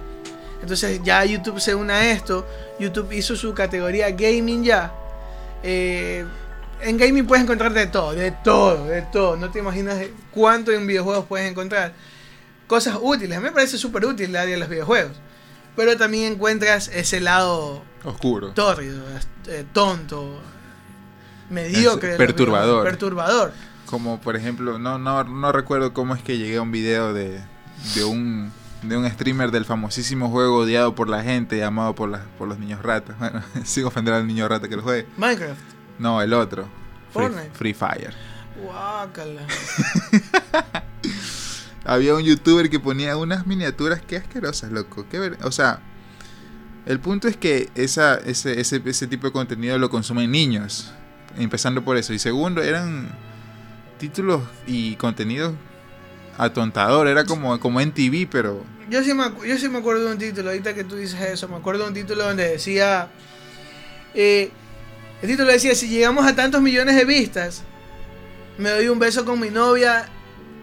Entonces 0.63 1.01
ya 1.03 1.25
YouTube 1.25 1.61
se 1.61 1.75
une 1.75 1.93
a 1.93 2.11
esto. 2.11 2.47
YouTube 2.79 3.13
hizo 3.13 3.37
su 3.37 3.55
categoría 3.55 4.11
gaming 4.11 4.65
ya. 4.65 4.93
Eh, 5.63 6.25
en 6.81 6.97
gaming 6.97 7.27
puedes 7.27 7.45
encontrar 7.45 7.73
de 7.73 7.87
todo, 7.87 8.13
de 8.13 8.31
todo, 8.31 8.87
de 8.87 9.03
todo. 9.03 9.37
No 9.37 9.51
te 9.51 9.59
imaginas 9.59 9.99
cuánto 10.33 10.73
en 10.73 10.87
videojuegos 10.87 11.27
puedes 11.27 11.51
encontrar. 11.51 11.93
Cosas 12.67 12.99
útiles. 13.01 13.37
A 13.37 13.41
mí 13.41 13.47
me 13.47 13.53
parece 13.53 13.79
súper 13.79 14.05
útil 14.05 14.31
el 14.31 14.37
área 14.37 14.55
de 14.55 14.61
los 14.61 14.69
videojuegos. 14.69 15.13
Pero 15.77 15.97
también 15.97 16.33
encuentras 16.33 16.89
ese 16.89 17.21
lado 17.21 17.83
oscuro, 18.07 18.53
tórrido, 18.53 19.05
eh, 19.49 19.67
tonto, 19.73 20.41
mediocre, 21.51 22.17
perturbador. 22.17 22.85
perturbador. 22.85 23.53
Como 23.87 24.21
por 24.21 24.37
ejemplo, 24.37 24.79
no, 24.79 24.99
no, 24.99 25.25
no 25.25 25.53
recuerdo 25.53 25.93
cómo 25.93 26.15
es 26.15 26.23
que 26.23 26.39
llegué 26.39 26.57
a 26.57 26.63
un 26.63 26.73
video 26.73 27.13
de, 27.13 27.41
de 27.95 28.05
un 28.05 28.53
de 28.83 28.97
un 28.97 29.09
streamer 29.11 29.51
del 29.51 29.65
famosísimo 29.65 30.31
juego 30.31 30.59
odiado 30.59 30.95
por 30.95 31.09
la 31.09 31.23
gente, 31.23 31.59
llamado 31.59 31.95
por, 31.95 32.09
la, 32.09 32.25
por 32.39 32.49
los 32.49 32.59
niños 32.59 32.83
ratas. 32.83 33.17
Bueno, 33.19 33.43
sigo 33.65 33.89
ofender 33.89 34.15
al 34.15 34.27
niño 34.27 34.49
rata 34.49 34.69
que 34.69 34.77
lo 34.77 34.83
juegue. 34.83 35.07
Minecraft. 35.17 35.61
No, 35.99 36.23
el 36.23 36.33
otro. 36.33 36.67
Fortnite. 37.13 37.51
Free, 37.53 37.75
Fire. 37.75 38.15
Guácala. 38.63 39.43
Había 41.85 42.15
un 42.15 42.23
youtuber 42.23 42.69
que 42.69 42.81
ponía 42.81 43.17
unas 43.17 43.47
miniaturas 43.47 44.03
que 44.03 44.17
asquerosas, 44.17 44.73
loco. 44.73 45.07
Qué 45.11 45.19
ver... 45.19 45.39
O 45.43 45.53
sea, 45.53 45.81
el 46.87 47.01
punto 47.01 47.29
es 47.29 47.37
que 47.37 47.69
ese, 47.75 48.03
ese, 48.27 48.61
ese 48.61 49.07
tipo 49.07 49.27
de 49.27 49.33
contenido 49.33 49.77
lo 49.79 49.91
consumen 49.91 50.31
niños. 50.31 50.93
Empezando 51.37 51.85
por 51.85 51.97
eso. 51.97 52.15
Y 52.15 52.19
segundo, 52.19 52.63
eran 52.63 53.09
títulos 53.99 54.43
y 54.67 54.95
contenidos 54.97 55.53
atontador, 56.39 57.09
era 57.09 57.25
como, 57.25 57.59
como 57.59 57.81
en 57.81 57.93
TV, 57.93 58.29
pero... 58.31 58.63
Yo 58.89 59.03
sí, 59.03 59.15
me, 59.15 59.25
yo 59.47 59.59
sí 59.59 59.69
me 59.69 59.79
acuerdo 59.79 60.05
de 60.05 60.13
un 60.13 60.19
título, 60.19 60.51
ahorita 60.51 60.75
que 60.75 60.85
tú 60.85 60.97
dices 60.97 61.21
eso, 61.21 61.49
me 61.49 61.57
acuerdo 61.57 61.83
de 61.85 61.89
un 61.89 61.95
título 61.95 62.25
donde 62.25 62.49
decía... 62.49 63.09
Eh, 64.15 64.51
el 65.23 65.29
título 65.29 65.51
decía, 65.51 65.75
si 65.75 65.89
llegamos 65.89 66.27
a 66.27 66.37
tantos 66.37 66.61
millones 66.61 66.95
de 66.95 67.05
vistas, 67.05 67.63
me 68.59 68.71
doy 68.71 68.89
un 68.89 68.99
beso 68.99 69.25
con 69.25 69.41
mi 69.41 69.51
novia 69.51 70.09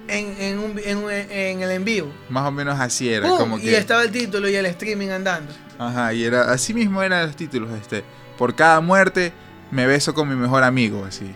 en, 0.08 0.36
en, 0.40 0.60
un, 0.60 0.80
en, 0.80 1.62
el 1.62 1.72
en 1.72 1.86
vivo. 1.86 2.12
Más 2.30 2.48
o 2.48 2.52
menos 2.52 2.80
así 2.80 3.10
era. 3.10 3.28
Como 3.30 3.58
y 3.58 3.70
estaba 3.70 4.04
el 4.04 4.12
título 4.12 4.50
y 4.50 4.56
el 4.56 4.66
streaming 4.66 5.10
andando. 5.10 5.54
Ajá, 5.78 6.14
y 6.14 6.24
era 6.24 6.52
así 6.52 6.74
mismo 6.74 7.02
eran 7.02 7.28
los 7.28 7.36
títulos. 7.36 7.72
este 7.72 8.04
Por 8.38 8.56
cada 8.56 8.82
muerte 8.82 9.34
me 9.72 9.88
beso 9.88 10.14
con 10.14 10.30
mi 10.30 10.36
mejor 10.36 10.64
amigo, 10.64 11.06
así. 11.06 11.32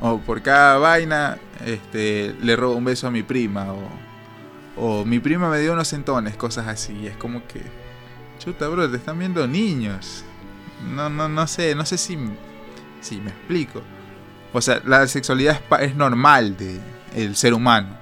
O 0.00 0.18
por 0.18 0.42
cada 0.42 0.78
vaina 0.78 1.38
este, 1.64 2.34
le 2.40 2.56
robo 2.56 2.76
un 2.76 2.84
beso 2.84 3.06
a 3.06 3.10
mi 3.10 3.22
prima. 3.22 3.66
O, 4.76 5.04
mi 5.04 5.18
prima 5.18 5.50
me 5.50 5.58
dio 5.58 5.72
unos 5.72 5.88
centones, 5.88 6.36
cosas 6.36 6.68
así. 6.68 7.06
Es 7.06 7.16
como 7.16 7.46
que, 7.46 7.62
chuta, 8.38 8.68
bro, 8.68 8.90
te 8.90 8.96
están 8.96 9.18
viendo 9.18 9.46
niños. 9.46 10.24
No, 10.88 11.10
no, 11.10 11.28
no 11.28 11.46
sé, 11.46 11.74
no 11.74 11.84
sé 11.84 11.98
si, 11.98 12.18
si 13.00 13.20
me 13.20 13.30
explico. 13.30 13.82
O 14.52 14.60
sea, 14.60 14.80
la 14.84 15.06
sexualidad 15.06 15.60
es, 15.80 15.94
normal 15.94 16.56
de 16.56 16.80
el 17.14 17.36
ser 17.36 17.54
humano. 17.54 17.99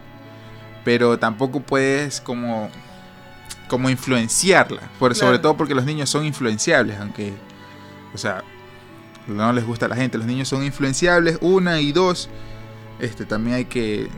Pero 0.85 1.19
tampoco 1.19 1.61
puedes 1.61 2.21
como, 2.21 2.71
como 3.69 3.91
influenciarla. 3.91 4.83
Por, 4.99 5.15
Sobre 5.15 5.39
todo 5.39 5.57
porque 5.57 5.75
los 5.75 5.85
niños 5.85 6.09
son 6.09 6.25
influenciables, 6.25 6.99
aunque, 6.99 7.35
o 8.15 8.19
sea, 8.19 8.43
no 9.27 9.53
les 9.53 9.65
gusta 9.65 9.87
a 9.87 9.89
la 9.89 9.97
gente. 9.97 10.19
Los 10.19 10.27
niños 10.27 10.49
son 10.49 10.65
influenciables, 10.65 11.39
una 11.41 11.81
y 11.81 11.93
dos. 11.93 12.29
Este, 12.99 13.25
también 13.25 13.57
hay 13.57 13.65
que 13.67 14.09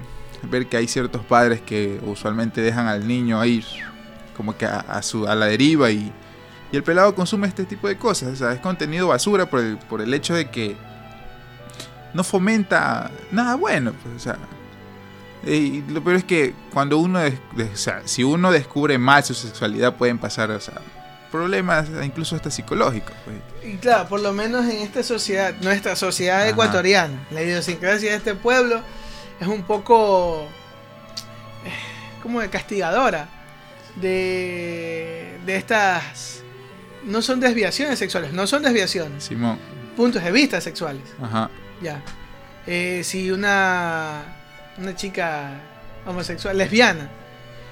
ver 0.43 0.67
que 0.67 0.77
hay 0.77 0.89
ciertos 0.89 1.25
padres 1.25 1.61
que 1.61 2.01
usualmente 2.07 2.63
dejan 2.63 2.87
al 2.87 3.07
niño 3.07 3.41
ahí 3.41 3.63
como 4.41 4.57
que 4.57 4.65
a, 4.65 5.03
su, 5.03 5.27
a 5.27 5.35
la 5.35 5.45
deriva 5.47 5.91
y, 5.91 6.11
y, 6.73 6.77
el 6.77 6.83
pelado 6.83 7.15
consume 7.15 7.47
este 7.47 7.65
tipo 7.65 7.89
de 7.89 7.99
cosas. 7.99 8.31
O 8.31 8.37
sea, 8.37 8.53
es 8.53 8.61
contenido 8.61 9.09
basura 9.09 9.51
por 9.51 9.61
el, 9.61 9.77
por 9.77 10.01
el 10.01 10.15
hecho 10.15 10.33
de 10.33 10.49
que 10.49 10.77
no 12.15 12.25
fomenta 12.25 13.11
nada 13.31 13.57
bueno. 13.57 13.93
Pues, 13.93 14.17
o 14.17 14.19
sea, 14.19 14.39
y 15.45 15.83
lo 15.89 16.03
peor 16.05 16.17
es 16.17 16.25
que 16.25 16.55
cuando 16.73 16.99
uno, 16.99 17.21
o 17.21 17.77
sea, 17.77 18.03
si 18.05 18.25
uno 18.25 18.53
descubre 18.53 18.99
mal 18.99 19.25
su 19.25 19.35
sexualidad 19.35 19.97
pueden 19.97 20.19
pasar, 20.19 20.51
o 20.51 20.61
sea, 20.61 20.81
problemas 21.31 21.89
incluso 22.05 22.37
hasta 22.37 22.51
psicológicos. 22.51 23.15
Pues. 23.25 23.37
Y 23.73 23.77
claro, 23.77 24.09
por 24.09 24.21
lo 24.21 24.33
menos 24.33 24.65
en 24.67 24.79
esta 24.79 25.03
sociedad, 25.03 25.55
nuestra 25.63 25.97
sociedad 25.97 26.47
ecuatoriana, 26.49 27.27
la 27.31 27.43
idiosincrasia 27.43 28.11
de 28.11 28.17
este 28.17 28.35
pueblo 28.35 28.81
es 29.41 29.47
un 29.47 29.63
poco 29.63 30.47
eh, 31.65 32.21
como 32.23 32.41
de 32.41 32.51
castigadora 32.51 33.29
de, 33.97 35.39
de 35.47 35.57
estas... 35.57 36.43
No 37.05 37.23
son 37.23 37.41
desviaciones 37.41 37.99
sexuales, 37.99 38.35
no 38.35 38.47
son 38.47 38.63
desviaciones. 38.63 39.25
Simón. 39.25 39.59
Puntos 39.97 40.23
de 40.23 40.31
vista 40.33 40.61
sexuales. 40.61 41.03
Ajá. 41.23 41.49
Ya. 41.81 42.03
Eh, 42.67 43.01
si 43.05 43.31
una, 43.31 44.23
una 44.81 44.97
chica 44.97 45.53
homosexual, 46.07 46.57
lesbiana, 46.57 47.09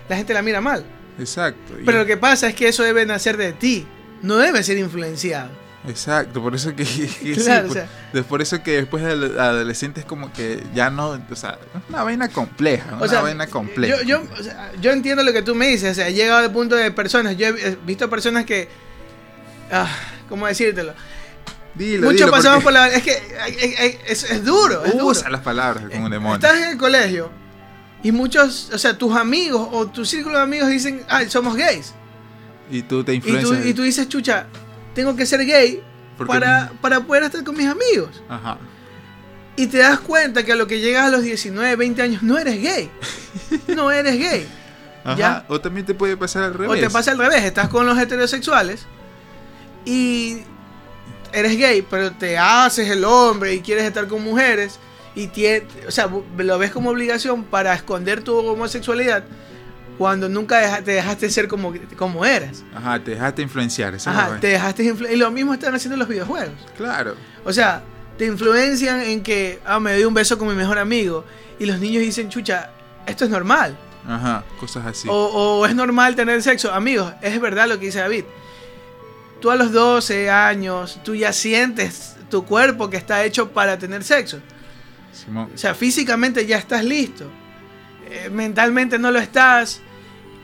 la 0.08 0.16
gente 0.16 0.34
la 0.34 0.42
mira 0.42 0.60
mal. 0.60 0.84
Exacto. 1.18 1.74
Pero 1.84 1.98
lo 1.98 2.06
que 2.06 2.16
pasa 2.16 2.48
es 2.48 2.54
que 2.54 2.68
eso 2.68 2.82
debe 2.82 3.04
nacer 3.06 3.36
de 3.36 3.52
ti, 3.52 3.86
no 4.22 4.36
debe 4.36 4.62
ser 4.62 4.78
influenciado. 4.78 5.50
Exacto, 5.86 6.42
por 6.42 6.54
eso 6.54 6.74
que, 6.74 6.84
por, 8.28 8.42
eso 8.42 8.62
que 8.62 8.72
después 8.72 9.02
de 9.02 9.40
adolescentes 9.40 10.04
como 10.04 10.32
que 10.32 10.62
ya 10.74 10.90
no, 10.90 11.20
o 11.30 11.36
sea, 11.36 11.58
es 11.74 11.88
una 11.88 12.02
vaina 12.02 12.28
compleja, 12.28 12.96
una 13.00 13.20
vaina 13.20 13.46
compleja. 13.46 14.02
Yo, 14.02 14.22
yo, 14.80 14.90
entiendo 14.90 15.22
lo 15.22 15.32
que 15.32 15.42
tú 15.42 15.54
me 15.54 15.68
dices, 15.68 15.92
o 15.92 15.94
sea, 15.94 16.08
he 16.08 16.14
llegado 16.14 16.44
al 16.44 16.52
punto 16.52 16.74
de 16.74 16.90
personas, 16.90 17.36
yo 17.36 17.46
he 17.48 17.78
visto 17.86 18.10
personas 18.10 18.44
que, 18.44 18.68
ah, 19.70 19.88
¿cómo 20.28 20.46
decírtelo? 20.46 20.94
Dilo, 21.78 22.10
Muchos 22.10 22.28
pasamos 22.30 22.64
por 22.64 22.72
la, 22.72 22.88
es 22.88 23.02
que 23.02 23.12
es, 24.06 24.44
duro, 24.44 24.84
es 24.84 24.94
Usa 25.00 25.30
las 25.30 25.42
palabras 25.42 25.84
como 25.90 26.06
un 26.06 26.10
demonio. 26.10 26.34
Estás 26.34 26.58
en 26.58 26.70
el 26.70 26.76
colegio 26.76 27.30
y 28.02 28.10
muchos, 28.12 28.70
o 28.72 28.78
sea, 28.78 28.98
tus 28.98 29.16
amigos 29.16 29.68
o 29.72 29.86
tu 29.86 30.04
círculo 30.04 30.36
de 30.36 30.42
amigos 30.42 30.68
dicen, 30.68 31.02
ay, 31.08 31.30
somos 31.30 31.56
gays. 31.56 31.94
Y 32.70 32.82
tú 32.82 33.04
te 33.04 33.14
influencias. 33.14 33.64
Y 33.64 33.74
tú, 33.74 33.82
dices, 33.82 34.08
chucha, 34.08 34.46
tengo 34.94 35.14
que 35.14 35.24
ser 35.24 35.44
gay 35.46 35.82
para, 36.26 36.72
para 36.80 37.00
poder 37.00 37.22
estar 37.22 37.42
con 37.44 37.56
mis 37.56 37.66
amigos. 37.66 38.22
Ajá. 38.28 38.58
Y 39.56 39.66
te 39.66 39.78
das 39.78 40.00
cuenta 40.00 40.44
que 40.44 40.52
a 40.52 40.56
lo 40.56 40.66
que 40.66 40.80
llegas 40.80 41.06
a 41.06 41.10
los 41.10 41.22
19, 41.22 41.76
20 41.76 42.02
años 42.02 42.22
no 42.22 42.38
eres 42.38 42.60
gay. 42.60 42.90
no 43.74 43.90
eres 43.90 44.18
gay. 44.18 44.48
Ajá. 45.04 45.44
O 45.48 45.60
también 45.60 45.86
te 45.86 45.94
puede 45.94 46.16
pasar 46.16 46.42
al 46.42 46.54
revés. 46.54 46.78
O 46.78 46.80
te 46.80 46.90
pasa 46.90 47.12
al 47.12 47.18
revés, 47.18 47.44
estás 47.44 47.68
con 47.68 47.86
los 47.86 47.98
heterosexuales 47.98 48.86
y 49.84 50.42
eres 51.32 51.56
gay, 51.56 51.82
pero 51.88 52.12
te 52.12 52.38
haces 52.38 52.88
el 52.90 53.04
hombre 53.04 53.54
y 53.54 53.60
quieres 53.60 53.84
estar 53.84 54.06
con 54.06 54.22
mujeres 54.22 54.78
y 55.14 55.28
tiene, 55.28 55.66
o 55.86 55.90
sea, 55.90 56.08
lo 56.36 56.58
ves 56.58 56.70
como 56.70 56.90
obligación 56.90 57.44
para 57.44 57.74
esconder 57.74 58.22
tu 58.22 58.36
homosexualidad 58.36 59.24
cuando 59.98 60.28
nunca 60.28 60.80
te 60.82 60.92
dejaste 60.92 61.28
ser 61.28 61.48
como, 61.48 61.74
como 61.96 62.24
eras. 62.24 62.62
Ajá, 62.72 63.02
te 63.02 63.10
dejaste 63.10 63.42
influenciar. 63.42 63.94
Ajá, 63.94 64.38
te 64.40 64.46
dejaste 64.46 64.84
influenciar. 64.84 65.16
Y 65.16 65.20
lo 65.20 65.30
mismo 65.32 65.52
están 65.52 65.74
haciendo 65.74 65.96
los 65.96 66.06
videojuegos. 66.06 66.54
Claro. 66.76 67.16
O 67.44 67.52
sea, 67.52 67.82
te 68.16 68.24
influencian 68.26 69.00
en 69.00 69.22
que, 69.24 69.58
ah, 69.64 69.80
me 69.80 69.94
doy 69.94 70.04
un 70.04 70.14
beso 70.14 70.38
con 70.38 70.46
mi 70.46 70.54
mejor 70.54 70.78
amigo. 70.78 71.24
Y 71.58 71.66
los 71.66 71.80
niños 71.80 72.02
dicen, 72.02 72.28
chucha, 72.28 72.70
esto 73.06 73.24
es 73.24 73.30
normal. 73.30 73.76
Ajá, 74.06 74.44
cosas 74.60 74.86
así. 74.86 75.08
O, 75.10 75.14
o 75.14 75.66
es 75.66 75.74
normal 75.74 76.14
tener 76.14 76.40
sexo. 76.42 76.72
Amigos, 76.72 77.12
es 77.20 77.40
verdad 77.40 77.68
lo 77.68 77.80
que 77.80 77.86
dice 77.86 77.98
David. 77.98 78.24
Tú 79.40 79.50
a 79.50 79.56
los 79.56 79.72
12 79.72 80.30
años, 80.30 81.00
tú 81.04 81.14
ya 81.14 81.32
sientes 81.32 82.16
tu 82.28 82.44
cuerpo 82.44 82.90
que 82.90 82.96
está 82.96 83.24
hecho 83.24 83.50
para 83.50 83.78
tener 83.78 84.04
sexo. 84.04 84.40
O 85.34 85.58
sea, 85.58 85.74
físicamente 85.74 86.46
ya 86.46 86.58
estás 86.58 86.84
listo. 86.84 87.30
Eh, 88.08 88.30
mentalmente 88.30 88.98
no 88.98 89.10
lo 89.10 89.18
estás. 89.18 89.80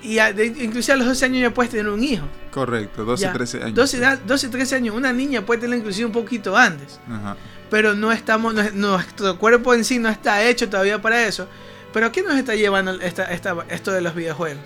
Y 0.03 0.19
incluso 0.21 0.93
a 0.93 0.97
los 0.97 1.07
12 1.07 1.25
años 1.25 1.41
ya 1.41 1.55
puedes 1.55 1.71
tener 1.71 1.89
un 1.89 2.03
hijo. 2.03 2.27
Correcto, 2.51 3.05
12, 3.05 3.29
13 3.29 3.63
años. 3.63 3.75
12, 3.75 4.19
12, 4.27 4.49
13 4.49 4.77
años. 4.77 4.95
Una 4.95 5.13
niña 5.13 5.47
puede 5.47 5.61
tenerlo 5.61 5.79
inclusive 5.79 6.07
un 6.07 6.13
poquito 6.13 6.57
antes. 6.57 7.01
Ajá. 7.09 7.37
Pero 7.71 7.95
no 7.95 8.13
estamos, 8.13 8.55
nuestro 8.75 9.39
cuerpo 9.39 9.73
en 9.73 9.85
sí 9.85 9.99
no 9.99 10.11
está 10.11 10.45
hecho 10.45 10.69
todavía 10.69 11.01
para 11.01 11.25
eso. 11.27 11.49
Pero 11.93 12.07
¿a 12.07 12.13
qué 12.13 12.23
nos 12.23 12.37
está 12.37 12.55
llevando 12.55 12.93
esta, 13.01 13.25
esta, 13.33 13.57
esto 13.71 13.93
de 13.93 14.03
los 14.03 14.15
videojuegos? 14.15 14.65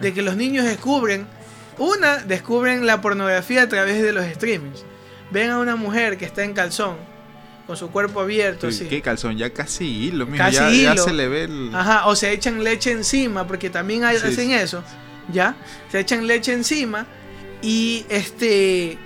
De 0.00 0.14
que 0.14 0.22
los 0.22 0.36
niños 0.36 0.64
descubren, 0.64 1.26
una, 1.78 2.18
descubren 2.18 2.86
la 2.86 3.00
pornografía 3.00 3.62
a 3.62 3.68
través 3.68 4.02
de 4.02 4.12
los 4.12 4.24
streamings. 4.26 4.84
Ven 5.30 5.50
a 5.50 5.58
una 5.58 5.76
mujer 5.76 6.18
que 6.18 6.24
está 6.24 6.44
en 6.44 6.52
calzón, 6.52 6.96
con 7.66 7.76
su 7.76 7.90
cuerpo 7.90 8.20
abierto. 8.20 8.70
Sí, 8.70 8.86
¿Qué 8.86 9.00
calzón? 9.00 9.38
Ya 9.38 9.50
casi 9.50 9.84
hilo, 9.84 10.28
casi 10.36 10.56
ya, 10.56 10.70
hilo. 10.70 10.94
ya, 10.94 11.02
se 11.02 11.12
le 11.12 11.28
ve 11.28 11.44
el... 11.44 11.70
Ajá, 11.74 12.06
o 12.06 12.16
se 12.16 12.32
echan 12.32 12.62
leche 12.62 12.92
encima, 12.92 13.46
porque 13.46 13.70
también 13.70 14.04
hacen 14.04 14.50
eso, 14.50 14.84
¿ya? 15.32 15.56
Se 15.90 16.00
echan 16.00 16.26
leche 16.26 16.52
encima 16.52 17.06
y 17.62 18.04
este... 18.08 18.98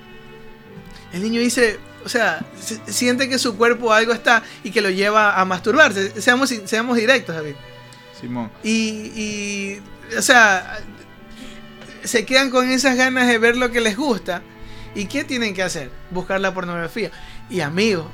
El 1.13 1.23
niño 1.23 1.41
dice, 1.41 1.79
o 2.05 2.09
sea, 2.09 2.45
siente 2.87 3.29
que 3.29 3.39
su 3.39 3.57
cuerpo 3.57 3.93
algo 3.93 4.13
está 4.13 4.43
y 4.63 4.71
que 4.71 4.81
lo 4.81 4.91
lleva 4.91 5.41
a 5.41 5.45
masturbarse. 5.45 6.21
Seamos, 6.21 6.53
seamos 6.65 6.97
directos, 6.97 7.35
David. 7.35 7.55
Simón. 8.21 8.51
Y, 8.63 8.79
y, 9.15 9.83
o 10.17 10.23
sea, 10.23 10.79
se 12.07 12.25
quedan 12.25 12.51
con 12.51 12.69
esas 12.69 12.97
ganas 12.97 13.29
de 13.29 13.39
ver 13.39 13.57
lo 13.57 13.71
que 13.71 13.81
les 13.81 13.97
gusta. 13.97 14.43
¿Y 14.95 15.07
qué 15.07 15.25
tienen 15.25 15.55
que 15.55 15.63
hacer? 15.63 15.91
Buscar 16.11 16.41
la 16.41 16.55
pornografía. 16.55 17.11
Y 17.51 17.61
amigos, 17.61 18.07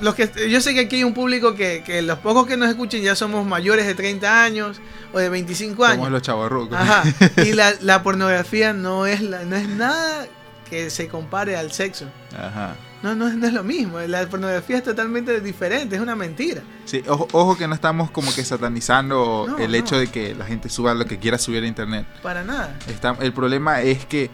los 0.00 0.14
que, 0.14 0.30
yo 0.50 0.60
sé 0.60 0.74
que 0.74 0.80
aquí 0.80 0.96
hay 0.96 1.04
un 1.04 1.14
público 1.14 1.54
que, 1.54 1.82
que 1.84 2.02
los 2.02 2.18
pocos 2.18 2.46
que 2.46 2.56
nos 2.56 2.68
escuchen 2.68 3.02
ya 3.02 3.14
somos 3.14 3.46
mayores 3.46 3.86
de 3.86 3.94
30 3.94 4.44
años 4.44 4.80
o 5.12 5.18
de 5.18 5.28
25 5.28 5.84
años. 5.84 5.96
Somos 5.96 6.10
los 6.10 6.22
chavarrucos. 6.22 6.78
Ajá. 6.78 7.02
Y 7.44 7.52
la, 7.52 7.72
la 7.80 8.02
pornografía 8.02 8.72
no 8.72 9.06
es, 9.06 9.22
la, 9.22 9.44
no 9.44 9.56
es 9.56 9.68
nada 9.68 10.26
que 10.68 10.90
se 10.90 11.08
compare 11.08 11.56
al 11.56 11.72
sexo. 11.72 12.06
Ajá. 12.36 12.76
No, 13.02 13.14
no, 13.14 13.28
es 13.28 13.52
lo 13.52 13.64
mismo. 13.64 13.98
La 14.00 14.26
pornografía 14.26 14.76
es 14.76 14.84
totalmente 14.84 15.40
diferente, 15.40 15.96
es 15.96 16.02
una 16.02 16.14
mentira. 16.14 16.62
Sí, 16.84 17.02
ojo, 17.06 17.56
que 17.56 17.66
no 17.66 17.74
estamos 17.74 18.10
como 18.10 18.32
que 18.34 18.44
satanizando 18.44 19.56
el 19.58 19.74
hecho 19.74 19.98
de 19.98 20.08
que 20.08 20.34
la 20.34 20.44
gente 20.44 20.68
suba 20.68 20.92
lo 20.92 21.06
que 21.06 21.18
quiera 21.18 21.38
subir 21.38 21.62
a 21.62 21.66
internet. 21.66 22.06
Para 22.22 22.44
nada. 22.44 22.76
Está, 22.88 23.16
el 23.20 23.32
problema 23.32 23.80
es 23.80 24.04
que 24.04 24.30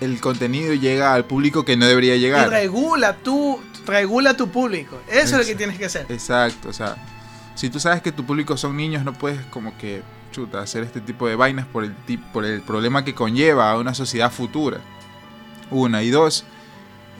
el 0.00 0.20
contenido 0.20 0.74
llega 0.74 1.14
al 1.14 1.24
público 1.24 1.64
que 1.64 1.76
no 1.76 1.86
debería 1.86 2.16
llegar. 2.16 2.46
Y 2.46 2.50
regula 2.50 3.16
tu, 3.16 3.60
regula 3.84 4.36
tu 4.36 4.48
público. 4.48 5.00
Eso 5.08 5.36
es, 5.36 5.40
lo 5.40 5.44
que 5.44 5.56
tienes 5.56 5.76
que 5.76 5.86
hacer. 5.86 6.06
Exacto, 6.08 6.68
o 6.68 6.72
sea, 6.72 6.96
si 7.56 7.68
tú 7.68 7.80
sabes 7.80 8.00
que 8.00 8.12
tu 8.12 8.24
público 8.24 8.56
son 8.56 8.76
niños, 8.76 9.04
no 9.04 9.12
puedes 9.12 9.44
como 9.46 9.76
que 9.76 10.02
chuta, 10.30 10.60
hacer 10.60 10.82
este 10.82 11.00
tipo 11.00 11.28
de 11.28 11.36
vainas 11.36 11.66
por 11.66 11.84
el, 11.84 11.92
por 12.32 12.44
el 12.44 12.62
problema 12.62 13.04
que 13.04 13.14
conlleva 13.14 13.70
a 13.70 13.78
una 13.78 13.94
sociedad 13.94 14.30
futura. 14.30 14.78
Una 15.70 16.02
y 16.02 16.10
dos 16.10 16.44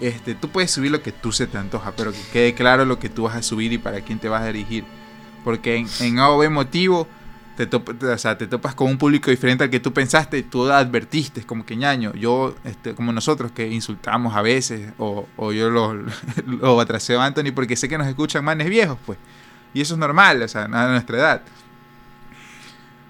este, 0.03 0.35
tú 0.35 0.49
puedes 0.49 0.71
subir 0.71 0.91
lo 0.91 1.03
que 1.03 1.13
tú 1.13 1.33
se 1.33 1.47
te 1.47 1.59
antoja, 1.59 1.93
pero 1.97 2.13
que 2.13 2.23
quede 2.33 2.55
claro 2.55 2.85
lo 2.85 2.99
que 2.99 3.09
tú 3.09 3.23
vas 3.25 3.37
a 3.37 3.43
subir 3.43 3.73
y 3.73 3.79
para 3.79 4.01
quién 4.01 4.19
te 4.19 4.29
vas 4.29 4.43
a 4.43 4.47
dirigir. 4.47 4.85
Porque 5.45 5.77
en, 5.77 5.87
en 6.01 6.19
A 6.19 6.31
o 6.31 6.51
motivo 6.51 7.07
te, 7.57 7.67
te 7.67 8.47
topas 8.47 8.75
con 8.75 8.89
un 8.89 8.99
público 8.99 9.31
diferente 9.31 9.65
al 9.65 9.71
que 9.71 9.81
tú 9.81 9.93
pensaste, 9.93 10.43
tú 10.43 10.71
advertiste, 10.71 11.43
como 11.43 11.67
que 11.67 11.77
ñaño, 11.77 12.13
yo, 12.15 12.55
este, 12.65 12.95
como 12.95 13.13
nosotros 13.13 13.53
que 13.53 13.69
insultamos 13.69 14.35
a 14.35 14.43
veces, 14.43 14.93
o, 14.99 15.27
o 15.37 15.53
yo 15.53 15.71
lo, 15.71 15.95
lo 16.47 16.81
atraseo 16.81 17.21
a 17.21 17.27
Anthony 17.27 17.53
porque 17.55 17.77
sé 17.77 17.89
que 17.89 17.99
nos 17.99 18.07
escuchan 18.07 18.45
manes 18.45 18.69
viejos, 18.69 18.99
pues. 19.05 19.19
Y 19.75 19.81
eso 19.81 19.95
es 19.95 19.99
normal, 19.99 20.43
o 20.43 20.49
sea, 20.49 20.65
a 20.65 20.89
nuestra 20.89 21.17
edad. 21.19 21.43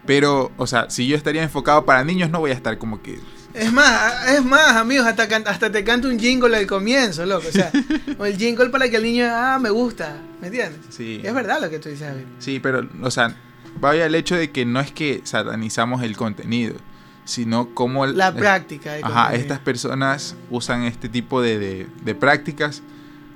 Pero, 0.07 0.51
o 0.57 0.66
sea, 0.66 0.90
si 0.90 1.07
yo 1.07 1.16
estaría 1.16 1.43
enfocado 1.43 1.84
para 1.84 2.05
niños, 2.05 2.30
no 2.30 2.40
voy 2.40 2.51
a 2.51 2.55
estar 2.55 2.78
como 2.78 3.03
que 3.03 3.20
es 3.55 3.72
más, 3.72 4.28
es 4.30 4.44
más, 4.44 4.76
amigos, 4.76 5.07
hasta, 5.07 5.24
hasta 5.24 5.70
te 5.70 5.84
canto 5.84 6.09
un 6.09 6.18
jingle 6.18 6.57
al 6.57 6.66
comienzo, 6.66 7.26
loco. 7.26 7.48
O 7.48 7.53
sea, 7.53 7.70
o 8.18 8.24
el 8.24 8.36
jingle 8.36 8.70
para 8.70 8.88
que 8.88 8.96
el 8.96 9.03
niño, 9.03 9.26
ah, 9.30 9.59
me 9.61 9.70
gusta, 9.70 10.16
¿me 10.40 10.48
entiendes? 10.48 10.80
Sí. 10.90 11.20
Es 11.22 11.34
verdad 11.34 11.61
lo 11.61 11.68
que 11.68 11.78
tú 11.78 11.88
dices, 11.88 12.09
David. 12.09 12.24
Sí, 12.38 12.61
pero, 12.61 12.88
o 13.03 13.11
sea, 13.11 13.36
vaya 13.80 14.07
el 14.07 14.14
hecho 14.14 14.36
de 14.36 14.50
que 14.50 14.64
no 14.64 14.80
es 14.80 14.90
que 14.92 15.20
satanizamos 15.24 16.03
el 16.03 16.16
contenido, 16.16 16.76
sino 17.24 17.74
como... 17.74 18.07
La 18.07 18.34
práctica. 18.34 18.96
ajá, 19.03 19.34
estas 19.34 19.59
personas 19.59 20.36
usan 20.50 20.84
este 20.84 21.09
tipo 21.09 21.42
de, 21.42 21.86
de, 22.03 22.14
prácticas 22.14 22.82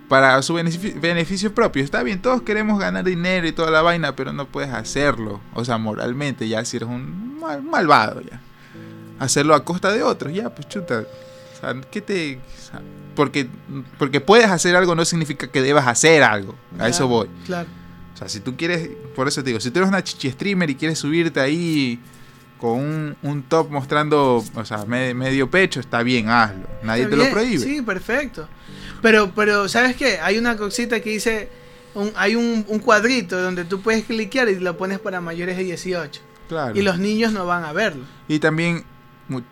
para 0.09 0.41
su 0.43 0.55
beneficio, 0.55 1.55
propio. 1.55 1.83
Está 1.83 2.03
bien, 2.03 2.23
todos 2.23 2.43
queremos 2.43 2.79
ganar 2.79 3.05
dinero 3.05 3.47
y 3.47 3.53
toda 3.53 3.71
la 3.71 3.83
vaina, 3.83 4.17
pero 4.17 4.33
no 4.33 4.47
puedes 4.47 4.73
hacerlo. 4.73 5.41
O 5.53 5.64
sea, 5.64 5.79
moralmente, 5.79 6.49
ya 6.49 6.64
si 6.64 6.79
eres 6.79 6.89
un 6.89 7.39
malvado, 7.71 8.23
ya 8.23 8.41
hacerlo 9.19 9.55
a 9.55 9.64
costa 9.64 9.93
de 9.93 10.03
otros. 10.03 10.33
Ya, 10.33 10.51
pues 10.55 10.69
chuta. 10.69 11.05
O 11.57 11.61
sea, 11.61 11.75
¿qué 11.91 12.01
te.? 12.01 12.41
porque, 13.17 13.49
porque 13.99 14.21
puedes 14.21 14.47
hacer 14.47 14.77
algo 14.77 14.95
no 14.95 15.05
significa 15.05 15.49
que 15.49 15.62
debas 15.62 15.89
hacer 15.89 16.23
algo. 16.23 16.55
A 16.79 16.89
eso 16.89 17.09
voy. 17.09 17.29
Claro. 17.47 17.69
O 18.14 18.17
sea, 18.17 18.29
si 18.29 18.41
tú 18.41 18.57
quieres. 18.57 18.89
Por 19.17 19.27
eso 19.27 19.43
te 19.43 19.51
digo, 19.51 19.61
si 19.61 19.71
tú 19.71 19.81
eres 19.81 19.89
una 19.89 20.05
chichi 20.05 20.31
streamer 20.31 20.71
y 20.71 20.77
quieres 20.77 20.99
subirte 20.99 21.41
ahí 21.41 21.99
con 22.59 23.17
un, 23.23 23.43
top 23.49 23.71
mostrando, 23.71 24.45
o 24.55 24.64
sea, 24.64 24.85
medio 24.87 25.51
pecho, 25.51 25.81
está 25.81 26.03
bien, 26.03 26.29
hazlo. 26.29 26.67
Nadie 26.83 27.07
te 27.07 27.17
lo 27.17 27.29
prohíbe. 27.31 27.59
Sí, 27.59 27.83
perfecto. 27.83 28.49
Pero, 29.03 29.33
pero, 29.35 29.69
¿sabes 29.69 29.97
qué? 29.97 30.19
Hay 30.21 30.39
una 30.39 30.57
cosita 30.57 31.01
que 31.01 31.11
dice. 31.11 31.49
hay 32.14 32.37
un, 32.37 32.64
un, 32.69 32.79
cuadrito 32.79 33.41
donde 33.41 33.64
tú 33.64 33.81
puedes 33.81 34.05
cliquear 34.05 34.49
y 34.49 34.59
lo 34.59 34.77
pones 34.77 34.99
para 34.99 35.21
mayores 35.21 35.57
de 35.57 35.64
18. 35.64 36.21
Claro. 36.49 36.79
Y 36.79 36.83
los 36.83 36.99
niños 36.99 37.33
no 37.33 37.45
van 37.45 37.64
a 37.64 37.73
verlo. 37.73 38.05
Y 38.29 38.39
también 38.39 38.85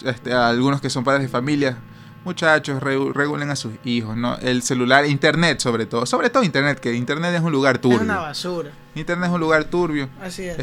este, 0.05 0.33
algunos 0.33 0.81
que 0.81 0.91
son 0.91 1.05
padres 1.05 1.23
de 1.23 1.29
familia, 1.29 1.79
muchachos, 2.25 2.83
regulen 2.83 3.51
a 3.51 3.57
sus 3.57 3.73
hijos, 3.85 4.17
¿no? 4.17 4.37
El 4.39 4.63
celular, 4.63 5.07
internet 5.07 5.61
sobre 5.61 5.87
todo, 5.87 6.07
sobre 6.07 6.31
todo 6.31 6.43
internet, 6.43 6.81
que 6.81 6.95
internet 6.95 7.35
es 7.35 7.43
un 7.43 7.53
lugar 7.53 7.79
turbio. 7.79 7.99
Es 7.99 8.03
una 8.03 8.19
basura. 8.19 8.71
Internet 8.95 9.29
es 9.29 9.35
un 9.35 9.41
lugar 9.41 9.65
turbio. 9.65 10.09
Así 10.23 10.45
es. 10.45 10.57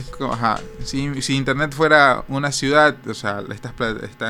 Si, 0.83 1.21
si, 1.21 1.35
internet 1.35 1.73
fuera 1.73 2.23
una 2.29 2.51
ciudad, 2.51 2.95
o 3.07 3.13
sea, 3.13 3.43
estas, 3.51 3.73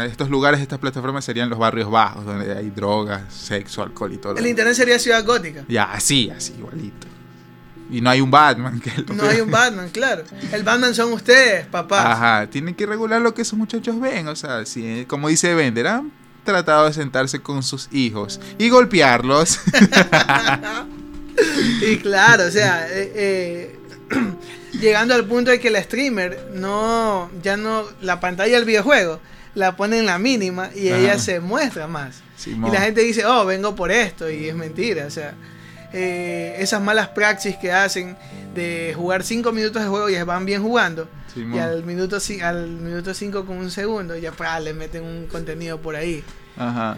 estos 0.05 0.29
lugares, 0.29 0.59
estas 0.59 0.79
plataformas 0.79 1.23
serían 1.23 1.49
los 1.49 1.59
barrios 1.59 1.89
bajos, 1.89 2.25
donde 2.25 2.55
hay 2.57 2.69
drogas, 2.69 3.33
sexo, 3.33 3.83
alcohol 3.83 4.13
y 4.13 4.17
todo. 4.17 4.37
El 4.37 4.47
internet 4.47 4.75
sería 4.75 4.99
ciudad 4.99 5.23
gótica. 5.25 5.63
Ya, 5.67 5.91
así, 5.91 6.29
así, 6.29 6.53
igualito. 6.57 7.07
Y 7.91 7.99
no 7.99 8.09
hay 8.09 8.21
un 8.21 8.31
Batman. 8.31 8.79
Que 8.79 8.91
no 9.13 9.23
hay 9.23 9.41
un 9.41 9.51
Batman, 9.51 9.89
claro. 9.89 10.23
El 10.53 10.63
Batman 10.63 10.95
son 10.95 11.11
ustedes, 11.11 11.65
papá. 11.65 12.13
Ajá, 12.13 12.49
tienen 12.49 12.73
que 12.73 12.85
regular 12.85 13.21
lo 13.21 13.33
que 13.33 13.41
esos 13.41 13.59
muchachos 13.59 13.99
ven. 13.99 14.29
O 14.29 14.35
sea, 14.35 14.65
si, 14.65 15.05
como 15.05 15.27
dice 15.27 15.53
Bender, 15.53 15.87
han 15.87 16.11
tratado 16.45 16.85
de 16.85 16.93
sentarse 16.93 17.39
con 17.39 17.63
sus 17.63 17.89
hijos 17.91 18.39
y 18.57 18.69
golpearlos. 18.69 19.59
y 21.81 21.97
claro, 21.97 22.45
o 22.45 22.51
sea, 22.51 22.87
eh, 22.89 23.11
eh, 23.13 23.79
llegando 24.79 25.13
al 25.13 25.25
punto 25.25 25.51
de 25.51 25.59
que 25.59 25.69
la 25.69 25.83
streamer 25.83 26.49
no, 26.53 27.29
ya 27.43 27.57
no, 27.57 27.83
la 28.01 28.21
pantalla 28.21 28.55
del 28.55 28.65
videojuego 28.65 29.19
la 29.53 29.75
pone 29.75 29.99
en 29.99 30.05
la 30.05 30.17
mínima 30.17 30.69
y 30.73 30.87
ella 30.87 31.19
se 31.19 31.41
muestra 31.41 31.87
más. 31.87 32.21
Y 32.47 32.71
la 32.71 32.81
gente 32.81 33.01
dice, 33.01 33.25
oh, 33.25 33.45
vengo 33.45 33.75
por 33.75 33.91
esto 33.91 34.29
y 34.29 34.47
es 34.47 34.55
mentira, 34.55 35.05
o 35.05 35.11
sea. 35.11 35.35
Eh, 35.93 36.55
esas 36.59 36.81
malas 36.81 37.09
praxis 37.09 37.57
que 37.57 37.71
hacen 37.71 38.15
de 38.55 38.93
jugar 38.95 39.23
5 39.23 39.51
minutos 39.51 39.81
de 39.81 39.89
juego 39.89 40.09
y 40.09 40.21
van 40.23 40.45
bien 40.45 40.61
jugando. 40.61 41.09
y 41.35 41.57
al 41.57 41.83
minuto 41.83 42.17
al 42.43 42.67
minuto 42.67 43.13
5 43.13 43.45
con 43.45 43.57
un 43.57 43.71
segundo 43.71 44.15
ya 44.17 44.31
le 44.59 44.73
meten 44.73 45.03
un 45.03 45.27
contenido 45.27 45.79
por 45.81 45.95
ahí 45.95 46.23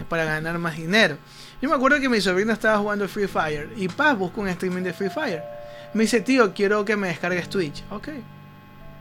para 0.08 0.24
ganar 0.24 0.58
más 0.58 0.76
dinero. 0.76 1.18
Yo 1.60 1.68
me 1.68 1.76
acuerdo 1.76 1.98
que 2.00 2.08
mi 2.08 2.20
sobrino 2.20 2.52
estaba 2.52 2.78
jugando 2.78 3.08
Free 3.08 3.26
Fire 3.26 3.70
y 3.76 3.88
Paz 3.88 4.16
buscó 4.18 4.42
un 4.42 4.48
streaming 4.48 4.82
de 4.82 4.92
Free 4.92 5.10
Fire. 5.10 5.42
Me 5.92 6.02
dice, 6.02 6.20
tío, 6.20 6.52
quiero 6.52 6.84
que 6.84 6.96
me 6.96 7.08
descargues 7.08 7.48
Twitch. 7.48 7.84
Ok. 7.90 8.08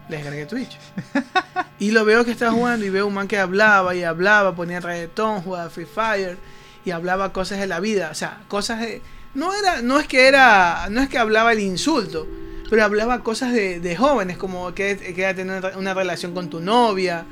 Le 0.10 0.18
descargué 0.18 0.46
Twitch. 0.46 0.78
y 1.80 1.92
lo 1.92 2.06
veo 2.06 2.24
que 2.24 2.32
está 2.32 2.52
jugando 2.52 2.86
y 2.86 2.90
veo 2.90 3.08
un 3.08 3.14
man 3.14 3.28
que 3.28 3.40
hablaba 3.40 3.96
y 3.96 4.04
hablaba, 4.04 4.56
ponía 4.56 4.80
reggaetón, 4.80 5.42
jugaba 5.42 5.70
Free 5.70 5.86
Fire 5.86 6.38
y 6.86 6.92
hablaba 6.92 7.34
cosas 7.34 7.60
de 7.60 7.68
la 7.68 7.80
vida. 7.80 8.10
O 8.12 8.16
sea, 8.16 8.42
cosas 8.48 8.80
de 8.80 9.02
no 9.34 9.54
era, 9.54 9.82
no 9.82 10.00
es 10.00 10.08
que 10.08 10.28
era, 10.28 10.88
no 10.90 11.02
es 11.02 11.10
que 11.10 11.18
hablaba 11.18 11.54
el 11.54 11.60
insulto, 11.60 12.28
pero 12.70 12.84
hablaba 12.84 13.24
cosas 13.24 13.54
de, 13.54 13.80
de 13.80 13.96
jóvenes, 13.96 14.38
como 14.38 14.74
que, 14.74 14.98
que 14.98 15.34
tener 15.34 15.74
una 15.78 15.94
relación 15.94 16.34
con 16.34 16.50
tu 16.50 16.60
novia. 16.60 17.26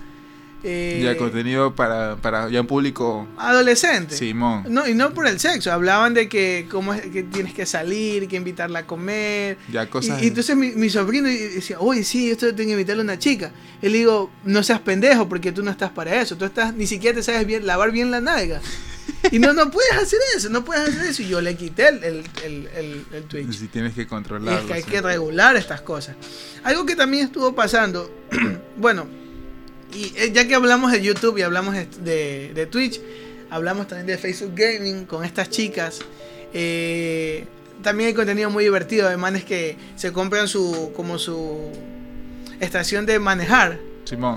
Eh, 0.63 1.01
ya 1.03 1.17
contenido 1.17 1.73
para, 1.75 2.17
para 2.17 2.49
ya 2.49 2.61
un 2.61 2.67
público 2.67 3.27
adolescente. 3.37 4.15
Simón. 4.15 4.65
No, 4.69 4.87
y 4.87 4.93
no 4.93 5.11
por 5.13 5.27
el 5.27 5.39
sexo, 5.39 5.71
hablaban 5.71 6.13
de 6.13 6.29
que 6.29 6.67
cómo 6.69 6.93
es 6.93 7.01
que 7.01 7.23
tienes 7.23 7.53
que 7.53 7.65
salir, 7.65 8.27
que 8.27 8.35
invitarla 8.35 8.79
a 8.79 8.87
comer. 8.87 9.57
Ya 9.71 9.89
cosas. 9.89 10.21
Y, 10.21 10.27
entonces 10.27 10.55
mi, 10.55 10.71
mi, 10.71 10.89
sobrino 10.89 11.27
decía, 11.27 11.79
oye, 11.79 12.03
sí, 12.03 12.29
esto 12.29 12.47
tengo 12.53 12.69
que 12.69 12.73
invitarle 12.73 13.01
a 13.01 13.05
una 13.05 13.19
chica. 13.19 13.51
Y 13.81 13.89
le 13.89 13.97
digo, 13.97 14.29
no 14.43 14.61
seas 14.61 14.79
pendejo 14.81 15.27
porque 15.27 15.51
tú 15.51 15.63
no 15.63 15.71
estás 15.71 15.89
para 15.89 16.21
eso. 16.21 16.37
Tú 16.37 16.45
estás, 16.45 16.75
ni 16.75 16.85
siquiera 16.85 17.15
te 17.15 17.23
sabes 17.23 17.45
bien, 17.47 17.65
lavar 17.65 17.91
bien 17.91 18.11
la 18.11 18.21
nalga. 18.21 18.61
Y 19.31 19.39
no, 19.39 19.53
no 19.53 19.69
puedes 19.69 19.93
hacer 19.93 20.19
eso, 20.35 20.49
no 20.49 20.63
puedes 20.63 20.89
hacer 20.89 21.05
eso. 21.05 21.21
Y 21.21 21.27
yo 21.27 21.41
le 21.41 21.55
quité 21.55 21.89
el, 21.89 22.03
el, 22.03 22.23
el, 22.43 23.05
el, 23.13 23.23
Twitch. 23.23 23.51
Si 23.51 23.67
tienes 23.67 23.93
que 23.93 24.07
controlarlo. 24.07 24.59
Es 24.59 24.65
que 24.65 24.73
hay 24.73 24.83
que 24.83 25.01
regular 25.01 25.55
estas 25.55 25.81
cosas. 25.81 26.15
Algo 26.63 26.85
que 26.85 26.95
también 26.95 27.25
estuvo 27.25 27.53
pasando, 27.53 28.11
bueno, 28.77 29.07
Y 29.93 30.13
eh, 30.15 30.31
ya 30.33 30.47
que 30.47 30.55
hablamos 30.55 30.91
de 30.91 31.01
YouTube 31.01 31.37
y 31.37 31.41
hablamos 31.41 31.75
de, 31.75 32.51
de 32.53 32.65
Twitch, 32.65 33.01
hablamos 33.49 33.87
también 33.87 34.07
de 34.07 34.17
Facebook 34.17 34.53
Gaming 34.55 35.05
con 35.05 35.23
estas 35.23 35.49
chicas. 35.49 35.99
Eh, 36.53 37.45
también 37.83 38.09
hay 38.09 38.13
contenido 38.13 38.49
muy 38.49 38.63
divertido, 38.63 39.07
además 39.07 39.35
es 39.35 39.43
que 39.43 39.77
se 39.95 40.11
compran 40.11 40.47
su 40.47 40.91
como 40.95 41.17
su 41.17 41.71
estación 42.59 43.05
de 43.05 43.19
manejar, 43.19 43.79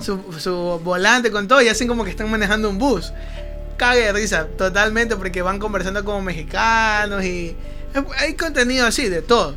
Su, 0.01 0.23
su, 0.39 0.79
volante 0.83 1.31
con 1.31 1.47
todo 1.47 1.61
y 1.61 1.67
hacen 1.67 1.87
como 1.87 2.03
que 2.03 2.09
están 2.09 2.29
manejando 2.29 2.69
un 2.69 2.77
bus. 2.77 3.11
Cague 3.77 4.01
de 4.01 4.13
risa, 4.13 4.47
totalmente, 4.57 5.15
porque 5.17 5.41
van 5.41 5.59
conversando 5.59 6.03
como 6.05 6.21
mexicanos 6.21 7.23
y 7.25 7.55
hay 8.17 8.33
contenido 8.35 8.85
así, 8.85 9.09
de 9.09 9.21
todo. 9.21 9.55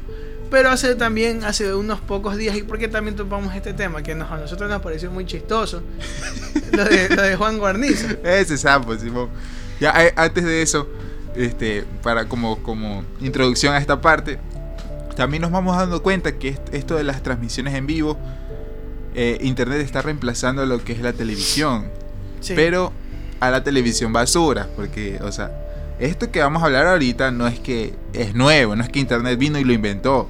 Pero 0.50 0.70
hace 0.70 0.94
también, 0.94 1.44
hace 1.44 1.74
unos 1.74 2.00
pocos 2.00 2.36
días, 2.36 2.56
y 2.56 2.62
porque 2.62 2.88
también 2.88 3.16
topamos 3.16 3.54
este 3.54 3.74
tema, 3.74 4.02
que 4.02 4.12
a 4.12 4.14
nosotros 4.14 4.70
nos 4.70 4.80
pareció 4.80 5.10
muy 5.10 5.26
chistoso, 5.26 5.82
lo, 6.72 6.84
de, 6.84 7.36
Juan 7.36 7.58
Guarnizo. 7.58 8.06
Ese 8.24 8.56
sapo, 8.56 8.96
Simón. 8.96 9.28
Ya, 9.78 9.92
eh, 10.04 10.12
antes 10.16 10.44
de 10.44 10.62
eso, 10.62 10.88
este, 11.36 11.84
para 12.02 12.26
como, 12.26 12.62
como 12.62 13.04
introducción 13.20 13.74
a 13.74 13.78
esta 13.78 14.00
parte, 14.00 14.38
también 15.16 15.42
nos 15.42 15.50
vamos 15.50 15.76
dando 15.76 16.02
cuenta 16.02 16.36
que 16.36 16.56
esto 16.72 16.96
de 16.96 17.04
las 17.04 17.22
transmisiones 17.22 17.74
en 17.74 17.86
vivo, 17.86 18.16
eh, 19.14 19.38
Internet 19.40 19.80
está 19.80 20.00
reemplazando 20.00 20.64
lo 20.64 20.82
que 20.82 20.92
es 20.92 21.00
la 21.00 21.12
televisión. 21.12 21.90
Pero 22.54 22.92
a 23.40 23.50
la 23.50 23.64
televisión 23.64 24.12
basura, 24.12 24.68
porque, 24.76 25.18
o 25.22 25.32
sea, 25.32 25.50
esto 25.98 26.30
que 26.30 26.40
vamos 26.40 26.62
a 26.62 26.66
hablar 26.66 26.86
ahorita 26.86 27.30
no 27.32 27.48
es 27.48 27.58
que 27.58 27.94
es 28.12 28.34
nuevo, 28.34 28.76
no 28.76 28.82
es 28.84 28.88
que 28.88 29.00
Internet 29.00 29.38
vino 29.38 29.58
y 29.58 29.64
lo 29.64 29.72
inventó. 29.72 30.28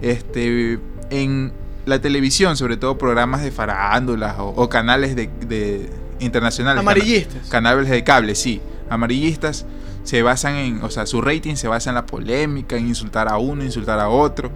Este, 0.00 0.78
en 1.10 1.52
la 1.86 2.00
televisión, 2.00 2.56
sobre 2.56 2.76
todo 2.76 2.98
programas 2.98 3.42
de 3.42 3.50
farándulas 3.50 4.36
o, 4.38 4.68
canales 4.68 5.16
de, 5.16 5.90
internacionales. 6.20 6.80
Amarillistas. 6.80 7.48
canales 7.48 7.88
de 7.88 8.04
cable, 8.04 8.34
sí. 8.34 8.60
Amarillistas 8.90 9.66
se 10.04 10.22
basan 10.22 10.56
en, 10.56 10.82
o 10.82 10.90
sea, 10.90 11.06
su 11.06 11.20
rating 11.20 11.56
se 11.56 11.68
basa 11.68 11.90
en 11.90 11.94
la 11.94 12.06
polémica, 12.06 12.76
en 12.76 12.88
insultar 12.88 13.28
a 13.28 13.38
uno, 13.38 13.64
insultar 13.64 13.98
a 13.98 14.08
otro. 14.08 14.50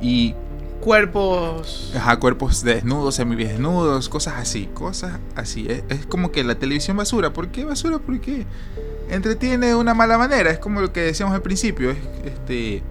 Y 0.00 0.34
cuerpos. 0.80 1.92
Ajá, 1.96 2.18
cuerpos 2.18 2.62
desnudos, 2.62 3.16
semidesnudos, 3.16 4.08
cosas 4.08 4.34
así, 4.36 4.68
cosas 4.74 5.18
así. 5.34 5.66
Es, 5.88 6.06
como 6.06 6.30
que 6.30 6.44
la 6.44 6.54
televisión 6.56 6.96
basura. 6.96 7.32
¿Por 7.32 7.48
qué 7.48 7.64
basura? 7.64 7.98
Porque 7.98 8.46
entretiene 9.10 9.68
de 9.68 9.74
una 9.74 9.94
mala 9.94 10.18
manera. 10.18 10.50
Es 10.50 10.58
como 10.58 10.80
lo 10.80 10.92
que 10.92 11.00
decíamos 11.00 11.34
al 11.34 11.42
principio. 11.42 11.90
este. 12.24 12.82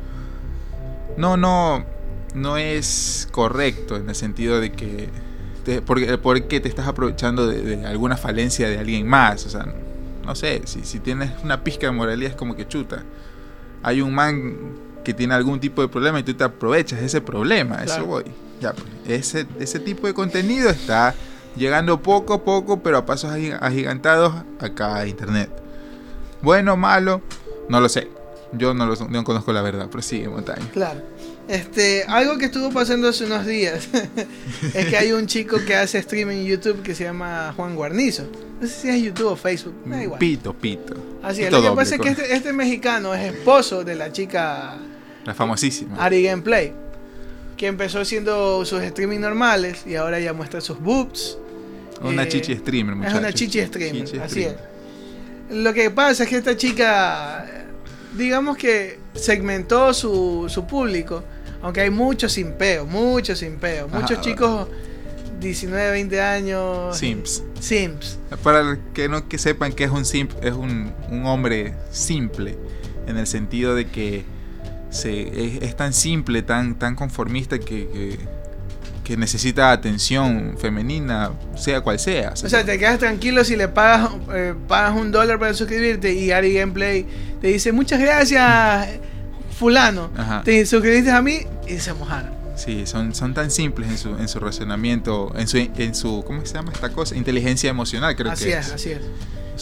No, 1.16 1.38
no. 1.38 1.86
No 2.34 2.58
es 2.58 3.28
correcto 3.32 3.95
en 3.95 4.10
el 4.10 4.16
sentido 4.16 4.60
de 4.60 4.72
que. 4.72 5.10
Te, 5.64 5.82
porque, 5.82 6.18
porque 6.18 6.60
te 6.60 6.70
estás 6.70 6.88
aprovechando 6.88 7.47
de, 7.47 7.86
alguna 7.86 8.18
falencia 8.18 8.70
de 8.70 8.78
alguien 8.78 9.08
más. 9.08 9.45
O 9.45 9.49
sea, 9.49 9.66
no 10.26 10.36
sé. 10.36 10.62
Si, 10.66 10.84
si 10.84 10.99
tienes 10.99 11.32
una 11.43 11.64
pizca 11.64 11.88
de 11.88 11.93
moralidad, 11.93 12.32
es 12.32 12.38
como 12.38 12.55
que 12.55 12.68
chuta. 12.68 13.03
Hay 13.84 14.01
un 14.01 14.14
man 14.14 14.58
que 15.03 15.14
tiene 15.14 15.34
algún 15.34 15.60
tipo 15.60 15.82
de 15.82 15.88
problema 15.88 16.20
y 16.20 16.24
tú 16.24 16.34
te 16.34 16.43
aprovechas 16.43 16.99
de 16.99 17.05
ese 17.05 17.22
problema. 17.22 17.84
Eso 17.84 18.05
voy. 18.05 18.26
Ya, 18.60 18.74
pues, 18.74 18.88
ese, 19.08 19.47
ese 19.60 19.80
tipo 19.80 20.08
de 20.08 20.14
contenido 20.14 20.70
está 20.70 21.16
llegando 21.55 22.01
poco 22.01 22.34
a 22.34 22.43
poco, 22.43 22.82
pero 22.82 22.97
a 22.97 23.05
pasos 23.05 23.32
agigantados 23.32 24.34
acá 24.60 24.97
a 24.97 25.08
internet. 25.08 25.49
Bueno, 26.41 26.78
malo, 26.78 27.22
no 27.70 27.80
lo 27.80 27.89
sé. 27.89 28.10
Yo 28.54 28.74
no, 28.74 28.86
lo, 28.86 28.95
no 28.95 29.24
conozco 29.24 29.52
la 29.54 29.62
verdad, 29.62 29.88
pero 29.91 30.02
sigue 30.02 30.30
montaña. 30.30 30.66
Claro. 30.74 31.02
Este, 31.48 32.04
algo 32.08 32.38
que 32.38 32.45
estuvo 32.45 32.72
pasando 32.72 33.08
hace 33.08 33.26
unos 33.26 33.45
días 33.45 33.88
es 34.74 34.86
que 34.88 34.98
hay 34.98 35.14
un 35.14 35.28
chico 35.28 35.58
que 35.66 35.76
hace 35.76 35.98
streaming 36.00 36.38
en 36.38 36.45
YouTube 36.45 36.82
que 36.82 36.93
se 36.93 37.06
llama 37.06 37.54
Juan 37.56 37.76
Guarnizo. 37.76 38.24
No 38.60 38.68
sé 38.68 38.74
si 38.74 38.89
es 38.89 39.04
YouTube 39.04 39.28
o 39.28 39.36
Facebook, 39.36 39.76
da 39.86 40.02
igual. 40.02 40.20
Pito, 40.20 40.54
pito. 40.54 40.95
Así 41.24 41.43
es. 41.43 41.52
Lo 41.52 41.62
que 41.62 41.72
pasa 41.72 41.95
es 41.95 42.02
que 42.02 42.10
este, 42.10 42.34
este, 42.34 42.54
mexicano 42.54 43.14
es 43.14 43.34
esposo 43.34 43.84
de 43.84 43.95
la 43.95 44.12
chica. 44.12 44.78
La 45.26 45.34
famosísima. 45.34 45.95
Ari 46.04 46.24
Gameplay. 46.24 46.74
Que 47.56 47.68
empezó 47.68 48.02
haciendo 48.02 48.66
sus 48.66 48.82
streaming 48.82 49.20
normales 49.20 49.86
y 49.86 49.95
ahora 49.95 50.20
ya 50.20 50.34
muestra 50.34 50.62
sus 50.62 50.80
boobs. 50.80 51.38
Una 52.02 52.24
eh, 52.24 52.28
chichi 52.28 52.56
streamer, 52.56 52.95
muchachos. 52.95 53.16
Es 53.16 53.20
una 53.20 53.34
chichi 53.34 53.62
streamer, 53.62 54.22
así 54.22 54.43
es. 54.43 54.56
Lo 55.50 55.74
que 55.74 55.89
pasa 55.91 56.24
es 56.24 56.30
que 56.30 56.38
esta 56.38 56.58
chica, 56.58 57.45
digamos 58.16 58.58
que 58.58 58.99
segmentó 59.14 59.93
su, 59.93 60.45
su 60.47 60.66
público 60.66 61.24
aunque 61.62 61.82
hay 61.82 61.89
muchos 61.89 62.34
simpeo, 62.34 62.86
muchos 62.86 63.39
simpeo. 63.39 63.88
Muchos 63.88 64.22
chicos 64.22 64.68
19, 65.39 65.91
20 65.91 66.22
años. 66.22 66.97
Simps. 66.97 67.43
Simps. 67.60 68.20
Para 68.43 68.78
que 68.93 69.10
no 69.10 69.28
que 69.28 69.38
sepan 69.38 69.74
que 69.74 69.84
es 69.84 69.91
un 69.91 70.05
simp, 70.05 70.32
es 70.41 70.53
un, 70.53 70.93
hombre 71.26 71.74
simple. 71.91 72.58
En 73.08 73.18
el 73.18 73.28
sentido 73.28 73.74
de 73.74 73.88
que 73.88 74.26
se, 74.89 75.66
es, 75.66 75.76
tan 75.76 75.93
simple, 75.93 76.41
tan, 76.41 76.78
tan 76.78 76.95
conformista 76.95 77.60
que, 77.60 77.88
que, 77.88 78.20
necesita 79.16 79.72
atención 79.72 80.58
femenina, 80.60 81.32
sea 81.55 81.82
cual 81.82 81.99
sea. 81.99 82.34
O 82.34 82.49
sea, 82.49 82.66
te 82.66 82.78
quedas 82.78 82.99
tranquilo 82.99 83.43
si 83.45 83.55
le 83.55 83.68
pagas, 83.68 84.10
eh, 84.34 84.53
pagas 84.68 84.99
un 84.99 85.12
dólar 85.12 85.39
para 85.39 85.53
suscribirte 85.53 86.14
y 86.14 86.32
Ari 86.32 86.53
Gameplay 86.53 87.05
te 87.39 87.47
dice 87.47 87.72
muchas 87.72 87.99
gracias 87.99 88.89
fulano, 89.58 90.12
te 90.43 90.66
suscribiste 90.66 91.12
a 91.12 91.22
mí 91.22 91.39
y 91.68 91.78
se 91.80 91.93
mojaron. 91.93 92.36
Sí, 92.55 92.88
son, 92.88 93.14
son 93.14 93.36
tan 93.36 93.51
simples 93.51 93.88
en 93.88 93.97
su, 93.97 94.10
en 94.18 94.28
su 94.28 94.39
razonamiento, 94.39 95.32
en 95.38 95.47
su, 95.47 95.58
en 95.58 95.93
su, 95.93 96.24
¿cómo 96.26 96.43
se 96.43 96.55
llama 96.55 96.72
esta 96.74 96.89
cosa? 96.89 97.16
Inteligencia 97.16 97.70
emocional, 97.70 98.16
creo 98.16 98.32
así 98.32 98.45
que 98.45 98.53
es. 98.53 98.72
Así 98.72 98.89
es, 98.91 98.97
así 98.97 99.05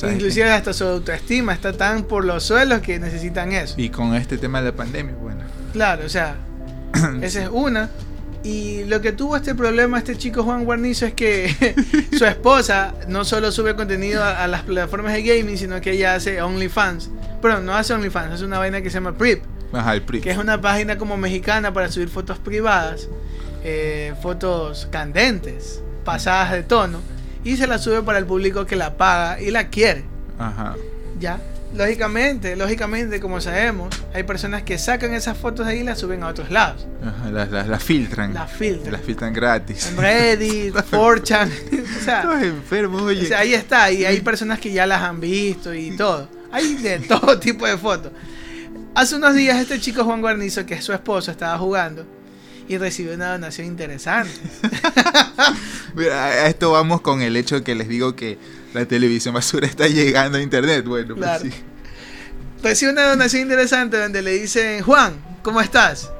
es. 0.01 0.13
Inclusive 0.13 0.49
hasta 0.49 0.73
su 0.73 0.85
autoestima 0.85 1.53
está 1.53 1.73
tan 1.73 2.03
por 2.03 2.25
los 2.25 2.43
suelos 2.43 2.81
que 2.81 2.99
necesitan 2.99 3.51
eso. 3.51 3.75
Y 3.77 3.89
con 3.89 4.15
este 4.15 4.37
tema 4.37 4.61
de 4.61 4.71
la 4.71 4.75
pandemia, 4.75 5.15
bueno. 5.15 5.41
Claro, 5.73 6.05
o 6.05 6.09
sea, 6.09 6.35
esa 7.21 7.43
es 7.43 7.49
una. 7.51 7.89
Y 8.45 8.83
lo 8.83 9.01
que 9.01 9.11
tuvo 9.11 9.35
este 9.35 9.55
problema 9.55 9.97
este 9.97 10.15
chico 10.15 10.43
Juan 10.43 10.65
Guarnizo 10.65 11.07
es 11.07 11.13
que 11.13 11.75
su 12.17 12.25
esposa 12.25 12.93
no 13.07 13.25
solo 13.25 13.51
sube 13.51 13.75
contenido 13.75 14.23
a, 14.23 14.45
las 14.47 14.61
plataformas 14.61 15.13
de 15.13 15.23
gaming, 15.23 15.57
sino 15.57 15.81
que 15.81 15.93
ella 15.93 16.13
hace 16.13 16.41
OnlyFans. 16.41 17.09
Pero 17.41 17.59
no 17.59 17.75
hace 17.75 17.93
OnlyFans, 17.93 18.33
hace 18.33 18.45
una 18.45 18.59
vaina 18.59 18.81
que 18.81 18.89
se 18.91 18.95
llama 18.95 19.17
PRIP 19.17 19.43
que 20.21 20.31
es 20.31 20.37
una 20.37 20.61
página 20.61 20.97
como 20.97 21.17
mexicana 21.17 21.73
para 21.73 21.91
subir 21.91 22.07
fotos 22.07 22.37
privadas, 22.39 23.09
eh, 23.63 24.13
fotos 24.21 24.87
candentes, 24.91 25.81
pasadas 26.03 26.51
de 26.51 26.63
tono, 26.63 26.99
y 27.43 27.57
se 27.57 27.67
la 27.67 27.77
sube 27.77 28.01
para 28.01 28.19
el 28.19 28.25
público 28.25 28.65
que 28.65 28.75
la 28.75 28.97
paga 28.97 29.41
y 29.41 29.51
la 29.51 29.67
quiere. 29.67 30.05
Ajá. 30.39 30.75
Ya. 31.19 31.39
Lógicamente, 31.75 32.55
lógicamente, 32.55 33.19
como 33.19 33.41
sabemos, 33.41 33.93
hay 34.13 34.23
personas 34.23 34.63
que 34.63 34.77
sacan 34.77 35.13
esas 35.13 35.37
fotos 35.37 35.65
de 35.65 35.73
ahí 35.73 35.79
y 35.79 35.83
las 35.83 35.99
suben 35.99 36.23
a 36.23 36.27
otros 36.27 36.49
lados. 36.49 36.87
Ajá, 37.03 37.29
las, 37.29 37.83
filtran. 37.83 38.33
Las 38.33 38.49
filtran. 38.51 38.93
Las 38.93 39.01
filtran 39.01 39.33
gratis. 39.33 39.87
En 39.87 39.97
Reddit, 39.97 40.73
4chan. 40.91 41.49
o 41.99 42.03
sea, 42.03 42.41
enfermo, 42.41 42.99
oye. 43.03 43.23
O 43.23 43.27
sea, 43.27 43.39
ahí 43.39 43.53
está. 43.53 43.91
Y 43.91 44.05
hay 44.05 44.21
personas 44.21 44.59
que 44.59 44.71
ya 44.71 44.87
las 44.87 45.01
han 45.01 45.19
visto 45.19 45.73
y 45.73 45.97
todo. 45.97 46.29
Hay 46.51 46.75
de 46.75 46.99
todo 47.07 47.37
tipo 47.39 47.67
de 47.67 47.77
fotos. 47.77 48.13
Hace 48.93 49.15
unos 49.15 49.35
días 49.35 49.59
este 49.59 49.77
chico 49.79 50.05
Juan 50.05 50.21
Guarnizo, 50.21 50.65
que 50.65 50.75
es 50.75 50.85
su 50.85 50.93
esposo, 50.93 51.29
estaba 51.29 51.57
jugando 51.57 52.05
y 52.67 52.77
recibió 52.77 53.13
una 53.13 53.33
donación 53.33 53.67
interesante. 53.67 54.31
a 56.11 56.47
esto 56.47 56.71
vamos 56.71 57.01
con 57.01 57.21
el 57.21 57.35
hecho 57.35 57.63
que 57.63 57.75
les 57.75 57.89
digo 57.89 58.15
que 58.15 58.37
la 58.75 58.85
televisión 58.85 59.33
basura 59.33 59.65
está 59.67 59.87
llegando 59.87 60.37
a 60.37 60.41
internet. 60.41 60.85
Bueno, 60.85 61.15
pues 61.15 61.25
claro. 61.25 61.45
Recibe 62.61 62.91
una 62.91 63.09
donación 63.09 63.43
interesante 63.43 63.97
donde 63.97 64.21
le 64.21 64.31
dicen, 64.31 64.83
Juan, 64.83 65.13
¿cómo 65.41 65.61
estás? 65.61 66.11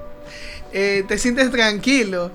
Eh, 0.72 1.03
¿Te 1.08 1.18
sientes 1.18 1.51
tranquilo? 1.51 2.32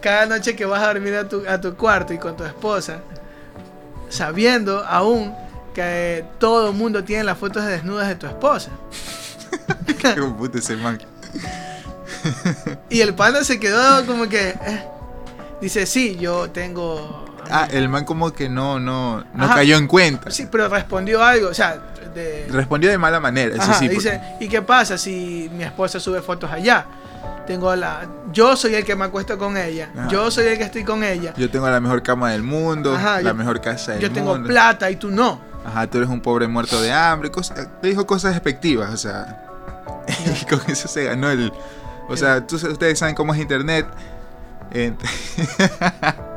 Cada 0.00 0.26
noche 0.26 0.54
que 0.54 0.66
vas 0.66 0.82
a 0.82 0.88
dormir 0.88 1.14
a 1.14 1.28
tu, 1.28 1.42
a 1.48 1.60
tu 1.60 1.74
cuarto 1.74 2.12
y 2.12 2.18
con 2.18 2.36
tu 2.36 2.44
esposa, 2.44 3.00
sabiendo 4.08 4.84
aún 4.84 5.34
que 5.74 6.24
todo 6.38 6.70
el 6.70 6.76
mundo 6.76 7.04
tiene 7.04 7.24
las 7.24 7.38
fotos 7.38 7.64
desnudas 7.64 8.08
de 8.08 8.14
tu 8.16 8.26
esposa. 8.26 8.70
Qué 9.98 10.22
puto 10.36 10.58
ese 10.58 10.76
man. 10.76 10.98
y 12.90 13.00
el 13.00 13.14
panda 13.14 13.44
se 13.44 13.58
quedó 13.58 14.04
como 14.06 14.28
que. 14.28 14.50
Eh, 14.50 14.84
dice, 15.60 15.86
sí, 15.86 16.16
yo 16.16 16.50
tengo. 16.50 17.25
Ah, 17.50 17.68
el 17.70 17.88
man 17.88 18.04
como 18.04 18.32
que 18.32 18.48
no, 18.48 18.78
no, 18.78 19.24
no 19.34 19.48
cayó 19.48 19.76
en 19.76 19.86
cuenta. 19.86 20.30
Sí, 20.30 20.48
pero 20.50 20.68
respondió 20.68 21.22
algo, 21.22 21.48
o 21.48 21.54
sea, 21.54 21.78
respondió 22.50 22.90
de 22.90 22.98
mala 22.98 23.20
manera. 23.20 23.56
Eso 23.56 23.72
sí, 23.74 23.88
dice, 23.88 24.20
¿y 24.40 24.48
qué 24.48 24.62
pasa 24.62 24.98
si 24.98 25.50
mi 25.54 25.64
esposa 25.64 26.00
sube 26.00 26.22
fotos 26.22 26.50
allá? 26.50 26.86
Tengo 27.46 27.74
la, 27.76 28.06
yo 28.32 28.56
soy 28.56 28.74
el 28.74 28.84
que 28.84 28.96
me 28.96 29.04
acuesto 29.04 29.38
con 29.38 29.56
ella, 29.56 29.88
yo 30.08 30.30
soy 30.30 30.46
el 30.46 30.58
que 30.58 30.64
estoy 30.64 30.84
con 30.84 31.04
ella. 31.04 31.32
Yo 31.36 31.50
tengo 31.50 31.68
la 31.68 31.80
mejor 31.80 32.02
cama 32.02 32.32
del 32.32 32.42
mundo, 32.42 32.98
la 33.22 33.34
mejor 33.34 33.60
casa 33.60 33.92
del 33.92 34.00
mundo. 34.02 34.08
Yo 34.08 34.12
tengo 34.12 34.46
plata 34.46 34.90
y 34.90 34.96
tú 34.96 35.10
no. 35.10 35.40
Ajá, 35.64 35.86
tú 35.88 35.98
eres 35.98 36.10
un 36.10 36.20
pobre 36.20 36.46
muerto 36.46 36.80
de 36.80 36.92
hambre. 36.92 37.30
te 37.80 37.88
dijo 37.88 38.06
cosas 38.06 38.34
despectivas, 38.34 38.92
o 38.92 38.96
sea. 38.96 39.42
y 40.08 40.44
con 40.48 40.60
eso 40.68 40.86
se 40.88 41.04
ganó 41.04 41.30
el. 41.30 41.52
O 42.08 42.16
sea, 42.16 42.44
ustedes 42.48 42.98
saben 42.98 43.14
cómo 43.14 43.34
es 43.34 43.40
internet. 43.40 43.86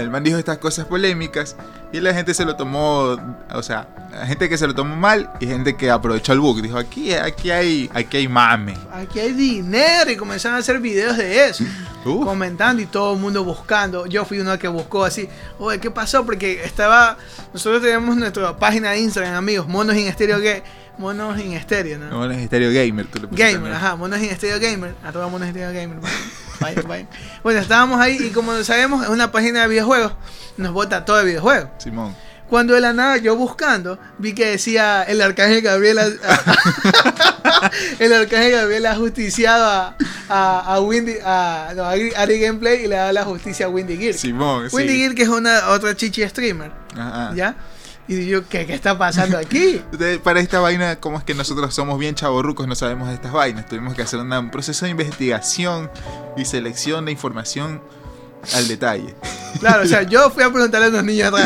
el 0.00 0.10
man 0.10 0.24
dijo 0.24 0.38
estas 0.38 0.58
cosas 0.58 0.86
polémicas 0.86 1.56
y 1.92 2.00
la 2.00 2.14
gente 2.14 2.34
se 2.34 2.44
lo 2.44 2.56
tomó, 2.56 3.16
o 3.52 3.62
sea, 3.62 3.88
gente 4.26 4.48
que 4.48 4.56
se 4.58 4.66
lo 4.66 4.74
tomó 4.74 4.96
mal 4.96 5.30
y 5.40 5.46
gente 5.46 5.76
que 5.76 5.90
aprovechó 5.90 6.32
el 6.32 6.40
bug. 6.40 6.62
Dijo, 6.62 6.78
aquí, 6.78 7.12
aquí 7.14 7.50
hay, 7.50 7.90
aquí 7.92 8.18
hay 8.18 8.28
mame. 8.28 8.76
Aquí 8.92 9.18
hay 9.20 9.32
dinero 9.32 10.10
y 10.10 10.16
comenzaron 10.16 10.56
a 10.56 10.60
hacer 10.60 10.80
videos 10.80 11.16
de 11.16 11.48
eso. 11.48 11.64
Comentando 12.04 12.80
y 12.82 12.86
todo 12.86 13.14
el 13.14 13.20
mundo 13.20 13.44
buscando. 13.44 14.06
Yo 14.06 14.24
fui 14.24 14.40
uno 14.40 14.58
que 14.58 14.68
buscó 14.68 15.04
así, 15.04 15.28
oye, 15.58 15.78
¿qué 15.78 15.90
pasó? 15.90 16.24
Porque 16.24 16.64
estaba, 16.64 17.16
nosotros 17.52 17.82
tenemos 17.82 18.16
nuestra 18.16 18.56
página 18.56 18.90
de 18.92 19.00
Instagram, 19.00 19.34
amigos, 19.34 19.68
Monos 19.68 19.96
en 19.96 20.06
Estéreo 20.06 20.40
que 20.40 20.62
Monos 20.98 21.38
en 21.40 21.52
Estéreo, 21.52 21.98
¿no? 21.98 22.10
Monos 22.10 22.36
en 22.36 22.42
Estéreo 22.42 22.70
Gamer, 22.72 23.06
tú 23.06 23.26
Gamer, 23.30 23.72
ajá, 23.72 23.96
Monos 23.96 24.18
en 24.18 24.26
Estéreo 24.26 24.60
Gamer. 24.60 24.94
A 25.02 25.12
todos 25.12 25.30
Monos 25.30 25.48
en 25.48 25.56
Estéreo 25.56 25.72
Gamer. 25.72 25.98
Bueno, 27.42 27.60
estábamos 27.60 28.00
ahí 28.00 28.18
y 28.20 28.30
como 28.30 28.62
sabemos, 28.64 29.04
es 29.04 29.08
una 29.08 29.32
página 29.32 29.62
de 29.62 29.68
videojuegos. 29.68 30.12
Nos 30.56 30.72
vota 30.72 31.04
todo 31.04 31.18
de 31.18 31.24
videojuegos. 31.24 31.70
Simón. 31.78 32.14
Cuando 32.48 32.74
de 32.74 32.80
la 32.80 32.92
nada 32.92 33.16
yo 33.16 33.36
buscando, 33.36 33.98
vi 34.18 34.34
que 34.34 34.46
decía 34.46 35.04
el 35.04 35.22
arcángel 35.22 35.62
Gabriel. 35.62 35.98
el 38.00 38.12
arcángel 38.12 38.50
Gabriel 38.50 38.86
ha 38.86 38.96
justiciado 38.96 39.94
a, 40.28 40.28
a, 40.28 40.80
Windy, 40.80 41.14
a, 41.24 41.72
no, 41.76 41.84
Ari 41.84 42.40
Gameplay 42.40 42.84
y 42.84 42.88
le 42.88 42.96
da 42.96 43.12
la 43.12 43.24
justicia 43.24 43.66
a 43.66 43.68
Windy 43.68 43.96
Gear. 43.96 44.14
Simón, 44.14 44.68
Windy 44.72 44.98
Gear, 44.98 45.14
que 45.14 45.22
es 45.22 45.28
una 45.28 45.68
otra 45.68 45.94
chichi 45.94 46.28
streamer. 46.28 46.72
Ajá. 46.96 47.32
¿Ya? 47.36 47.54
Y 48.10 48.26
yo, 48.26 48.46
¿qué, 48.48 48.66
¿qué, 48.66 48.74
está 48.74 48.98
pasando 48.98 49.38
aquí? 49.38 49.80
Para 50.24 50.40
esta 50.40 50.58
vaina, 50.58 50.96
como 50.96 51.16
es 51.18 51.22
que 51.22 51.32
nosotros 51.32 51.72
somos 51.72 51.96
bien 51.96 52.16
chavorrucos, 52.16 52.66
no 52.66 52.74
sabemos 52.74 53.06
de 53.06 53.14
estas 53.14 53.30
vainas. 53.30 53.68
Tuvimos 53.68 53.94
que 53.94 54.02
hacer 54.02 54.18
un 54.18 54.50
proceso 54.50 54.84
de 54.84 54.90
investigación 54.90 55.88
y 56.36 56.44
selección 56.44 57.04
de 57.04 57.12
información 57.12 57.80
al 58.52 58.66
detalle. 58.66 59.14
Claro, 59.60 59.84
o 59.84 59.86
sea, 59.86 60.02
yo 60.08 60.28
fui 60.30 60.42
a 60.42 60.50
preguntarle 60.50 60.88
a 60.88 60.90
los 60.90 61.04
niños 61.04 61.32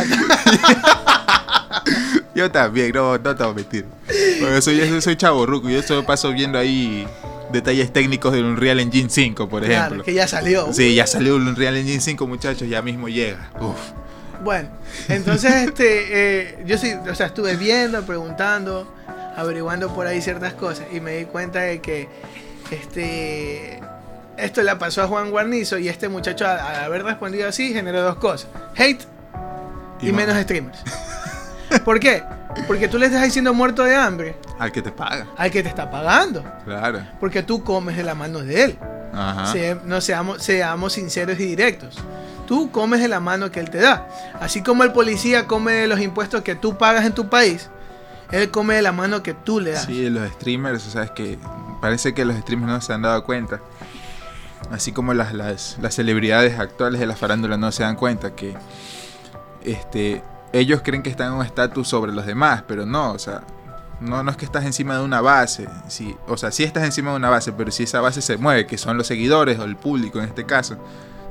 Yo 2.34 2.50
también, 2.50 2.92
no, 2.94 3.18
no 3.18 3.36
te 3.36 3.42
voy 3.44 3.52
a 3.52 3.54
mentir. 3.54 3.84
Porque 4.40 4.62
soy, 4.62 4.78
yo 4.78 5.00
soy 5.02 5.16
chavorruco, 5.16 5.68
yo 5.68 5.82
solo 5.82 6.06
paso 6.06 6.32
viendo 6.32 6.58
ahí 6.58 7.06
detalles 7.52 7.92
técnicos 7.92 8.32
del 8.32 8.46
Unreal 8.46 8.80
Engine 8.80 9.10
5, 9.10 9.50
por 9.50 9.64
ejemplo. 9.64 9.88
Claro, 9.88 10.02
que 10.02 10.14
ya 10.14 10.26
salió. 10.26 10.72
Sí, 10.72 10.94
ya 10.94 11.06
salió 11.06 11.36
el 11.36 11.46
Unreal 11.46 11.76
Engine 11.76 12.00
5, 12.00 12.26
muchachos, 12.26 12.66
ya 12.70 12.80
mismo 12.80 13.08
llega. 13.08 13.50
Uf. 13.60 14.03
Bueno, 14.44 14.68
entonces 15.08 15.54
este, 15.54 16.50
eh, 16.50 16.58
yo 16.66 16.76
sí, 16.76 16.92
o 17.10 17.14
sea, 17.14 17.26
estuve 17.26 17.56
viendo, 17.56 18.02
preguntando, 18.02 18.86
averiguando 19.36 19.92
por 19.94 20.06
ahí 20.06 20.20
ciertas 20.20 20.52
cosas 20.52 20.86
y 20.92 21.00
me 21.00 21.16
di 21.16 21.24
cuenta 21.24 21.60
de 21.60 21.80
que 21.80 22.08
este, 22.70 23.80
esto 24.36 24.62
le 24.62 24.76
pasó 24.76 25.02
a 25.02 25.06
Juan 25.06 25.30
Guarnizo 25.30 25.78
y 25.78 25.88
este 25.88 26.10
muchacho 26.10 26.46
al, 26.46 26.60
haber 26.60 27.04
respondido 27.04 27.48
así 27.48 27.72
generó 27.72 28.02
dos 28.02 28.16
cosas, 28.16 28.50
hate 28.76 29.02
y, 30.02 30.12
menos 30.12 30.36
streamers. 30.42 30.78
¿Por 31.84 31.98
qué? 31.98 32.22
Porque 32.66 32.86
tú 32.86 32.98
le 32.98 33.06
estás 33.06 33.22
diciendo 33.22 33.54
muerto 33.54 33.82
de 33.82 33.96
hambre. 33.96 34.36
Al 34.58 34.70
que 34.70 34.82
te 34.82 34.92
paga. 34.92 35.26
Al 35.38 35.50
que 35.50 35.62
te 35.62 35.70
está 35.70 35.90
pagando. 35.90 36.44
Claro. 36.66 37.00
Porque 37.18 37.42
tú 37.42 37.64
comes 37.64 37.96
de 37.96 38.02
la 38.02 38.14
mano 38.14 38.40
de 38.40 38.64
él. 38.64 38.78
Ajá. 39.14 39.54
no 39.84 40.00
seamos, 40.00 40.42
seamos 40.42 40.92
sinceros 40.92 41.40
y 41.40 41.46
directos 41.46 41.98
tú 42.46 42.70
comes 42.70 43.00
de 43.00 43.08
la 43.08 43.20
mano 43.20 43.50
que 43.50 43.60
él 43.60 43.70
te 43.70 43.78
da. 43.78 44.08
Así 44.40 44.62
como 44.62 44.84
el 44.84 44.92
policía 44.92 45.46
come 45.46 45.72
de 45.72 45.86
los 45.86 46.00
impuestos 46.00 46.42
que 46.42 46.54
tú 46.54 46.76
pagas 46.76 47.04
en 47.04 47.12
tu 47.12 47.28
país, 47.28 47.70
él 48.30 48.50
come 48.50 48.74
de 48.74 48.82
la 48.82 48.92
mano 48.92 49.22
que 49.22 49.34
tú 49.34 49.60
le 49.60 49.72
das. 49.72 49.84
Sí, 49.84 50.08
los 50.10 50.28
streamers, 50.32 50.86
o 50.86 50.90
sea, 50.90 51.04
es 51.04 51.10
que 51.10 51.38
parece 51.80 52.14
que 52.14 52.24
los 52.24 52.36
streamers 52.36 52.72
no 52.72 52.80
se 52.80 52.92
han 52.92 53.02
dado 53.02 53.24
cuenta. 53.24 53.60
Así 54.70 54.92
como 54.92 55.12
las, 55.14 55.34
las, 55.34 55.76
celebridades 55.90 56.58
actuales 56.58 57.00
de 57.00 57.06
la 57.06 57.16
farándula 57.16 57.56
no 57.56 57.70
se 57.70 57.82
dan 57.82 57.96
cuenta 57.96 58.34
que 58.34 58.56
este, 59.62 60.22
ellos 60.52 60.80
creen 60.82 61.02
que 61.02 61.10
están 61.10 61.28
en 61.28 61.34
un 61.34 61.44
estatus 61.44 61.86
sobre 61.86 62.12
los 62.12 62.26
demás, 62.26 62.64
pero 62.66 62.86
no, 62.86 63.12
o 63.12 63.18
sea, 63.18 63.42
no, 64.00 64.22
no 64.22 64.30
es 64.30 64.36
que 64.36 64.44
estás 64.44 64.64
encima 64.64 64.96
de 64.96 65.04
una 65.04 65.20
base, 65.20 65.68
sí, 65.88 66.16
o 66.26 66.36
sea, 66.36 66.50
sí 66.50 66.64
estás 66.64 66.84
encima 66.84 67.10
de 67.10 67.16
una 67.16 67.28
base, 67.28 67.52
pero 67.52 67.70
si 67.70 67.82
esa 67.82 68.00
base 68.00 68.22
se 68.22 68.36
mueve, 68.36 68.66
que 68.66 68.78
son 68.78 68.96
los 68.96 69.06
seguidores 69.06 69.58
o 69.58 69.64
el 69.64 69.76
público 69.76 70.18
en 70.18 70.24
este 70.24 70.44
caso, 70.44 70.78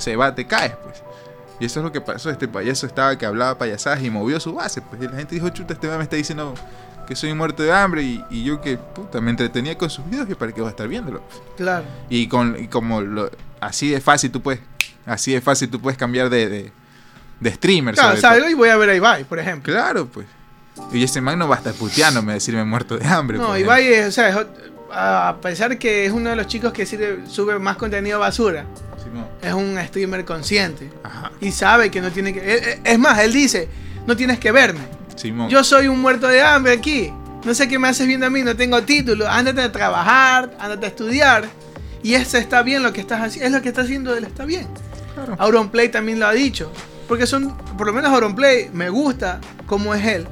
se 0.03 0.15
va, 0.15 0.35
te 0.35 0.45
caes, 0.45 0.73
pues. 0.83 1.01
Y 1.59 1.65
eso 1.65 1.79
es 1.79 1.83
lo 1.83 1.91
que 1.91 2.01
pasó. 2.01 2.29
Este 2.29 2.47
payaso 2.47 2.85
estaba 2.85 3.17
que 3.17 3.25
hablaba 3.25 3.57
payasadas 3.57 4.03
y 4.03 4.09
movió 4.09 4.39
su 4.39 4.53
base. 4.53 4.81
Pues 4.81 5.01
y 5.01 5.07
la 5.07 5.15
gente 5.15 5.35
dijo, 5.35 5.49
chuta, 5.49 5.73
este 5.73 5.87
me 5.87 6.03
está 6.03 6.15
diciendo 6.15 6.53
que 7.07 7.15
soy 7.15 7.33
muerto 7.33 7.63
de 7.63 7.71
hambre. 7.71 8.01
Y, 8.01 8.43
yo 8.43 8.59
que 8.59 8.77
puta, 8.77 9.21
me 9.21 9.31
entretenía 9.31 9.77
con 9.77 9.89
sus 9.89 10.05
videos 10.09 10.29
y 10.29 10.35
para 10.35 10.51
qué 10.51 10.61
va 10.61 10.67
a 10.67 10.71
estar 10.71 10.87
viéndolo. 10.87 11.21
Claro. 11.55 11.85
Y, 12.09 12.27
con, 12.27 12.67
como 12.67 13.01
lo, 13.01 13.29
así 13.59 13.89
de 13.89 14.01
fácil 14.01 14.31
tú 14.31 14.41
puedes, 14.41 14.61
así 15.05 15.33
de 15.33 15.41
fácil 15.41 15.69
tú 15.69 15.79
puedes 15.79 15.97
cambiar 15.97 16.29
de, 16.29 16.49
de, 16.49 16.71
de 17.39 17.51
streamer. 17.51 17.95
Claro, 17.95 18.19
salgo 18.19 18.49
y 18.49 18.55
voy 18.55 18.69
a 18.69 18.77
ver 18.77 18.89
a 18.89 18.95
Ibai, 18.95 19.23
por 19.23 19.39
ejemplo. 19.39 19.73
Claro, 19.73 20.07
pues. 20.07 20.27
Y 20.91 21.03
ese 21.03 21.21
man 21.21 21.37
no 21.37 21.47
va 21.47 21.55
a 21.55 21.57
estar 21.59 21.73
puteándome 21.73 22.33
decirme 22.33 22.65
muerto 22.65 22.97
de 22.97 23.05
hambre. 23.05 23.37
No, 23.37 23.55
Ibai 23.55 23.87
es, 23.87 24.07
o 24.07 24.11
sea, 24.11 24.47
a 24.93 25.37
pesar 25.41 25.77
que 25.77 26.05
es 26.05 26.11
uno 26.11 26.29
de 26.29 26.35
los 26.35 26.47
chicos 26.47 26.71
que 26.71 26.85
sube 26.85 27.59
más 27.59 27.77
contenido 27.77 28.19
basura 28.19 28.65
es 29.41 29.53
un 29.53 29.77
streamer 29.85 30.25
consciente. 30.25 30.89
Y 31.41 31.51
sabe 31.51 31.91
que 31.91 32.01
no 32.01 32.11
tiene 32.11 32.33
que... 32.33 32.79
Es 32.83 32.99
más, 32.99 33.19
él 33.19 33.33
dice, 33.33 33.67
no 34.07 34.15
tienes 34.15 34.39
que 34.39 34.51
verme. 34.51 34.81
Yo 35.49 35.63
soy 35.63 35.87
un 35.87 35.99
muerto 35.99 36.27
de 36.27 36.41
hambre 36.41 36.73
aquí. 36.73 37.11
No 37.43 37.53
sé 37.53 37.67
qué 37.67 37.77
me 37.77 37.89
haces 37.89 38.07
viendo 38.07 38.25
a 38.25 38.29
mí, 38.29 38.41
no 38.41 38.55
tengo 38.55 38.81
título. 38.83 39.27
Ándate 39.27 39.61
a 39.61 39.71
trabajar, 39.71 40.55
ándate 40.59 40.85
a 40.85 40.89
estudiar. 40.89 41.45
Y 42.01 42.15
eso 42.15 42.37
está 42.37 42.63
bien 42.63 42.83
lo 42.83 42.93
que 42.93 43.01
estás 43.01 43.21
haciendo. 43.21 43.47
Es 43.47 43.53
lo 43.53 43.61
que 43.61 43.69
está 43.69 43.81
haciendo 43.81 44.15
él, 44.15 44.23
está 44.23 44.45
bien. 44.45 44.67
Claro. 45.13 45.35
Auronplay 45.37 45.89
también 45.89 46.19
lo 46.19 46.27
ha 46.27 46.33
dicho. 46.33 46.71
Porque 47.07 47.27
son, 47.27 47.55
por 47.77 47.87
lo 47.87 47.93
menos 47.93 48.11
Auronplay 48.11 48.69
me 48.73 48.89
gusta 48.89 49.39
cómo 49.65 49.93
es 49.93 50.05
él. 50.05 50.27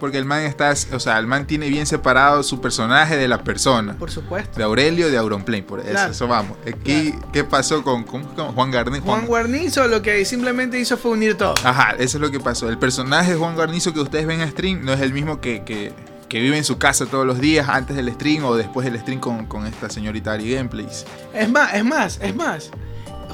Porque 0.00 0.16
el 0.16 0.24
man 0.24 0.44
está, 0.44 0.74
o 0.92 0.98
sea, 0.98 1.18
el 1.18 1.26
man 1.26 1.46
tiene 1.46 1.68
bien 1.68 1.84
separado 1.84 2.42
su 2.42 2.58
personaje 2.58 3.18
de 3.18 3.28
la 3.28 3.44
persona. 3.44 3.94
Por 3.98 4.10
supuesto. 4.10 4.56
De 4.56 4.64
Aurelio 4.64 5.10
de 5.10 5.18
Auronplane, 5.18 5.62
por 5.62 5.80
eso, 5.80 6.06
eso 6.06 6.26
vamos. 6.26 6.56
Aquí, 6.66 7.14
¿qué 7.34 7.44
pasó 7.44 7.84
con, 7.84 8.04
Juan 8.04 8.70
Garnizo? 8.70 9.04
Juan, 9.04 9.26
Guarnizo 9.26 9.86
lo 9.88 10.00
que 10.00 10.24
simplemente 10.24 10.80
hizo 10.80 10.96
fue 10.96 11.10
unir 11.10 11.36
todo. 11.36 11.54
Ajá, 11.62 11.90
eso 11.98 12.16
es 12.16 12.20
lo 12.22 12.30
que 12.30 12.40
pasó. 12.40 12.70
El 12.70 12.78
personaje 12.78 13.32
de 13.32 13.36
Juan 13.36 13.54
Garnizo 13.54 13.92
que 13.92 14.00
ustedes 14.00 14.26
ven 14.26 14.40
en 14.40 14.50
stream 14.50 14.86
no 14.86 14.94
es 14.94 15.00
el 15.00 15.12
mismo 15.12 15.42
que, 15.42 15.64
que, 15.64 15.92
vive 16.30 16.56
en 16.56 16.64
su 16.64 16.78
casa 16.78 17.04
todos 17.04 17.26
los 17.26 17.38
días 17.38 17.68
antes 17.68 17.94
del 17.94 18.10
stream 18.14 18.44
o 18.46 18.56
después 18.56 18.86
del 18.90 18.98
stream 18.98 19.20
con, 19.20 19.44
con 19.44 19.66
esta 19.66 19.90
señorita 19.90 20.32
Ari 20.32 20.54
Gameplays. 20.54 21.04
Es 21.34 21.50
más, 21.50 21.74
es 21.74 21.84
más, 21.84 22.18
es 22.22 22.34
más. 22.34 22.70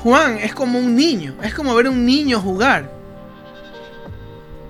Juan 0.02 0.38
es 0.38 0.52
como 0.52 0.80
un 0.80 0.96
niño, 0.96 1.36
es 1.44 1.54
como 1.54 1.74
ver 1.76 1.86
a 1.86 1.90
un 1.90 2.04
niño 2.04 2.40
jugar 2.40 2.95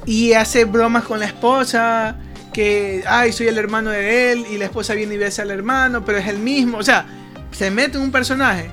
y 0.07 0.33
hace 0.33 0.65
bromas 0.65 1.05
con 1.05 1.19
la 1.19 1.27
esposa, 1.27 2.17
que, 2.53 3.05
ay, 3.07 3.33
soy 3.33 3.49
el 3.49 3.59
hermano 3.59 3.91
de 3.91 4.33
él, 4.33 4.47
y 4.51 4.57
la 4.57 4.67
esposa 4.67 4.95
viene 4.95 5.15
y 5.15 5.19
besa 5.19 5.43
al 5.43 5.51
hermano, 5.51 6.05
pero 6.05 6.19
es 6.19 6.29
el 6.29 6.39
mismo. 6.39 6.79
O 6.79 6.83
sea, 6.83 7.07
se 7.51 7.71
mete 7.71 7.99
en 7.99 8.05
un 8.05 8.13
personaje. 8.13 8.71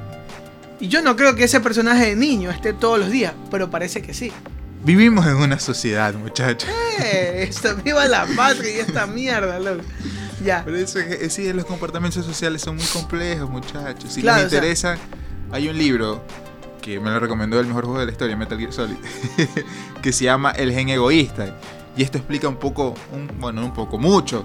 Y 0.80 0.88
yo 0.88 1.02
no 1.02 1.16
creo 1.16 1.36
que 1.36 1.46
ese 1.46 1.60
personaje 1.60 2.08
de 2.08 2.16
niño 2.16 2.52
esté 2.52 2.74
todos 2.74 3.00
los 3.00 3.10
días, 3.10 3.34
pero 3.50 3.70
parece 3.70 4.02
que 4.02 4.14
sí. 4.14 4.32
Vivimos 4.84 5.26
en 5.26 5.36
una 5.36 5.60
sociedad, 5.60 6.14
muchachos. 6.14 6.70
Eh, 7.00 7.50
viva 7.84 8.06
la 8.06 8.28
patria 8.36 8.76
y 8.76 8.80
esta 8.80 9.08
mierda, 9.08 9.60
loco. 9.60 9.84
Ya. 10.44 10.62
Pero 10.66 10.78
eso 10.78 11.00
es, 11.00 11.34
sí, 11.34 11.52
los 11.54 11.66
comportamientos 11.66 12.26
sociales 12.26 12.62
son 12.62 12.76
muy 12.76 12.86
complejos, 12.86 13.50
muchachos. 13.50 14.14
Si 14.14 14.22
les 14.22 14.44
interesa, 14.44 14.98
hay 15.52 15.70
un 15.70 15.78
libro 15.78 16.24
que 16.84 17.00
me 17.00 17.10
lo 17.10 17.20
recomendó 17.20 17.60
el 17.60 17.66
mejor 17.66 17.86
juego 17.86 18.00
de 18.02 18.06
la 18.06 18.12
historia, 18.12 18.36
Metal 18.36 18.60
Gear 18.60 18.74
Solid, 18.74 18.98
que 20.04 20.12
se 20.12 20.26
llama 20.26 20.52
El 20.52 20.72
gen 20.72 20.90
egoísta. 20.90 21.58
Y 21.96 22.04
esto 22.04 22.18
explica 22.18 22.48
un 22.48 22.58
poco, 22.58 22.94
bueno, 23.40 23.64
un 23.64 23.74
poco 23.74 23.98
mucho 23.98 24.44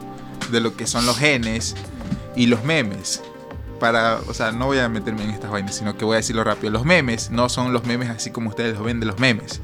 de 0.51 0.61
lo 0.61 0.77
que 0.77 0.87
son 0.87 1.05
los 1.05 1.19
genes 1.19 1.75
y 2.37 2.47
los 2.47 2.65
memes. 2.65 3.23
Para, 3.81 4.21
o 4.29 4.35
sea, 4.35 4.53
no 4.53 4.67
voy 4.67 4.79
a 4.79 4.89
meterme 4.89 5.25
en 5.25 5.31
estas 5.31 5.51
vainas, 5.51 5.75
sino 5.75 5.97
que 5.97 6.05
voy 6.05 6.15
a 6.15 6.17
decirlo 6.19 6.45
rápido. 6.45 6.71
Los 6.71 6.85
memes 6.85 7.31
no 7.31 7.49
son 7.49 7.73
los 7.73 7.85
memes 7.85 8.09
así 8.09 8.31
como 8.31 8.51
ustedes 8.51 8.75
los 8.75 8.85
ven 8.85 9.01
de 9.01 9.07
los 9.07 9.19
memes. 9.19 9.61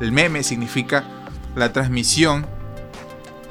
El 0.00 0.12
meme 0.12 0.42
significa 0.42 1.04
la 1.56 1.72
transmisión 1.72 2.46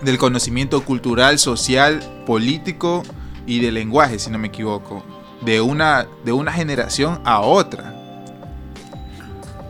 del 0.01 0.17
conocimiento 0.17 0.83
cultural, 0.83 1.37
social, 1.37 2.01
político 2.25 3.03
y 3.45 3.59
de 3.59 3.71
lenguaje, 3.71 4.19
si 4.19 4.29
no 4.29 4.37
me 4.37 4.47
equivoco, 4.47 5.03
de 5.41 5.61
una, 5.61 6.07
de 6.23 6.31
una 6.31 6.53
generación 6.53 7.21
a 7.25 7.41
otra. 7.41 7.92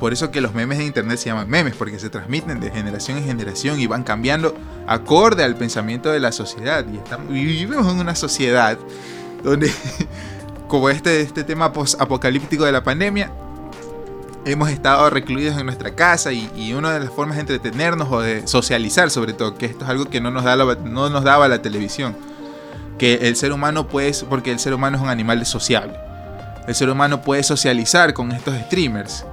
Por 0.03 0.11
eso 0.11 0.31
que 0.31 0.41
los 0.41 0.53
memes 0.53 0.79
de 0.79 0.83
internet 0.83 1.17
se 1.17 1.29
llaman 1.29 1.49
memes, 1.49 1.75
porque 1.77 1.97
se 1.97 2.09
transmiten 2.09 2.59
de 2.59 2.69
generación 2.69 3.19
en 3.19 3.23
generación 3.23 3.79
y 3.79 3.87
van 3.87 4.03
cambiando 4.03 4.53
acorde 4.85 5.45
al 5.45 5.55
pensamiento 5.55 6.11
de 6.11 6.19
la 6.19 6.33
sociedad. 6.33 6.85
Y, 6.91 6.97
estamos, 6.97 7.29
vivimos 7.29 7.87
en 7.87 8.01
una 8.01 8.13
sociedad 8.13 8.77
donde, 9.45 9.71
como 10.67 10.89
este, 10.89 11.21
este 11.21 11.45
tema 11.45 11.71
apocalíptico 11.99 12.65
de 12.65 12.73
la 12.73 12.83
pandemia, 12.83 13.31
hemos 14.43 14.69
estado 14.71 15.09
recluidos 15.09 15.57
en 15.57 15.67
nuestra 15.67 15.95
casa 15.95 16.33
y, 16.33 16.73
una 16.73 16.91
de 16.91 16.99
las 16.99 17.09
formas 17.09 17.37
de 17.37 17.41
entretenernos 17.43 18.11
o 18.11 18.19
de 18.19 18.45
socializar 18.45 19.09
sobre 19.09 19.31
todo, 19.31 19.55
que 19.55 19.67
esto 19.67 19.85
es 19.85 19.89
algo 19.89 20.09
que 20.09 20.19
no 20.19 20.31
nos, 20.31 20.43
da 20.43 20.57
no 20.57 21.09
nos 21.09 21.23
daba 21.23 21.47
la 21.47 21.61
televisión, 21.61 22.13
que 22.97 23.19
el 23.29 23.37
ser 23.37 23.53
humano 23.53 23.87
puede, 23.87 24.11
porque 24.29 24.51
el 24.51 24.59
ser 24.59 24.73
humano 24.73 24.97
es 24.97 25.03
un 25.03 25.07
animal 25.07 25.45
sociable, 25.45 25.95
el 26.67 26.75
ser 26.75 26.89
humano 26.89 27.21
puede 27.21 27.43
socializar 27.43 28.13
con 28.13 28.33
estos 28.33 28.53
streamers 28.65 29.25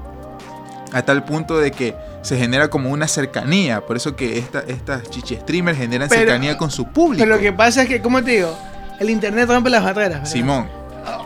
a 0.93 1.03
tal 1.03 1.25
punto 1.25 1.59
de 1.59 1.71
que 1.71 1.95
se 2.23 2.37
genera 2.37 2.69
como 2.69 2.91
una 2.91 3.09
cercanía. 3.09 3.81
Por 3.81 3.97
eso 3.97 4.17
que 4.17 4.39
esta, 4.39 4.61
estas 4.61 5.09
chichi 5.11 5.37
streamers 5.37 5.79
generan 5.79 6.09
cercanía 6.09 6.57
con 6.57 6.71
su 6.71 6.87
público. 6.87 7.25
Pero 7.25 7.37
lo 7.37 7.41
que 7.41 7.53
pasa 7.53 7.83
es 7.83 7.89
que, 7.89 8.01
como 8.01 8.23
te 8.23 8.33
digo, 8.33 8.57
el 8.99 9.11
internet 9.11 9.49
rompe 9.49 9.71
las 9.71 9.83
barreras. 9.83 10.21
¿verdad? 10.21 10.31
Simón. 10.33 10.69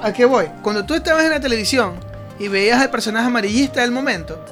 ¿A 0.02 0.12
qué 0.12 0.24
voy? 0.24 0.46
Cuando 0.62 0.84
tú 0.84 0.94
estabas 0.94 1.24
en 1.24 1.30
la 1.30 1.40
televisión 1.40 1.94
y 2.38 2.48
veías 2.48 2.80
al 2.80 2.90
personaje 2.90 3.26
amarillista 3.26 3.80
del 3.80 3.90
momento, 3.90 4.44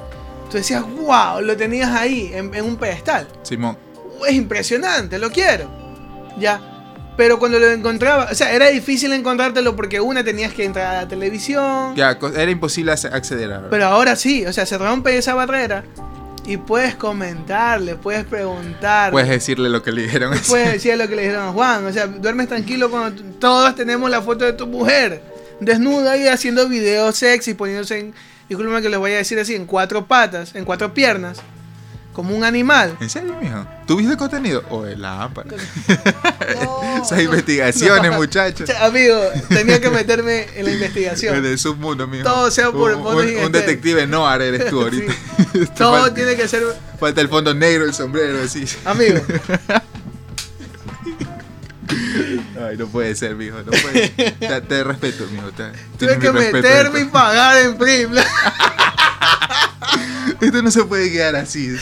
tú 0.49 0.57
decías, 0.57 0.83
wow, 0.83 1.41
lo 1.41 1.55
tenías 1.55 1.91
ahí 1.91 2.31
en, 2.33 2.53
en 2.53 2.65
un 2.65 2.75
pedestal. 2.75 3.27
Simón. 3.43 3.77
Es 4.27 4.33
impresionante, 4.33 5.17
lo 5.17 5.31
quiero. 5.31 5.69
Ya. 6.37 6.72
Pero 7.15 7.37
cuando 7.37 7.59
lo 7.59 7.69
encontraba, 7.69 8.27
o 8.31 8.35
sea, 8.35 8.53
era 8.53 8.69
difícil 8.69 9.13
encontrártelo 9.13 9.75
porque 9.75 9.99
una 10.01 10.23
tenías 10.23 10.51
que 10.53 10.65
entrar 10.65 10.87
a 10.95 11.01
la 11.03 11.07
televisión. 11.07 11.95
Ya, 11.95 12.17
era 12.35 12.49
imposible 12.51 12.91
ac- 12.91 13.13
acceder 13.13 13.53
a 13.53 13.69
Pero 13.69 13.85
ahora 13.85 14.15
sí, 14.15 14.45
o 14.45 14.51
sea, 14.53 14.65
se 14.65 14.77
rompe 14.79 15.15
esa 15.15 15.35
barrera 15.35 15.83
y 16.45 16.57
puedes 16.57 16.95
comentarle, 16.95 17.95
puedes 17.95 18.25
preguntarle. 18.25 19.11
Puedes 19.11 19.29
decirle 19.29 19.69
lo 19.69 19.83
que 19.83 19.91
le 19.91 20.01
dijeron. 20.03 20.33
puedes 20.47 20.71
decir 20.73 20.97
lo 20.97 21.07
que 21.07 21.15
le 21.15 21.21
dijeron 21.21 21.49
a 21.49 21.51
Juan. 21.51 21.85
O 21.85 21.93
sea, 21.93 22.07
duermes 22.07 22.47
tranquilo 22.47 22.89
cuando 22.89 23.21
todos 23.39 23.75
tenemos 23.75 24.09
la 24.09 24.21
foto 24.21 24.43
de 24.45 24.53
tu 24.53 24.65
mujer. 24.65 25.21
Desnuda 25.59 26.17
y 26.17 26.27
haciendo 26.27 26.67
videos 26.67 27.15
sexy, 27.15 27.53
poniéndose 27.53 27.99
en. 27.99 28.13
Disculpa 28.49 28.81
que 28.81 28.89
les 28.89 28.99
voy 28.99 29.11
a 29.13 29.17
decir 29.17 29.39
así, 29.39 29.55
en 29.55 29.65
cuatro 29.65 30.05
patas, 30.05 30.53
en 30.55 30.65
cuatro 30.65 30.93
piernas. 30.93 31.37
Como 32.13 32.35
un 32.35 32.43
animal. 32.43 32.95
¿En 33.01 33.09
serio, 33.09 33.35
mijo? 33.41 33.65
¿Tú 33.87 33.97
viste 33.97 34.15
contenido? 34.15 34.63
O 34.69 34.85
el 34.85 35.01
lámpara. 35.01 35.49
No, 36.63 37.03
Esas 37.03 37.21
investigaciones, 37.21 38.11
no. 38.11 38.17
muchachos. 38.17 38.69
Amigo, 38.81 39.15
tenía 39.49 39.81
que 39.81 39.89
meterme 39.89 40.43
en 40.55 40.65
la 40.65 40.71
En 40.71 40.75
investigación. 40.77 41.43
el 41.45 41.57
submundo, 41.57 42.05
mijo. 42.07 42.23
Todo 42.23 42.51
sea 42.51 42.69
por 42.71 42.93
un, 42.93 43.01
monos 43.03 43.25
un- 43.25 43.45
un 43.45 43.51
detective 43.51 44.05
noir 44.05 44.41
eres 44.41 44.69
tú 44.69 44.81
ahorita. 44.81 45.11
Todo 45.77 46.01
falta, 46.01 46.13
tiene 46.13 46.35
que 46.35 46.47
ser. 46.47 46.63
falta 46.99 47.21
el 47.21 47.29
fondo 47.29 47.53
negro, 47.53 47.85
el 47.85 47.93
sombrero, 47.93 48.41
así. 48.43 48.65
Amigo, 48.85 49.19
Ay, 52.67 52.77
no 52.77 52.87
puede 52.87 53.15
ser, 53.15 53.35
mijo. 53.35 53.57
No 53.57 53.71
puede. 53.71 54.09
Te, 54.09 54.61
te 54.61 54.83
respeto, 54.83 55.25
mijo. 55.31 55.51
Te, 55.51 55.63
tuve 55.99 56.17
que 56.19 56.31
respeto, 56.31 56.57
meterme 56.57 56.99
y 57.01 57.05
pagar 57.05 57.57
en 57.57 57.77
Prim. 57.77 58.11
Esto 60.41 60.61
no 60.61 60.71
se 60.71 60.83
puede 60.83 61.11
quedar 61.11 61.35
así. 61.35 61.75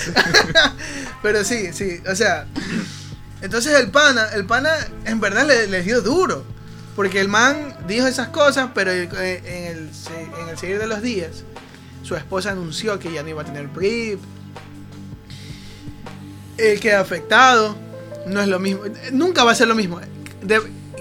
Pero 1.21 1.43
sí, 1.43 1.73
sí, 1.73 2.01
o 2.09 2.15
sea. 2.15 2.47
Entonces 3.41 3.79
el 3.79 3.89
pana, 3.89 4.27
el 4.35 4.45
pana 4.45 4.71
en 5.05 5.19
verdad 5.19 5.47
le, 5.47 5.67
le 5.67 5.81
dio 5.81 6.01
duro. 6.01 6.45
Porque 6.95 7.19
el 7.19 7.27
man 7.27 7.75
dijo 7.87 8.05
esas 8.05 8.27
cosas, 8.29 8.69
pero 8.73 8.91
en 8.91 9.09
el, 9.09 9.89
en 10.39 10.49
el 10.49 10.57
seguir 10.57 10.77
de 10.77 10.87
los 10.87 11.01
días, 11.01 11.43
su 12.03 12.15
esposa 12.15 12.51
anunció 12.51 12.99
que 12.99 13.11
ya 13.11 13.23
no 13.23 13.29
iba 13.29 13.41
a 13.41 13.45
tener 13.45 13.69
PRIP. 13.69 14.19
Él 16.57 16.79
queda 16.79 16.99
afectado. 16.99 17.77
No 18.27 18.41
es 18.41 18.47
lo 18.47 18.59
mismo. 18.59 18.83
Nunca 19.13 19.43
va 19.43 19.51
a 19.51 19.55
ser 19.55 19.67
lo 19.67 19.75
mismo. 19.75 19.99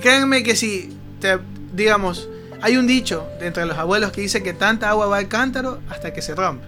Créanme 0.00 0.42
que 0.42 0.56
si, 0.56 0.96
te, 1.20 1.38
digamos, 1.72 2.28
hay 2.62 2.76
un 2.76 2.86
dicho 2.86 3.26
de 3.38 3.46
entre 3.46 3.66
los 3.66 3.76
abuelos 3.78 4.12
que 4.12 4.20
dice 4.20 4.42
que 4.42 4.52
tanta 4.52 4.90
agua 4.90 5.06
va 5.06 5.18
al 5.18 5.28
cántaro 5.28 5.80
hasta 5.88 6.12
que 6.12 6.22
se 6.22 6.34
rompe. 6.34 6.64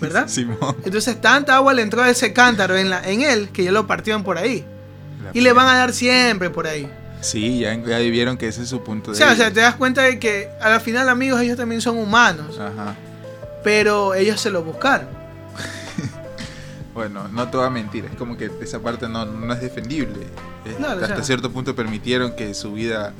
¿Verdad? 0.00 0.24
Simón. 0.28 0.76
Entonces 0.84 1.20
tanta 1.20 1.56
agua 1.56 1.74
le 1.74 1.82
entró 1.82 2.02
a 2.02 2.10
ese 2.10 2.32
cántaro 2.32 2.76
en, 2.76 2.90
la, 2.90 3.02
en 3.08 3.22
él 3.22 3.50
que 3.50 3.64
ya 3.64 3.72
lo 3.72 3.86
partieron 3.86 4.22
por 4.24 4.38
ahí. 4.38 4.64
Y 5.32 5.40
le 5.40 5.52
van 5.52 5.68
a 5.68 5.76
dar 5.76 5.92
siempre 5.92 6.50
por 6.50 6.66
ahí. 6.66 6.90
Sí, 7.20 7.60
ya, 7.60 7.74
ya 7.76 7.98
vieron 7.98 8.36
que 8.36 8.48
ese 8.48 8.62
es 8.62 8.68
su 8.68 8.82
punto 8.82 9.10
O 9.10 9.14
de 9.14 9.18
sea, 9.18 9.28
o 9.28 9.30
vista. 9.30 9.44
sea, 9.44 9.54
te 9.54 9.60
das 9.60 9.76
cuenta 9.76 10.02
de 10.02 10.18
que 10.18 10.48
a 10.60 10.68
la 10.68 10.80
final 10.80 11.08
amigos 11.08 11.40
ellos 11.40 11.56
también 11.56 11.80
son 11.80 11.96
humanos. 11.96 12.58
Ajá. 12.58 12.96
Pero 13.62 14.14
ellos 14.14 14.40
se 14.40 14.50
lo 14.50 14.62
buscaron. 14.64 15.06
Bueno, 16.94 17.26
no 17.28 17.48
te 17.48 17.56
voy 17.56 17.66
a 17.66 17.70
mentir, 17.70 18.04
es 18.04 18.14
como 18.16 18.36
que 18.36 18.50
esa 18.60 18.78
parte 18.80 19.08
no, 19.08 19.24
no 19.24 19.54
es 19.54 19.62
defendible. 19.62 20.26
O 20.78 20.86
hasta 20.86 21.06
sea. 21.06 21.22
cierto 21.22 21.50
punto 21.50 21.74
permitieron 21.74 22.36
que 22.36 22.52
su 22.52 22.74
vida, 22.74 23.14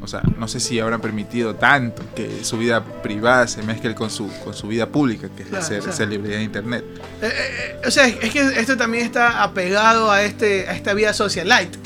o 0.00 0.06
sea, 0.06 0.22
no 0.38 0.46
sé 0.48 0.60
si 0.60 0.78
habrán 0.80 1.00
permitido 1.00 1.54
tanto 1.56 2.02
que 2.14 2.44
su 2.44 2.56
vida 2.58 2.82
privada 2.84 3.46
se 3.48 3.62
mezcle 3.62 3.94
con 3.94 4.10
su, 4.10 4.28
con 4.44 4.54
su 4.54 4.68
vida 4.68 4.86
pública, 4.86 5.28
que 5.36 5.42
es 5.42 5.48
Claro, 5.48 5.64
ser 5.64 5.80
o 5.88 5.92
sea. 5.92 6.06
de 6.06 6.42
internet. 6.42 6.84
Eh, 7.20 7.26
eh, 7.26 7.30
eh, 7.82 7.86
o 7.86 7.90
sea, 7.90 8.06
es 8.06 8.30
que 8.30 8.40
esto 8.60 8.76
también 8.76 9.04
está 9.04 9.42
apegado 9.42 10.10
a, 10.10 10.22
este, 10.22 10.68
a 10.68 10.72
esta 10.74 10.94
vida 10.94 11.12
socialite. 11.12 11.78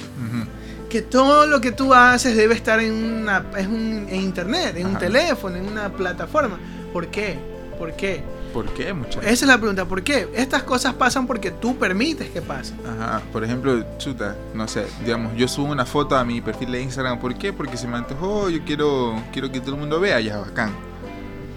Que 0.88 1.00
todo 1.00 1.46
lo 1.46 1.62
que 1.62 1.72
tú 1.72 1.94
haces 1.94 2.36
debe 2.36 2.54
estar 2.54 2.78
en, 2.78 2.92
una, 2.92 3.46
es 3.56 3.66
un- 3.66 4.06
en 4.10 4.16
internet, 4.20 4.74
en 4.76 4.86
un 4.88 4.98
teléfono, 4.98 5.56
en 5.56 5.66
una 5.66 5.88
plataforma. 5.90 6.58
¿Por 6.92 7.06
qué? 7.08 7.38
¿Por 7.78 7.94
qué? 7.96 8.20
¿Por 8.52 8.66
qué, 8.74 8.92
muchachos? 8.92 9.24
Esa 9.24 9.32
es 9.32 9.48
la 9.48 9.56
pregunta. 9.56 9.86
¿Por 9.86 10.02
qué? 10.02 10.28
Estas 10.34 10.62
cosas 10.62 10.94
pasan 10.94 11.26
porque 11.26 11.50
tú 11.50 11.76
permites 11.76 12.30
que 12.30 12.42
pasen. 12.42 12.78
Ajá, 12.86 13.22
por 13.32 13.44
ejemplo, 13.44 13.84
chuta, 13.98 14.36
no 14.54 14.68
sé, 14.68 14.86
digamos, 15.04 15.34
yo 15.36 15.48
subo 15.48 15.72
una 15.72 15.86
foto 15.86 16.16
a 16.16 16.24
mi 16.24 16.40
perfil 16.40 16.72
de 16.72 16.82
Instagram, 16.82 17.18
¿por 17.18 17.34
qué? 17.36 17.52
Porque 17.52 17.76
se 17.76 17.88
me 17.88 17.96
antojó, 17.96 18.50
yo 18.50 18.62
quiero, 18.64 19.22
quiero 19.32 19.50
que 19.50 19.60
todo 19.60 19.74
el 19.74 19.80
mundo 19.80 20.00
vea, 20.00 20.20
ya 20.20 20.38
bacán. 20.38 20.72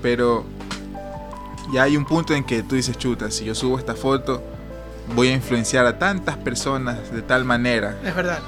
Pero 0.02 0.46
ya 1.74 1.84
hay 1.84 1.98
un 1.98 2.06
punto 2.06 2.34
en 2.34 2.43
que 2.43 2.64
tú 2.64 2.76
dices, 2.76 2.98
chuta, 2.98 3.30
si 3.32 3.46
yo 3.46 3.56
subo 3.56 3.78
esta 3.78 3.96
foto, 3.96 4.41
voy 5.14 5.28
a 5.28 5.34
influenciar 5.34 5.86
a 5.86 6.00
tantas 6.00 6.38
personas 6.38 7.12
de 7.12 7.22
tal 7.22 7.43
manera. 7.43 7.98
Es 8.04 8.16
verdad. 8.16 8.39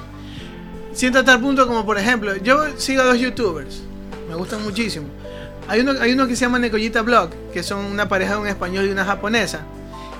Siento 0.93 1.19
a 1.19 1.23
tal 1.25 1.41
punto 1.41 1.67
como, 1.67 1.85
por 1.85 1.97
ejemplo, 1.97 2.35
yo 2.37 2.77
sigo 2.77 3.01
a 3.01 3.05
dos 3.05 3.19
youtubers. 3.19 3.81
Me 4.29 4.35
gustan 4.35 4.63
muchísimo. 4.63 5.07
Hay 5.67 5.81
uno, 5.81 5.93
hay 5.99 6.13
uno 6.13 6.27
que 6.27 6.35
se 6.35 6.41
llama 6.41 6.59
Necollita 6.59 7.01
Blog, 7.01 7.29
que 7.53 7.63
son 7.63 7.85
una 7.85 8.07
pareja 8.07 8.33
de 8.35 8.39
un 8.41 8.47
español 8.47 8.85
y 8.85 8.89
una 8.89 9.05
japonesa. 9.05 9.61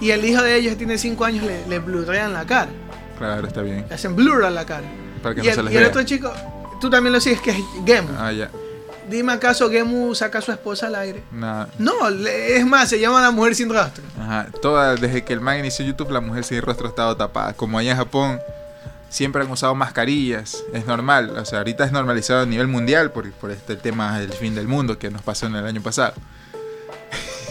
Y 0.01 0.11
el 0.11 0.23
hijo 0.25 0.43
de 0.43 0.55
ellos 0.55 0.71
que 0.73 0.77
tiene 0.77 0.97
5 0.97 1.25
años 1.25 1.45
le, 1.45 1.65
le 1.67 1.79
blurrean 1.79 2.33
la 2.33 2.45
cara. 2.45 2.69
Claro, 3.17 3.47
está 3.47 3.61
bien. 3.61 3.85
Le 3.89 3.95
hacen 3.95 4.15
blur 4.15 4.43
a 4.45 4.49
la 4.49 4.65
cara. 4.65 4.85
Para 5.23 5.35
que 5.35 5.41
Y 5.41 5.43
no 5.45 5.49
el, 5.49 5.55
se 5.55 5.63
les 5.63 5.73
y 5.73 5.77
el 5.77 5.85
otro 5.85 6.03
chico, 6.03 6.31
tú 6.79 6.89
también 6.89 7.13
lo 7.13 7.19
sigues, 7.19 7.41
que 7.41 7.51
es 7.51 7.57
Gemu. 7.85 8.09
Ah, 8.17 8.31
ya. 8.31 8.49
Dime 9.09 9.31
acaso 9.31 9.69
Gemu 9.69 10.13
saca 10.13 10.39
a 10.39 10.41
su 10.41 10.51
esposa 10.51 10.87
al 10.87 10.95
aire. 10.95 11.23
Nada. 11.31 11.69
No, 11.79 11.93
es 12.09 12.65
más, 12.65 12.89
se 12.89 12.99
llama 12.99 13.21
la 13.21 13.31
mujer 13.31 13.55
sin 13.55 13.69
rostro. 13.69 14.03
Ajá. 14.19 14.47
Toda, 14.61 14.95
desde 14.95 15.23
que 15.23 15.33
el 15.33 15.39
man 15.41 15.57
inició 15.59 15.85
YouTube, 15.85 16.11
la 16.11 16.19
mujer 16.19 16.43
sin 16.43 16.61
rostro 16.61 16.87
ha 16.87 16.89
estado 16.89 17.15
tapada. 17.15 17.53
Como 17.53 17.79
allá 17.79 17.91
en 17.91 17.97
Japón, 17.97 18.39
siempre 19.09 19.43
han 19.43 19.51
usado 19.51 19.75
mascarillas. 19.75 20.63
Es 20.73 20.85
normal. 20.85 21.29
O 21.37 21.45
sea, 21.45 21.59
ahorita 21.59 21.85
es 21.85 21.91
normalizado 21.91 22.41
a 22.41 22.45
nivel 22.45 22.67
mundial 22.67 23.11
por, 23.11 23.29
por 23.31 23.51
este 23.51 23.75
tema 23.75 24.19
del 24.19 24.33
fin 24.33 24.55
del 24.55 24.67
mundo 24.67 24.97
que 24.97 25.09
nos 25.09 25.21
pasó 25.21 25.47
en 25.47 25.55
el 25.55 25.65
año 25.65 25.81
pasado. 25.81 26.13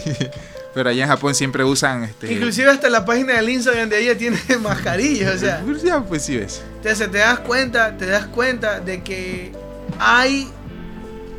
Pero 0.73 0.89
allá 0.89 1.03
en 1.03 1.09
Japón 1.09 1.33
siempre 1.33 1.63
usan 1.63 2.03
este. 2.03 2.31
Inclusive 2.31 2.69
hasta 2.69 2.89
la 2.89 3.03
página 3.03 3.33
del 3.33 3.49
Instagram 3.49 3.89
de 3.89 3.99
ella 3.99 4.17
tiene 4.17 4.37
mascarillas, 4.61 5.35
o 5.35 5.39
sea. 5.39 5.61
Pues 5.65 5.81
ya, 5.81 6.01
pues 6.01 6.23
sí 6.23 6.37
ves. 6.37 6.61
Entonces 6.75 7.11
te 7.11 7.17
das 7.17 7.39
cuenta, 7.39 7.97
te 7.97 8.05
das 8.05 8.27
cuenta 8.27 8.79
de 8.79 9.01
que 9.01 9.53
hay 9.97 10.51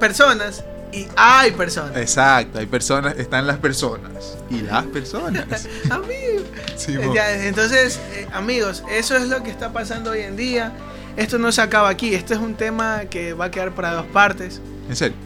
personas 0.01 0.65
y 0.93 1.07
hay 1.17 1.51
personas. 1.53 1.97
Exacto, 1.97 2.59
hay 2.59 2.67
personas, 2.67 3.17
están 3.19 3.47
las 3.47 3.59
personas. 3.59 4.37
Y 4.51 4.61
las 4.63 4.85
personas. 4.87 5.69
Amigos. 5.91 6.45
Sí. 6.77 6.95
Ya, 7.15 7.45
entonces, 7.47 8.01
eh, 8.13 8.27
amigos, 8.33 8.85
eso 8.91 9.17
es 9.17 9.29
lo 9.29 9.43
que 9.43 9.51
está 9.51 9.73
pasando 9.73 10.11
hoy 10.13 10.21
en 10.21 10.37
día. 10.37 10.73
Esto 11.17 11.39
no 11.39 11.51
se 11.51 11.61
acaba 11.61 11.89
aquí. 11.89 12.15
Esto 12.15 12.35
es 12.35 12.41
un 12.41 12.55
tema 12.55 13.03
que 13.11 13.33
va 13.33 13.47
a 13.47 13.51
quedar 13.51 13.73
para 13.75 13.93
dos 13.95 14.07
partes. 14.07 14.61
¿En 14.89 14.95
serio? 14.95 15.17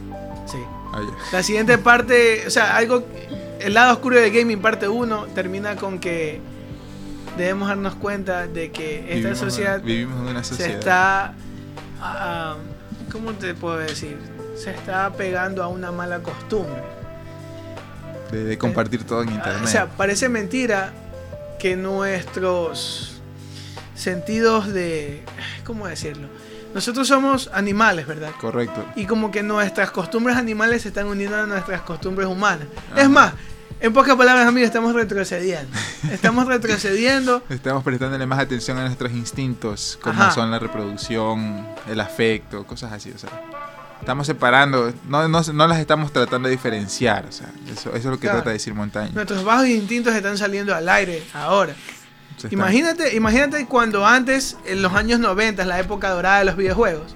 Sí. 0.46 0.58
Ah. 0.94 1.00
La 1.32 1.42
siguiente 1.42 1.76
parte, 1.78 2.44
o 2.46 2.50
sea, 2.50 2.76
algo, 2.76 3.04
el 3.60 3.74
lado 3.74 3.92
oscuro 3.92 4.16
del 4.18 4.32
gaming 4.32 4.60
parte 4.60 4.88
1 4.88 5.26
termina 5.34 5.76
con 5.76 5.98
que 5.98 6.40
debemos 7.36 7.68
darnos 7.68 7.94
cuenta 7.96 8.46
de 8.46 8.70
que 8.70 9.00
esta 9.00 9.28
Vivimos- 9.30 9.38
sociedad 9.38 9.80
Vivimos 9.82 10.20
en 10.22 10.28
una 10.28 10.42
se 10.44 10.50
sociedad. 10.50 10.78
está, 10.78 11.34
ah, 12.00 12.56
¿cómo 13.10 13.32
te 13.32 13.54
puedo 13.54 13.76
decir? 13.78 14.16
Se 14.57 14.70
está 14.70 15.11
pegando 15.12 15.62
a 15.62 15.68
una 15.68 15.90
mala 15.92 16.20
costumbre. 16.20 16.82
De, 18.30 18.44
de 18.44 18.59
compartir 18.59 19.05
todo 19.05 19.22
en 19.22 19.28
Ah, 19.30 19.32
internet. 19.34 19.62
O 19.64 19.66
sea, 19.66 19.86
parece 19.88 20.28
mentira 20.28 20.92
que 21.59 21.76
nuestros 21.76 23.20
sentidos 23.94 24.72
de, 24.72 25.22
¿cómo 25.64 25.86
decirlo? 25.86 26.28
Nosotros 26.74 27.07
somos 27.07 27.50
animales, 27.53 28.07
¿verdad? 28.07 28.30
Correcto. 28.40 28.84
Y 28.96 29.05
como 29.07 29.30
que 29.30 29.42
nuestras 29.42 29.90
costumbres 29.90 30.36
animales 30.36 30.82
se 30.82 30.88
están 30.88 31.07
uniendo 31.07 31.36
a 31.36 31.46
nuestras 31.46 31.82
costumbres 31.82 32.26
humanas. 32.26 32.66
Ajá. 32.92 33.03
Es 33.03 33.11
más, 33.11 33.34
en 33.78 33.92
pocas 33.92 34.16
palabras, 34.16 34.46
amigos, 34.46 34.68
estamos 34.68 34.94
retrocediendo. 34.94 35.76
Estamos 36.11 36.46
retrocediendo. 36.46 37.42
Estamos 37.50 37.82
prestándole 37.84 38.26
más 38.26 38.38
atención 38.38 38.78
a 38.78 38.84
nuestros 38.86 39.12
instintos, 39.12 39.98
como 40.00 40.22
Ajá. 40.22 40.30
son 40.32 40.50
la 40.50 40.59
reproducción, 40.59 41.66
el 41.88 42.00
afecto, 42.00 42.64
cosas 42.66 42.92
así. 42.92 43.11
O 43.12 43.18
sea, 43.18 43.28
estamos 44.03 44.26
separando, 44.26 44.92
no, 45.09 45.26
no, 45.28 45.40
no 45.42 45.66
las 45.66 45.78
estamos 45.78 46.12
tratando 46.12 46.48
de 46.48 46.53
diferenciar. 46.57 47.24
O 47.26 47.32
sea, 47.32 47.48
eso, 47.72 47.88
eso 47.90 47.96
es 47.96 48.05
lo 48.05 48.12
que 48.12 48.22
Claro. 48.22 48.38
trata 48.38 48.50
de 48.50 48.55
decir 48.55 48.74
Montaña. 48.74 49.11
Nuestros 49.14 49.42
bajos 49.44 49.66
instintos 49.68 50.14
están 50.14 50.36
saliendo 50.36 50.74
al 50.74 50.88
aire 50.88 51.22
ahora. 51.34 51.74
Imagínate, 52.50 53.14
imagínate 53.14 53.66
cuando 53.66 54.05
antes, 54.07 54.57
en 54.66 54.82
los 54.82 54.92
años 54.94 55.20
90, 55.20 55.64
la 55.64 55.78
época 55.78 56.11
dorada 56.11 56.40
de 56.40 56.44
los 56.46 56.57
videojuegos, 56.57 57.14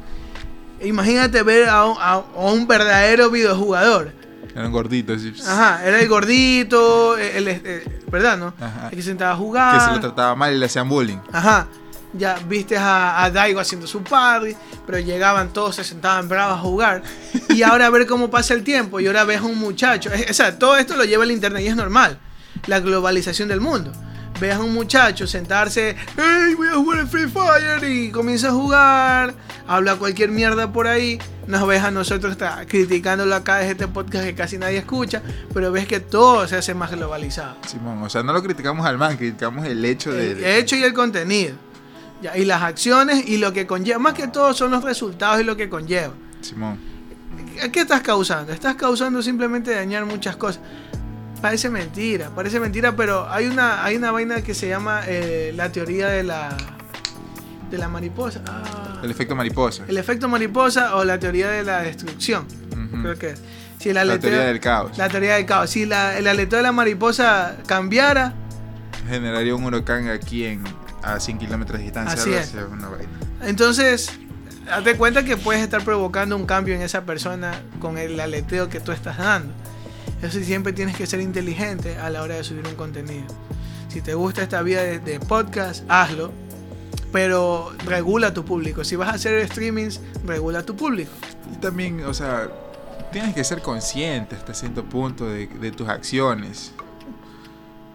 imagínate 0.80 1.43
ver 1.43 1.68
a 1.68 1.84
un, 1.84 1.97
a- 1.99 2.12
a 2.12 2.51
un 2.53 2.66
verdadero 2.68 3.30
videojugador 3.30 4.12
Era 4.55 4.66
un 4.66 4.72
gordito, 4.72 5.18
sí. 5.18 5.34
Ajá, 5.47 5.84
era 5.84 6.01
el 6.01 6.09
gordito, 6.09 7.18
el, 7.18 7.49
eh, 7.49 8.01
¿verdad, 8.11 8.39
no? 8.39 8.55
Ajá. 8.61 8.84
El 8.91 8.97
que 8.97 9.03
se 9.03 9.09
sentaba 9.09 9.32
a 9.32 9.37
jugar. 9.37 9.74
Que 9.78 9.84
se 9.84 9.91
lo 9.91 10.01
trataba 10.01 10.34
mal 10.37 10.55
y 10.55 10.59
le 10.59 10.66
hacían 10.66 10.89
bullying. 10.89 11.18
Ajá. 11.32 11.66
Ya 12.18 12.38
viste 12.48 12.76
a, 12.76 13.24
a, 13.24 13.30
Daigo 13.30 13.60
haciendo 13.60 13.86
su 13.86 14.02
party, 14.02 14.54
pero 14.86 14.98
llegaban 14.98 15.52
todos, 15.52 15.76
se 15.76 15.84
sentaban 15.84 16.28
bravos 16.28 16.58
a 16.58 16.60
jugar. 16.60 17.02
Y 17.50 17.62
ahora 17.62 17.86
a 17.86 17.90
ver 17.90 18.06
cómo 18.06 18.30
pasa 18.30 18.54
el 18.54 18.62
tiempo. 18.64 19.00
Y 19.00 19.06
ahora 19.06 19.24
ves 19.24 19.40
a 19.40 19.44
un 19.44 19.58
muchacho. 19.58 20.10
O 20.30 20.32
sea, 20.32 20.58
todo 20.58 20.76
esto 20.76 20.96
lo 20.96 21.04
lleva 21.04 21.24
el 21.24 21.30
internet 21.30 21.62
y 21.62 21.68
es 21.68 21.76
normal. 21.76 22.18
La 22.66 22.80
globalización 22.80 23.48
del 23.48 23.60
mundo 23.60 23.92
ves 24.40 24.54
a 24.54 24.60
un 24.60 24.74
muchacho 24.74 25.26
sentarse, 25.26 25.96
hey, 26.16 26.54
voy 26.56 26.68
a 26.68 26.74
jugar 26.74 26.98
el 27.00 27.06
Free 27.06 27.26
Fire 27.26 27.82
y 27.88 28.10
comienza 28.10 28.48
a 28.48 28.52
jugar, 28.52 29.34
habla 29.66 29.96
cualquier 29.96 30.30
mierda 30.30 30.72
por 30.72 30.86
ahí, 30.86 31.18
nos 31.46 31.66
ves 31.66 31.82
a 31.82 31.90
nosotros 31.90 32.32
está, 32.32 32.64
criticándolo 32.66 33.34
acá 33.34 33.56
desde 33.56 33.72
este 33.72 33.88
podcast 33.88 34.24
que 34.24 34.34
casi 34.34 34.58
nadie 34.58 34.78
escucha, 34.78 35.22
pero 35.54 35.72
ves 35.72 35.86
que 35.86 36.00
todo 36.00 36.46
se 36.46 36.56
hace 36.56 36.74
más 36.74 36.90
globalizado. 36.90 37.56
Simón, 37.66 38.02
o 38.02 38.10
sea, 38.10 38.22
no 38.22 38.32
lo 38.32 38.42
criticamos 38.42 38.86
al 38.86 38.98
man, 38.98 39.16
criticamos 39.16 39.66
el 39.66 39.84
hecho 39.84 40.12
de... 40.12 40.32
El 40.32 40.44
hecho 40.44 40.76
y 40.76 40.82
el 40.82 40.92
contenido. 40.92 41.56
Ya, 42.22 42.36
y 42.36 42.44
las 42.44 42.62
acciones 42.62 43.28
y 43.28 43.36
lo 43.36 43.52
que 43.52 43.66
conlleva, 43.66 43.98
más 43.98 44.14
que 44.14 44.28
todo 44.28 44.54
son 44.54 44.70
los 44.70 44.82
resultados 44.82 45.40
y 45.40 45.44
lo 45.44 45.56
que 45.56 45.68
conlleva. 45.68 46.14
Simón. 46.40 46.78
¿Qué 47.72 47.80
estás 47.80 48.00
causando? 48.00 48.52
Estás 48.52 48.76
causando 48.76 49.22
simplemente 49.22 49.74
dañar 49.74 50.04
muchas 50.06 50.36
cosas. 50.36 50.62
Parece 51.42 51.68
mentira, 51.68 52.30
parece 52.34 52.58
mentira, 52.60 52.96
pero 52.96 53.28
hay 53.30 53.46
una, 53.46 53.84
hay 53.84 53.96
una 53.96 54.10
vaina 54.10 54.42
que 54.42 54.54
se 54.54 54.68
llama 54.68 55.02
eh, 55.06 55.52
la 55.54 55.70
teoría 55.70 56.08
de 56.08 56.22
la 56.22 56.56
de 57.70 57.78
la 57.78 57.88
mariposa. 57.88 58.42
Ah. 58.46 59.00
el 59.02 59.10
efecto 59.10 59.34
mariposa. 59.34 59.84
El 59.88 59.98
efecto 59.98 60.28
mariposa 60.28 60.96
o 60.96 61.04
la 61.04 61.18
teoría 61.18 61.50
de 61.50 61.64
la 61.64 61.82
destrucción. 61.82 62.46
Creo 63.02 63.18
que 63.18 63.34
Si 63.78 63.92
la 63.92 64.18
teoría 64.18 64.44
del 64.44 64.60
caos. 64.60 64.96
La 64.96 65.08
teoría 65.08 65.34
del 65.34 65.46
caos. 65.46 65.70
Si 65.70 65.84
la, 65.84 66.16
el 66.18 66.26
aleteo 66.26 66.58
de 66.58 66.62
la 66.62 66.72
mariposa 66.72 67.56
cambiara, 67.66 68.34
generaría 69.08 69.54
un 69.54 69.64
huracán 69.64 70.08
aquí 70.08 70.44
en 70.44 70.64
a 71.07 71.20
100 71.20 71.38
kilómetros 71.38 71.78
de 71.78 71.84
distancia. 71.84 72.20
Así 72.20 72.32
es. 72.32 72.54
Entonces, 73.42 74.11
hazte 74.70 74.96
cuenta 74.96 75.24
que 75.24 75.36
puedes 75.36 75.62
estar 75.62 75.82
provocando 75.84 76.36
un 76.36 76.46
cambio 76.46 76.74
en 76.74 76.82
esa 76.82 77.04
persona 77.04 77.61
con 77.80 77.98
el 77.98 78.18
aleteo 78.18 78.68
que 78.68 78.80
tú 78.80 78.92
estás 78.92 79.18
dando. 79.18 79.52
Eso 80.22 80.40
siempre 80.40 80.72
tienes 80.72 80.96
que 80.96 81.07
ser 81.07 81.20
inteligente 81.20 81.98
a 81.98 82.11
la 82.11 82.22
hora 82.22 82.36
de 82.36 82.44
subir 82.44 82.66
un 82.66 82.74
contenido. 82.74 83.26
Si 83.88 84.00
te 84.00 84.14
gusta 84.14 84.42
esta 84.42 84.62
vida 84.62 84.82
de, 84.82 85.20
podcast, 85.20 85.84
hazlo. 85.88 86.32
Pero 87.12 87.72
regula 87.84 88.34
tu 88.34 88.44
público. 88.44 88.84
Si 88.84 88.96
vas 88.96 89.09
a 89.09 89.12
hacer 89.12 89.46
streamings, 89.48 90.00
regula 90.24 90.62
tu 90.62 90.76
público. 90.76 91.12
Y 91.52 91.57
también, 91.57 92.04
o 92.04 92.12
sea, 92.12 92.50
tienes 93.12 93.34
que 93.34 93.44
ser 93.44 93.62
consciente 93.62 94.34
hasta 94.34 94.52
cierto 94.52 94.84
punto 94.84 95.26
de, 95.26 95.46
tus 95.70 95.88
acciones. 95.88 96.72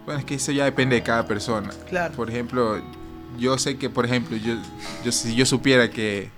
Bueno, 0.04 0.20
es 0.20 0.26
que 0.26 0.36
eso 0.36 0.50
ya 0.50 0.64
depende 0.64 0.96
de 0.96 1.02
cada 1.02 1.26
persona. 1.26 1.70
Claro. 1.88 2.14
Por 2.14 2.30
ejemplo, 2.30 2.82
yo 3.38 3.58
sé 3.58 3.76
que, 3.76 3.90
por 3.90 4.04
ejemplo, 4.04 4.36
yo, 4.36 4.54
yo 5.04 5.12
si 5.12 5.34
yo 5.34 5.46
supiera 5.46 5.90
que 5.90 6.30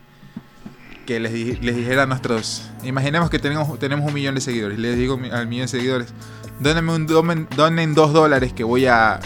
que 1.04 1.20
les, 1.20 1.62
les 1.62 1.76
dijera 1.76 2.04
a 2.04 2.06
nuestros... 2.06 2.70
Imaginemos 2.82 3.30
que 3.30 3.38
tenemos, 3.38 3.78
tenemos 3.78 4.06
un 4.06 4.14
millón 4.14 4.34
de 4.34 4.40
seguidores. 4.40 4.78
Les 4.78 4.96
digo 4.96 5.18
al 5.32 5.46
millón 5.46 5.64
de 5.64 5.68
seguidores, 5.68 6.12
un, 6.60 7.06
donen, 7.06 7.94
dos 7.94 8.12
dólares 8.12 8.52
que 8.52 8.64
voy 8.64 8.86
a, 8.86 9.20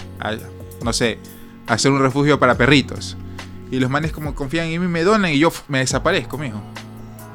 no 0.83 0.93
sé, 0.93 1.19
hacer 1.67 1.93
un 1.93 2.01
refugio 2.01 2.39
para 2.39 2.57
perritos. 2.57 3.17
Y 3.71 3.81
los 3.81 3.91
manes 3.91 4.13
como 4.13 4.35
confían 4.35 4.67
en 4.69 4.81
mí 4.81 4.89
me 4.89 5.03
donan 5.03 5.33
y 5.33 5.39
yo 5.39 5.53
me 5.69 5.81
desaparezco, 5.81 6.39
mijo. 6.39 6.61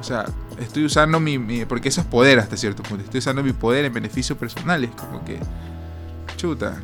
O 0.00 0.02
sea, 0.02 0.26
estoy 0.58 0.84
usando 0.84 1.20
mi, 1.20 1.38
mi, 1.38 1.64
Porque 1.64 1.88
eso 1.88 2.00
es 2.00 2.06
poder 2.06 2.38
hasta 2.38 2.56
cierto 2.56 2.82
punto. 2.82 3.04
Estoy 3.04 3.18
usando 3.18 3.42
mi 3.42 3.52
poder 3.52 3.84
en 3.84 3.92
beneficios 3.92 4.36
personales. 4.36 4.90
Como 4.96 5.24
que... 5.24 5.38
Chuta 6.36 6.80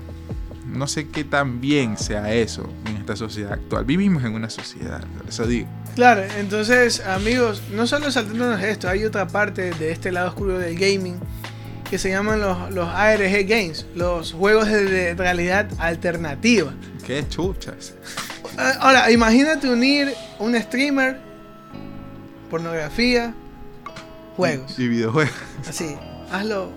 no 0.72 0.86
sé 0.86 1.08
qué 1.08 1.24
tan 1.24 1.60
bien 1.60 1.96
sea 1.96 2.32
eso 2.32 2.68
en 2.86 2.96
esta 2.96 3.16
sociedad 3.16 3.52
actual. 3.52 3.84
Vivimos 3.84 4.24
en 4.24 4.34
una 4.34 4.50
sociedad, 4.50 5.02
eso 5.28 5.46
digo. 5.46 5.68
Claro, 5.94 6.22
entonces 6.38 7.00
amigos, 7.00 7.62
no 7.72 7.86
solo 7.86 8.10
saltándonos 8.10 8.62
esto, 8.62 8.88
hay 8.88 9.04
otra 9.04 9.26
parte 9.26 9.72
de 9.72 9.90
este 9.90 10.12
lado 10.12 10.28
oscuro 10.28 10.58
del 10.58 10.78
gaming 10.78 11.18
que 11.90 11.98
se 11.98 12.08
llaman 12.08 12.40
los, 12.40 12.72
los 12.72 12.88
ARG 12.88 13.46
Games, 13.46 13.84
los 13.96 14.32
juegos 14.32 14.68
de 14.68 15.14
realidad 15.14 15.68
alternativa. 15.78 16.72
Qué 17.04 17.28
chuchas. 17.28 17.94
Eh, 18.56 18.72
ahora, 18.78 19.10
imagínate 19.10 19.68
unir 19.68 20.14
un 20.38 20.54
streamer, 20.60 21.18
pornografía, 22.48 23.34
juegos. 24.36 24.78
Y 24.78 24.86
videojuegos. 24.86 25.34
Así, 25.68 25.96
hazlo 26.30 26.70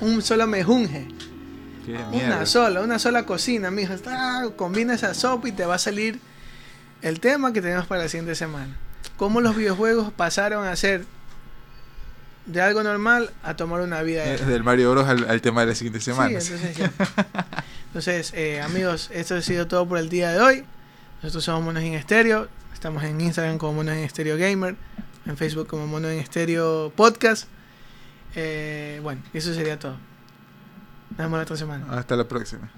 un 0.00 0.22
solo 0.22 0.46
mejunje 0.46 1.06
una 2.12 2.46
sola, 2.46 2.80
una 2.80 2.98
sola 2.98 3.26
cocina, 3.26 3.70
mijo. 3.70 3.94
Ah, 4.06 4.48
combina 4.56 4.94
esa 4.94 5.14
sopa 5.14 5.48
y 5.48 5.52
te 5.52 5.64
va 5.66 5.76
a 5.76 5.78
salir 5.78 6.20
el 7.02 7.20
tema 7.20 7.52
que 7.52 7.60
tenemos 7.60 7.86
para 7.86 8.02
la 8.02 8.08
siguiente 8.08 8.34
semana. 8.34 8.76
Cómo 9.16 9.40
los 9.40 9.56
videojuegos 9.56 10.12
pasaron 10.12 10.66
a 10.66 10.74
ser 10.76 11.04
de 12.46 12.60
algo 12.60 12.82
normal 12.82 13.30
a 13.42 13.56
tomar 13.56 13.80
una 13.80 14.02
vida. 14.02 14.24
Eh, 14.24 14.38
del 14.38 14.62
Mario 14.62 14.90
Bros 14.90 15.08
al, 15.08 15.40
tema 15.40 15.62
de 15.62 15.68
la 15.68 15.74
siguiente 15.74 16.00
semana. 16.00 16.38
entonces, 17.86 18.32
eh, 18.34 18.60
amigos, 18.60 19.10
esto 19.12 19.36
ha 19.36 19.42
sido 19.42 19.66
todo 19.66 19.86
por 19.86 19.98
el 19.98 20.08
día 20.08 20.30
de 20.30 20.40
hoy. 20.40 20.64
Nosotros 21.22 21.44
somos 21.44 21.62
Monos 21.62 21.82
en 21.82 21.94
Estéreo. 21.94 22.48
Estamos 22.72 23.02
en 23.04 23.20
Instagram 23.20 23.58
como 23.58 23.74
Monos 23.74 23.94
en 23.94 24.04
Estéreo 24.04 24.36
Gamer. 24.36 24.76
En 25.26 25.36
Facebook 25.36 25.66
como 25.66 25.86
Monos 25.86 26.10
en 26.10 26.18
Estéreo 26.18 26.92
Podcast. 26.94 27.46
Eh, 28.34 29.00
bueno, 29.02 29.22
eso 29.32 29.54
sería 29.54 29.78
todo. 29.78 29.96
Hasta 31.90 32.16
la 32.16 32.24
próxima. 32.24 32.70